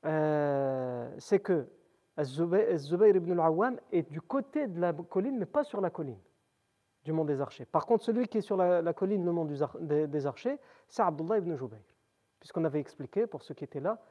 euh, 0.06 1.14
c'est 1.20 1.40
que 1.40 1.68
Zubayr 2.24 3.16
ibn 3.16 3.34
al-Awwam 3.34 3.80
est 3.92 4.10
du 4.10 4.22
côté 4.22 4.68
de 4.68 4.80
la 4.80 4.94
colline, 4.94 5.38
mais 5.38 5.46
pas 5.46 5.64
sur 5.64 5.82
la 5.82 5.90
colline 5.90 6.20
du 7.04 7.12
mont 7.12 7.26
des 7.26 7.40
Archers. 7.42 7.66
Par 7.66 7.86
contre, 7.86 8.04
celui 8.04 8.28
qui 8.28 8.40
est 8.40 8.42
sur 8.42 8.58
la, 8.58 8.94
colline, 8.94 9.24
le 9.24 9.32
mont 9.32 9.46
des, 9.46 10.26
Archers, 10.26 10.58
c'est 10.88 11.02
Abdullah 11.02 11.38
ibn 11.38 11.56
Jubayr. 11.56 11.82
Puisqu'on 12.40 12.66
avait 12.66 12.80
expliqué, 12.80 13.28
pour 13.28 13.44
ceux 13.44 13.54
qui 13.54 13.64
étaient 13.64 13.80
là, 13.80 14.02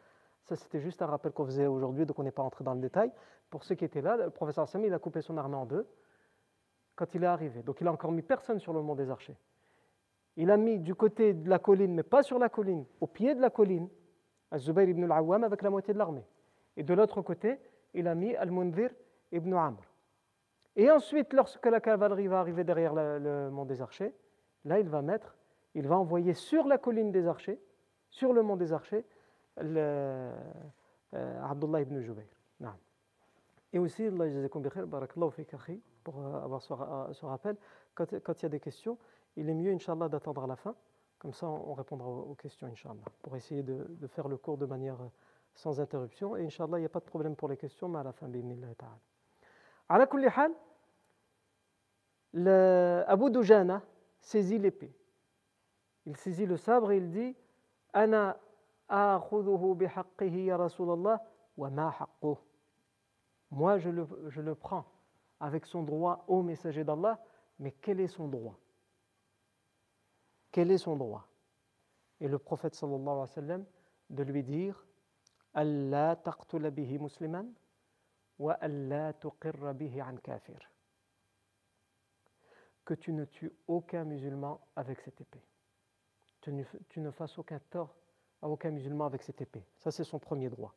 ça 0.45 0.57
c'était 0.57 0.81
juste 0.81 1.03
un 1.03 1.07
rappel 1.07 1.33
qu'on 1.33 1.47
faisait 1.47 1.67
aujourd'hui, 1.67 2.07
donc 2.07 2.19
on 2.19 2.23
n'est 2.23 2.31
pas 2.31 2.43
entré 2.43 2.65
dans 2.65 2.75
le 2.75 2.81
détail. 2.81 3.13
Pour 3.51 3.65
ceux 3.65 3.75
qui 3.75 3.85
étaient 3.85 4.03
là, 4.03 4.17
le 4.17 4.31
professeur 4.31 4.69
Sami, 4.69 4.87
il 4.87 4.95
a 4.95 4.99
coupé 4.99 5.21
son 5.21 5.37
armée 5.37 5.57
en 5.57 5.67
deux 5.67 5.87
quand 6.97 7.15
il 7.15 7.23
est 7.23 7.29
arrivé. 7.29 7.63
Donc 7.63 7.81
il 7.81 7.87
a 7.87 7.93
encore 7.93 8.11
mis 8.11 8.23
personne 8.23 8.59
sur 8.59 8.73
le 8.73 8.83
mont 8.83 8.95
des 8.95 9.11
Archers. 9.11 9.37
Il 10.37 10.51
a 10.51 10.57
mis 10.57 10.79
du 10.79 10.95
côté 10.95 11.33
de 11.33 11.49
la 11.49 11.59
colline, 11.59 11.95
mais 11.95 12.03
pas 12.03 12.23
sur 12.23 12.39
la 12.39 12.49
colline, 12.49 12.85
au 13.01 13.07
pied 13.07 13.35
de 13.35 13.41
la 13.41 13.51
colline, 13.51 13.89
Zubayr 14.57 14.89
ibn 14.89 15.05
al-Awwam 15.05 15.45
avec 15.45 15.63
la 15.63 15.71
moitié 15.71 15.95
de 15.95 15.99
l'armée. 15.99 16.25
Et 16.77 16.83
de 16.83 16.95
l'autre 16.95 17.23
côté, 17.23 17.59
il 17.95 18.09
a 18.09 18.15
mis 18.15 18.35
Al-Mundir 18.35 18.91
ibn 19.33 19.55
Amr. 19.55 19.83
Et 20.77 20.91
ensuite, 20.91 21.33
lorsque 21.33 21.65
la 21.67 21.81
cavalerie 21.81 22.27
va 22.27 22.41
arriver 22.41 22.65
derrière 22.65 22.95
le, 22.95 23.49
mont 23.51 23.65
des 23.65 23.81
Archers, 23.81 24.15
là, 24.65 24.79
il 24.79 24.89
va 24.89 25.01
mettre, 25.01 25.37
il 25.75 25.87
va 25.87 25.97
envoyer 25.97 26.35
sur 26.35 26.67
la 26.67 26.77
colline 26.77 27.13
des 27.13 27.27
Archers, 27.27 27.59
sur 28.11 28.33
le 28.33 28.43
mont 28.43 28.57
des 28.57 28.73
Archers, 28.73 29.05
euh, 29.59 30.33
Abdullah 31.13 31.81
ibn 31.81 32.01
Jubayr. 32.01 32.27
Et 33.73 33.79
aussi, 33.79 34.09
pour 36.07 36.25
euh, 36.25 36.41
avoir 36.41 36.63
ce, 36.63 36.73
rappel, 37.27 37.57
quand, 37.95 38.13
il 38.13 38.43
y 38.43 38.47
a 38.47 38.49
des 38.49 38.61
questions, 38.61 38.97
il 39.35 39.51
est 39.51 39.55
mieux, 39.55 39.73
Inch'Allah, 39.73 40.09
d'attendre 40.09 40.45
à 40.45 40.47
la 40.47 40.55
fin. 40.55 40.77
Comme 41.19 41.33
ça, 41.33 41.49
on 41.49 41.75
répondra 41.75 42.09
aux 42.09 42.37
questions, 42.37 42.69
Inch'Allah, 42.69 43.03
pour 43.23 43.35
essayer 43.37 43.65
de, 43.65 44.07
faire 44.07 44.29
le 44.29 44.37
cours 44.37 44.57
de 44.57 44.67
manière 44.67 45.01
euh, 45.03 45.09
sans 45.53 45.81
interruption. 45.81 46.37
Et 46.37 46.45
Inch'Allah, 46.47 46.79
il 46.79 46.83
n'y 46.83 46.87
a 46.87 46.91
pas 46.91 47.01
de 47.01 47.07
problème 47.07 47.35
pour 47.35 47.49
les 47.49 47.57
questions, 47.57 47.89
mais 47.89 47.99
à 47.99 48.05
la 48.05 48.13
fin, 48.13 48.29
bi'idhnillah 48.29 48.73
ta'ala. 48.77 49.01
À 49.89 49.97
hal, 52.35 53.05
Abu 53.09 53.31
Dujana 53.33 53.83
saisit 54.21 54.59
l'épée. 54.59 54.95
Il 56.05 56.17
saisit 56.17 56.47
le 56.47 56.57
sabre 56.57 56.93
et 56.93 56.99
il 56.99 57.11
dit 57.11 57.35
Ana 57.93 58.39
ya 58.89 59.19
Rasulallah 60.57 61.21
wa 61.57 61.71
ma 61.71 61.93
Moi, 63.51 63.79
je 63.79 63.91
le, 63.91 64.07
je 64.29 64.41
le 64.41 64.55
prends 64.55 64.85
avec 65.41 65.67
son 65.67 65.83
droit 65.83 66.25
au 66.29 66.43
messager 66.43 66.85
d'Allah, 66.85 67.23
mais 67.59 67.73
quel 67.73 68.01
est 68.01 68.09
son 68.09 68.29
droit? 68.29 68.59
Quel 70.53 70.71
est 70.71 70.79
son 70.79 70.97
droit? 70.97 71.27
Et 72.21 72.29
le 72.29 72.39
prophète 72.39 72.75
sallallahu 72.75 73.03
alayhi 73.03 73.21
wa 73.21 73.27
sallam 73.27 73.65
de 74.11 74.23
lui 74.23 74.43
dire 74.43 74.87
Allah 75.55 76.17
taqtula 76.17 76.71
bihi 76.71 76.99
musliman 76.99 77.47
wa 78.39 78.55
Allah 78.55 79.13
tuqirra 79.15 79.73
bihi 79.75 80.01
an 80.01 80.17
kafir 80.17 80.59
que 82.87 82.95
tu 82.95 83.13
ne 83.13 83.25
tues 83.25 83.53
aucun 83.67 84.05
musulman 84.05 84.61
avec 84.77 85.01
cette 85.01 85.21
épée. 85.21 85.43
Tu 86.41 86.53
ne, 86.53 86.63
tu 86.89 87.01
ne 87.01 87.11
fasses 87.11 87.37
aucun 87.37 87.59
tort 87.59 87.97
à 88.41 88.49
aucun 88.49 88.71
musulman 88.71 89.07
avec 89.07 89.23
cette 89.23 89.41
épée. 89.41 89.67
Ça, 89.77 89.91
c'est 89.91 90.05
son 90.05 90.21
premier 90.21 90.49
droit. 90.49 90.73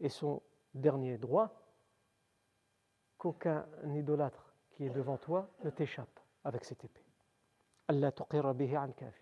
Et 0.00 0.08
son 0.08 0.42
dernier 0.74 1.18
droit, 1.18 1.61
qu'aucun 3.22 3.64
idolâtre 3.94 4.52
qui 4.72 4.84
est 4.84 4.90
devant 4.90 5.16
toi 5.16 5.48
ne 5.62 5.70
t'échappe 5.70 6.18
avec 6.42 6.64
cette 6.64 6.84
épée. 6.84 7.04
Allah 7.86 8.10
kafir. 8.10 9.12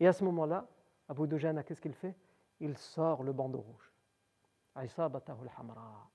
Et 0.00 0.06
à 0.06 0.12
ce 0.14 0.24
moment-là, 0.24 0.66
Abu 1.08 1.28
Dujana, 1.28 1.62
qu'est-ce 1.62 1.82
qu'il 1.82 1.92
fait? 1.92 2.16
Il 2.60 2.78
sort 2.78 3.22
le 3.22 3.34
bandeau 3.34 3.60
rouge. 3.60 3.92
hamra 4.74 6.10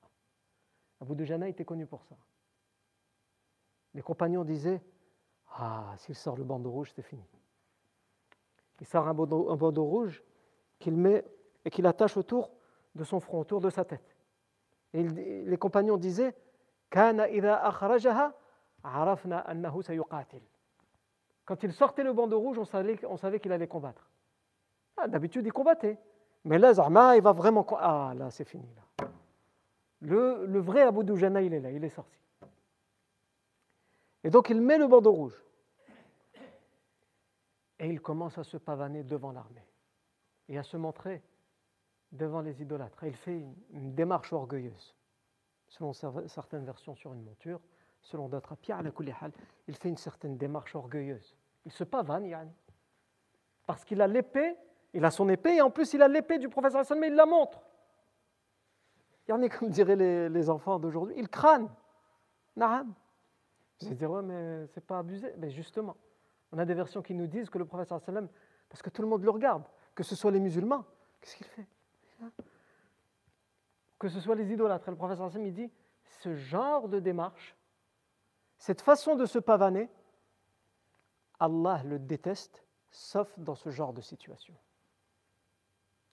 Abu 1.00 1.16
Dujana 1.16 1.48
était 1.48 1.66
connu 1.66 1.86
pour 1.86 2.04
ça. 2.04 2.18
Les 3.94 4.02
compagnons 4.02 4.44
disaient 4.44 4.82
Ah, 5.52 5.94
s'il 5.98 6.16
sort 6.16 6.36
le 6.36 6.44
bandeau 6.44 6.72
rouge, 6.72 6.92
c'est 6.96 7.04
fini. 7.04 7.28
Il 8.80 8.88
sort 8.88 9.08
un 9.08 9.14
bandeau 9.14 9.86
rouge 9.86 10.24
qu'il 10.80 10.98
met 10.98 11.24
et 11.64 11.70
qu'il 11.70 11.86
attache 11.86 12.18
autour 12.18 12.50
de 12.96 13.04
son 13.04 13.20
front, 13.20 13.40
autour 13.40 13.62
de 13.62 13.70
sa 13.70 13.86
tête. 13.86 14.16
Et 14.94 15.04
les 15.04 15.58
compagnons 15.58 15.98
disaient 15.98 16.36
Quand 21.46 21.64
il 21.64 21.74
sortait 21.74 22.04
le 22.04 22.14
bandeau 22.14 22.40
rouge, 22.40 22.60
on 22.60 22.66
savait, 22.66 23.40
qu'il 23.40 23.52
allait 23.52 23.68
combattre. 23.68 24.10
Ah, 24.98 25.08
d'habitude, 25.08 25.46
il 25.46 25.54
combattait. 25.54 25.98
Mais 26.44 26.58
là, 26.58 26.74
Zahma, 26.74 27.16
il 27.16 27.22
va 27.22 27.32
vraiment. 27.32 27.66
Ah, 27.80 28.14
là, 28.16 28.30
c'est 28.32 28.44
fini. 28.44 28.68
Là. 28.76 29.08
Le, 30.02 30.60
vrai 30.60 30.82
Abu 30.82 31.04
Dujana, 31.04 31.42
il 31.42 31.54
est 31.54 31.60
là, 31.60 31.72
il 31.72 31.84
est 31.84 31.90
sorti. 31.90 32.20
Et 34.24 34.30
donc, 34.30 34.50
il 34.50 34.60
met 34.60 34.78
le 34.78 34.88
bandeau 34.88 35.12
rouge. 35.12 35.44
Et 37.80 37.88
il 37.88 38.02
commence 38.02 38.38
à 38.38 38.44
se 38.44 38.58
pavaner 38.58 39.04
devant 39.04 39.32
l'armée 39.32 39.66
et 40.50 40.58
à 40.58 40.64
se 40.64 40.78
montrer 40.78 41.24
devant 42.12 42.42
les 42.42 42.62
idolâtres. 42.62 43.04
Il 43.04 43.16
fait 43.16 43.44
une, 43.72 43.94
démarche 43.94 44.34
orgueilleuse. 44.34 44.96
Selon 45.68 45.92
cer- 45.92 46.28
certaines 46.28 46.66
versions 46.66 46.96
sur 46.96 47.14
une 47.14 47.24
monture, 47.24 47.62
selon 48.02 48.28
d'autres 48.28 48.54
à 48.70 48.76
hal, 48.76 49.32
il 49.68 49.76
fait 49.76 49.90
une 49.90 49.98
certaine 49.98 50.38
démarche 50.38 50.76
orgueilleuse. 50.76 51.36
Il 51.66 51.72
se 51.72 51.84
pavane, 51.84 52.26
yani. 52.26 52.52
parce 53.66 53.86
qu'il 53.86 54.02
a 54.02 54.08
l'épée, 54.08 54.56
il 54.94 55.06
a 55.06 55.12
son 55.12 55.30
épée, 55.30 55.56
et 55.56 55.62
en 55.62 55.70
plus 55.70 55.94
il 55.94 56.02
a 56.02 56.08
l'épée 56.08 56.40
du 56.40 56.50
professeur 56.50 56.82
Hassan, 56.82 57.00
mais 57.00 57.08
il 57.08 57.16
la 57.16 57.26
montre. 57.26 57.62
Il 59.28 59.32
y 59.32 59.34
en 59.34 59.42
a, 59.42 59.50
comme 59.50 59.70
diraient 59.70 60.30
les, 60.30 60.50
enfants 60.50 60.80
d'aujourd'hui, 60.80 61.16
il 61.18 61.30
crâne. 61.30 61.70
Naam. 62.56 62.94
Vous 63.80 63.88
allez 63.88 63.96
dire, 63.96 64.12
ouais, 64.12 64.22
mais 64.22 64.68
c'est 64.68 64.86
pas 64.86 65.00
abusé. 65.00 65.34
Mais 65.38 65.50
justement, 65.50 65.96
on 66.52 66.58
a 66.58 66.66
des 66.66 66.74
versions 66.74 67.02
qui 67.02 67.14
nous 67.14 67.28
disent 67.28 67.50
que 67.50 67.58
le 67.58 67.66
professeur 67.66 68.02
sallam, 68.02 68.28
parce 68.68 68.82
que 68.82 68.90
tout 68.90 69.02
le 69.02 69.08
monde 69.08 69.24
le 69.24 69.30
regarde, 69.30 69.64
que 69.96 70.04
ce 70.04 70.16
soit 70.16 70.32
les 70.32 70.40
musulmans, 70.40 70.86
qu'est-ce 71.22 71.38
qu'il 71.38 71.46
fait? 71.46 71.68
Que 74.00 74.10
ce 74.10 74.20
soit 74.20 74.36
les 74.36 74.52
idolâtres. 74.52 74.90
Le 74.90 74.98
professeur 74.98 75.32
il 75.38 75.54
dit, 75.54 75.72
ce 76.22 76.36
genre 76.36 76.88
de 76.88 77.00
démarche, 77.00 77.56
cette 78.58 78.82
façon 78.82 79.16
de 79.16 79.26
se 79.26 79.40
pavaner, 79.40 79.90
Allah 81.40 81.82
le 81.84 82.00
déteste, 82.00 82.64
sauf 82.92 83.28
dans 83.40 83.56
ce 83.56 83.70
genre 83.70 83.94
de 83.94 84.02
situation. 84.02 84.56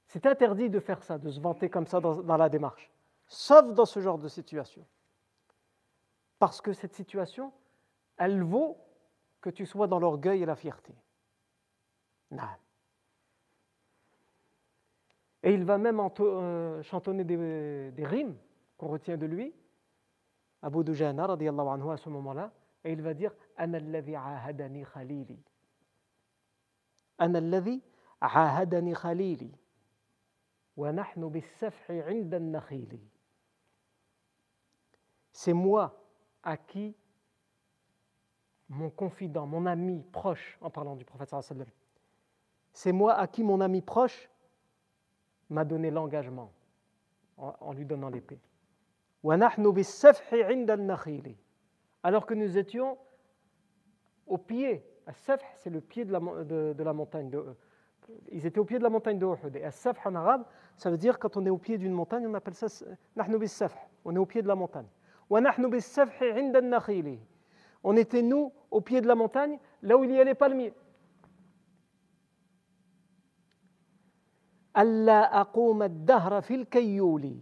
C'est 0.07 0.25
interdit 0.25 0.71
de 0.71 0.81
faire 0.81 1.03
ça, 1.03 1.19
de 1.19 1.31
se 1.31 1.41
vanter 1.41 1.69
comme 1.69 1.87
ça 1.87 2.01
dans, 2.01 2.23
dans 2.23 2.37
la 2.37 2.49
démarche, 2.49 2.91
sauf 3.27 3.75
dans 3.75 3.85
ce 3.85 4.01
genre 4.01 4.19
de 4.19 4.29
situation. 4.29 4.87
Parce 6.39 6.61
que 6.61 6.73
cette 6.73 6.95
situation, 6.95 7.53
elle 8.17 8.43
vaut 8.43 8.79
que 9.41 9.51
tu 9.51 9.67
sois 9.67 9.87
dans 9.87 9.99
l'orgueil 9.99 10.43
et 10.43 10.47
la 10.47 10.57
fierté. 10.57 10.95
Et 15.49 15.55
il 15.55 15.65
va 15.65 15.79
même 15.79 15.99
euh, 15.99 16.83
chantonner 16.83 17.25
des, 17.25 17.91
des 17.91 18.05
rimes 18.05 18.37
qu'on 18.77 18.89
retient 18.89 19.17
de 19.17 19.25
lui, 19.25 19.55
Abu 20.61 20.85
Dujana, 20.85 21.27
radiallahu 21.27 21.69
anhu, 21.69 21.91
à 21.91 21.97
ce 21.97 22.11
moment-là, 22.11 22.53
et 22.85 22.93
il 22.93 23.01
va 23.01 23.15
dire 23.15 23.35
Ana 23.57 23.79
alladhi 23.79 24.15
ahadani 24.15 24.85
khalili. 24.85 25.43
Ana 27.17 27.39
alladhi 27.39 27.81
ahadani 28.21 28.93
khalili. 28.93 29.51
Wa 30.77 30.93
bis-safhi. 30.93 32.03
C'est 35.33 35.55
moi 35.55 35.99
à 36.43 36.59
qui 36.59 36.95
mon 38.69 38.91
confident, 38.91 39.47
mon 39.47 39.65
ami 39.65 40.05
proche, 40.13 40.59
en 40.61 40.69
parlant 40.69 40.95
du 40.95 41.07
prophète 41.07 41.31
sallallahu 41.31 41.47
alayhi 41.53 41.61
wa 41.61 41.65
sallam, 41.65 41.79
c'est 42.75 42.93
moi 42.93 43.15
à 43.15 43.27
qui 43.27 43.43
mon 43.43 43.63
ami 43.63 43.81
proche 43.81 44.29
m'a 45.51 45.65
donné 45.65 45.91
l'engagement 45.91 46.53
en, 47.37 47.73
lui 47.73 47.85
donnant 47.85 48.09
l'épée. 48.09 48.39
Alors 52.03 52.27
que 52.27 52.35
nous 52.35 52.59
étions 52.59 52.99
au 54.27 54.39
pied, 54.39 54.85
c'est 55.55 55.71
le 55.71 55.81
pied 55.81 56.05
de 56.05 56.13
la, 56.13 56.93
montagne. 56.93 57.31
Ils 58.31 58.47
étaient 58.47 58.59
au 58.59 58.65
pied 58.65 58.79
de 58.79 58.83
la 58.83 58.91
montagne 58.91 59.19
de 59.19 59.27
Uhud. 59.27 59.57
Et 59.57 59.71
Safh 59.71 60.07
en 60.07 60.15
arabe, 60.15 60.45
ça 60.77 60.91
veut 60.91 60.99
dire 60.99 61.19
quand 61.19 61.37
on 61.37 61.47
est 61.47 61.51
au 61.51 61.59
pied 61.59 61.79
d'une 61.79 61.93
montagne, 61.93 62.27
on 62.27 62.35
appelle 62.35 62.55
ça 62.55 62.67
On 64.05 64.15
est 64.15 64.19
au 64.19 64.27
pied 64.27 64.43
de 64.43 64.49
la 64.49 64.55
montagne. 64.55 64.87
On 65.31 65.45
était 67.97 68.23
nous 68.23 68.53
au 68.71 68.81
pied 68.81 69.01
de 69.01 69.07
la 69.07 69.15
montagne, 69.15 69.59
là 69.83 69.97
où 69.97 70.05
il 70.05 70.13
y 70.13 70.21
a 70.21 70.25
les 70.25 70.35
palmiers. 70.35 70.73
ألا 74.78 75.42
أقوم 75.42 75.84
الدهر 75.84 76.42
في 76.42 76.56
الكيول 76.56 77.38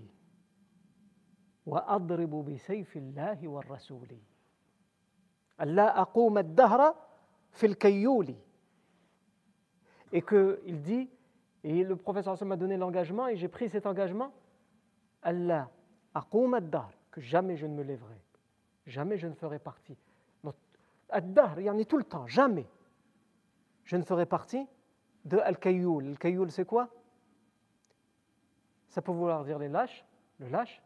وأضرب 1.65 2.45
بسيف 2.45 2.97
الله 2.97 3.47
والرسول 3.47 4.07
ألا 5.61 6.01
أقوم 6.01 6.37
الدهر 6.37 6.95
في 7.51 7.65
الكيول 7.65 8.35
Et 10.13 10.21
qu'il 10.21 10.81
dit, 10.81 11.09
et 11.63 11.85
le 11.85 11.95
professeur 11.95 12.33
Hassan 12.33 12.45
m'a 12.49 12.57
donné 12.57 12.75
l'engagement, 12.75 13.29
et 13.29 13.37
j'ai 13.37 13.47
pris 13.47 13.69
cet 13.69 13.85
engagement, 13.85 14.33
Allah 15.23 15.69
أقوم 16.15 16.55
الدهر, 16.55 16.91
que 17.11 17.21
jamais 17.21 17.55
je 17.55 17.65
ne 17.65 17.73
me 17.73 17.83
lèverai, 17.83 18.21
jamais 18.85 19.17
je 19.17 19.27
ne 19.27 19.33
ferai 19.33 19.59
partie. 19.59 19.97
Donc, 20.43 20.55
الدهر, 21.13 21.59
il 21.59 21.65
y 21.65 21.69
en 21.69 21.77
est 21.77 21.89
tout 21.89 21.97
le 21.97 22.03
temps, 22.03 22.27
jamais. 22.27 22.67
Je 23.85 23.95
ne 23.95 24.03
ferai 24.03 24.25
partie 24.25 24.67
de 25.23 25.37
Al-Kayoul. 25.37 26.07
Al-Kayoul, 26.07 26.51
c'est 26.51 26.65
quoi 26.65 26.89
Ça 28.96 29.02
peut 29.02 29.12
vouloir 29.12 29.44
dire 29.44 29.58
les 29.58 29.68
lâches, 29.68 30.06
le 30.38 30.48
lâche, 30.48 30.80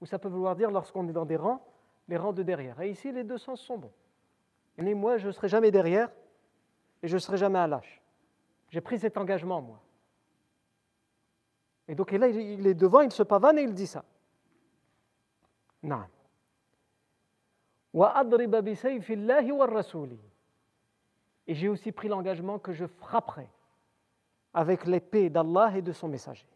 ou 0.00 0.04
ça 0.04 0.18
peut 0.18 0.26
vouloir 0.26 0.56
dire 0.56 0.72
lorsqu'on 0.72 1.08
est 1.08 1.12
dans 1.12 1.24
des 1.24 1.36
rangs, 1.36 1.64
les 2.08 2.16
rangs 2.16 2.32
de 2.32 2.42
derrière. 2.42 2.80
Et 2.80 2.90
ici, 2.90 3.12
les 3.12 3.22
deux 3.22 3.38
sens 3.38 3.60
sont 3.60 3.78
bons. 3.78 3.92
Et 4.78 4.94
moi, 4.94 5.16
je 5.16 5.28
ne 5.28 5.32
serai 5.32 5.46
jamais 5.46 5.70
derrière 5.70 6.10
et 7.04 7.06
je 7.06 7.14
ne 7.14 7.20
serai 7.20 7.36
jamais 7.36 7.60
un 7.60 7.68
lâche. 7.68 8.02
J'ai 8.68 8.80
pris 8.80 8.98
cet 8.98 9.16
engagement, 9.16 9.62
moi. 9.62 9.80
Et 11.86 11.94
donc, 11.94 12.10
là, 12.10 12.26
il 12.26 12.66
est 12.66 12.74
devant, 12.74 13.02
il 13.02 13.12
se 13.12 13.22
pavane 13.22 13.56
et 13.58 13.62
il 13.62 13.74
dit 13.74 13.86
ça. 13.86 14.04
Non. 15.84 16.02
Et 21.46 21.54
j'ai 21.54 21.68
aussi 21.68 21.92
pris 21.92 22.08
l'engagement 22.08 22.58
que 22.58 22.72
je 22.72 22.86
frapperai 22.86 23.48
avec 24.52 24.84
l'épée 24.84 25.30
d'Allah 25.30 25.76
et 25.76 25.82
de 25.82 25.92
son 25.92 26.08
messager. 26.08 26.48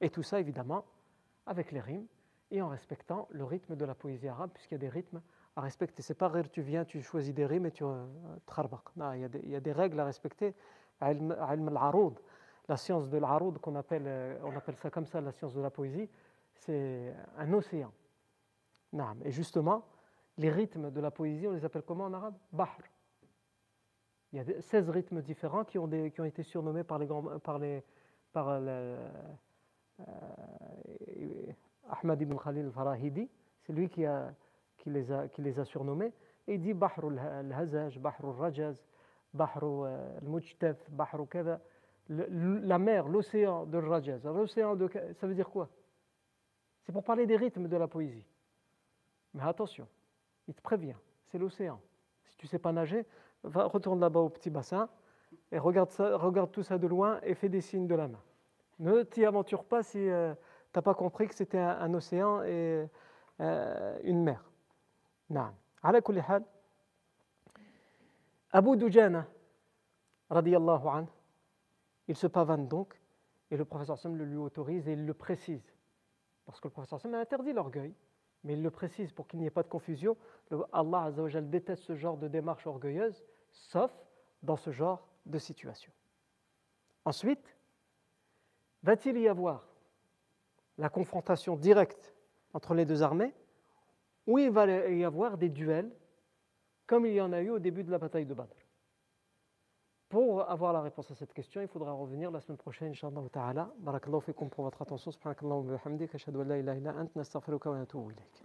Et 0.00 0.10
tout 0.10 0.22
ça, 0.22 0.40
évidemment, 0.40 0.84
avec 1.46 1.72
les 1.72 1.80
rimes 1.80 2.06
et 2.50 2.62
en 2.62 2.68
respectant 2.68 3.28
le 3.30 3.44
rythme 3.44 3.76
de 3.76 3.84
la 3.84 3.94
poésie 3.94 4.28
arabe, 4.28 4.50
puisqu'il 4.54 4.74
y 4.74 4.76
a 4.76 4.78
des 4.78 4.88
rythmes 4.88 5.20
à 5.56 5.60
respecter. 5.60 6.02
C'est 6.02 6.14
pas 6.14 6.30
tu 6.44 6.62
viens, 6.62 6.84
tu 6.84 7.02
choisis 7.02 7.34
des 7.34 7.46
rimes 7.46 7.66
et 7.66 7.72
tu 7.72 7.84
euh, 7.84 8.06
trarbaq. 8.46 8.80
Non, 8.96 9.12
il 9.12 9.20
y, 9.20 9.56
a 9.56 9.60
des, 9.60 9.72
règles 9.72 9.98
à 10.00 10.04
respecter. 10.04 10.54
La 11.00 12.76
science 12.76 13.08
de 13.08 13.18
l'aroud, 13.18 13.58
qu'on 13.58 13.74
appelle, 13.74 14.04
euh, 14.06 14.38
on 14.44 14.54
appelle 14.56 14.76
ça 14.76 14.90
comme 14.90 15.06
ça, 15.06 15.20
la 15.20 15.32
science 15.32 15.54
de 15.54 15.60
la 15.60 15.70
poésie, 15.70 16.08
c'est 16.54 17.14
un 17.36 17.52
océan. 17.52 17.92
Et 19.24 19.30
justement, 19.30 19.84
les 20.38 20.50
rythmes 20.50 20.90
de 20.90 21.00
la 21.00 21.10
poésie, 21.10 21.46
on 21.46 21.52
les 21.52 21.64
appelle 21.64 21.82
comment 21.82 22.04
en 22.04 22.12
arabe? 22.12 22.34
Bahr. 22.52 22.78
Il 24.32 24.36
y 24.36 24.40
a 24.40 24.44
des- 24.44 24.60
16 24.60 24.90
rythmes 24.90 25.22
différents 25.22 25.64
qui 25.64 25.78
ont, 25.78 25.88
été 25.88 26.42
surnommés 26.42 26.84
par 26.84 26.98
les 26.98 27.06
grands, 27.06 27.38
par 27.40 27.58
les, 27.58 27.82
par 28.32 28.60
Ahmad 31.90 32.20
ibn 32.20 32.36
Khalil 32.36 32.66
al-Farahidi, 32.66 33.28
c'est 33.62 33.72
lui 33.72 33.88
qui, 33.88 34.04
a, 34.04 34.32
qui, 34.76 34.90
les 34.90 35.10
a, 35.10 35.28
qui 35.28 35.42
surnommés, 35.64 36.12
et 36.46 36.54
il 36.54 36.60
dit 36.60 36.74
Bahr 36.74 36.98
al-Hazaj, 37.02 37.98
Bahr 37.98 38.16
al-Rajaz, 38.22 38.84
Bahr 39.34 39.58
al-Mujtaf, 39.62 40.90
Bahr 40.90 41.26
le- 42.08 42.58
La 42.60 42.78
mer, 42.78 43.08
l'océan 43.08 43.66
de 43.66 43.78
Rajaz. 43.78 44.24
L'océan 44.24 44.76
de. 44.76 44.88
Ça 45.14 45.26
veut 45.26 45.34
dire 45.34 45.50
quoi? 45.50 45.68
C'est 46.82 46.92
pour 46.92 47.04
parler 47.04 47.26
des 47.26 47.36
rythmes 47.36 47.68
de 47.68 47.76
la 47.76 47.86
poésie. 47.86 48.24
Mais 49.34 49.42
attention, 49.42 49.86
il 50.46 50.54
te 50.54 50.62
prévient, 50.62 50.96
c'est 51.26 51.36
l'océan. 51.38 51.80
Si 52.24 52.36
tu 52.36 52.46
ne 52.46 52.48
sais 52.48 52.58
pas 52.58 52.72
nager, 52.72 53.04
va, 53.42 53.64
retourne 53.66 54.00
là-bas 54.00 54.20
au 54.20 54.30
petit 54.30 54.48
bassin 54.48 54.88
et 55.52 55.58
regarde, 55.58 55.90
ça, 55.90 56.16
regarde 56.16 56.50
tout 56.50 56.62
ça 56.62 56.78
de 56.78 56.86
loin 56.86 57.20
et 57.22 57.34
fais 57.34 57.50
des 57.50 57.60
signes 57.60 57.86
de 57.86 57.94
la 57.94 58.08
main. 58.08 58.20
Ne 58.78 59.02
t'y 59.02 59.24
aventure 59.24 59.64
pas 59.64 59.82
si 59.82 59.98
euh, 59.98 60.34
tu 60.72 60.78
n'as 60.78 60.82
pas 60.82 60.94
compris 60.94 61.28
que 61.28 61.34
c'était 61.34 61.58
un, 61.58 61.92
océan 61.94 62.42
et 62.44 62.86
euh, 63.40 63.98
une 64.04 64.22
mer. 64.22 64.44
Non. 65.30 65.52
Abu 68.50 68.76
Dujana, 68.76 69.26
radiyallahu 70.30 70.86
anhu, 70.88 71.08
il 72.06 72.16
se 72.16 72.26
pavane 72.26 72.66
donc, 72.68 72.98
et 73.50 73.56
le 73.56 73.64
professeur 73.64 73.98
Sam 73.98 74.16
le 74.16 74.24
lui 74.24 74.36
autorise 74.36 74.88
et 74.88 74.92
il 74.92 75.04
le 75.04 75.14
précise. 75.14 75.72
Parce 76.46 76.60
que 76.60 76.68
le 76.68 76.72
professeur 76.72 77.00
Sam 77.00 77.14
a 77.14 77.18
interdit 77.18 77.52
l'orgueil, 77.52 77.94
mais 78.44 78.54
il 78.54 78.62
le 78.62 78.70
précise 78.70 79.12
pour 79.12 79.26
qu'il 79.26 79.40
n'y 79.40 79.46
ait 79.46 79.50
pas 79.50 79.62
de 79.62 79.68
confusion. 79.68 80.16
Allah 80.72 81.04
Azzawajal 81.04 81.50
déteste 81.50 81.82
ce 81.82 81.96
genre 81.96 82.16
de 82.16 82.28
démarche 82.28 82.66
orgueilleuse, 82.66 83.24
sauf 83.52 83.90
dans 84.42 84.56
ce 84.56 84.70
genre 84.70 85.06
de 85.26 85.38
situation. 85.38 85.92
Ensuite, 87.04 87.57
va-t-il 88.82 89.18
y 89.18 89.28
avoir 89.28 89.66
la 90.76 90.88
confrontation 90.88 91.56
directe 91.56 92.14
entre 92.52 92.74
les 92.74 92.84
deux 92.84 93.02
armées 93.02 93.34
ou 94.26 94.38
il 94.38 94.50
va 94.50 94.66
y 94.66 95.04
avoir 95.04 95.38
des 95.38 95.48
duels 95.48 95.90
comme 96.86 97.06
il 97.06 97.14
y 97.14 97.20
en 97.20 97.32
a 97.32 97.40
eu 97.40 97.50
au 97.50 97.58
début 97.58 97.84
de 97.84 97.90
la 97.90 97.98
bataille 97.98 98.26
de 98.26 98.34
Badr? 98.34 98.54
Pour 100.08 100.48
avoir 100.48 100.72
la 100.72 100.80
réponse 100.80 101.10
à 101.10 101.14
cette 101.14 101.34
question, 101.34 101.60
il 101.60 101.68
faudra 101.68 101.92
revenir 101.92 102.30
la 102.30 102.40
semaine 102.40 102.56
prochaine, 102.56 102.92
Inch'Allah 102.92 103.28
ta'ala. 103.30 103.70
Barakallahu 103.78 104.22
fikum 104.22 104.48
pour 104.48 104.64
votre 104.64 104.80
attention. 104.80 105.10
Subhanakallahu 105.10 105.66
wa 105.66 105.76
bihamdik. 105.76 106.14
Ashhadu 106.14 106.40
an 106.40 106.44
la 106.44 106.56
ilaha 106.56 106.78
illa 106.78 106.94
ant. 106.96 107.14
Nastaghfiruka 107.14 107.68
wa 107.70 107.76
natubu 107.76 108.12
ilayk. 108.12 108.42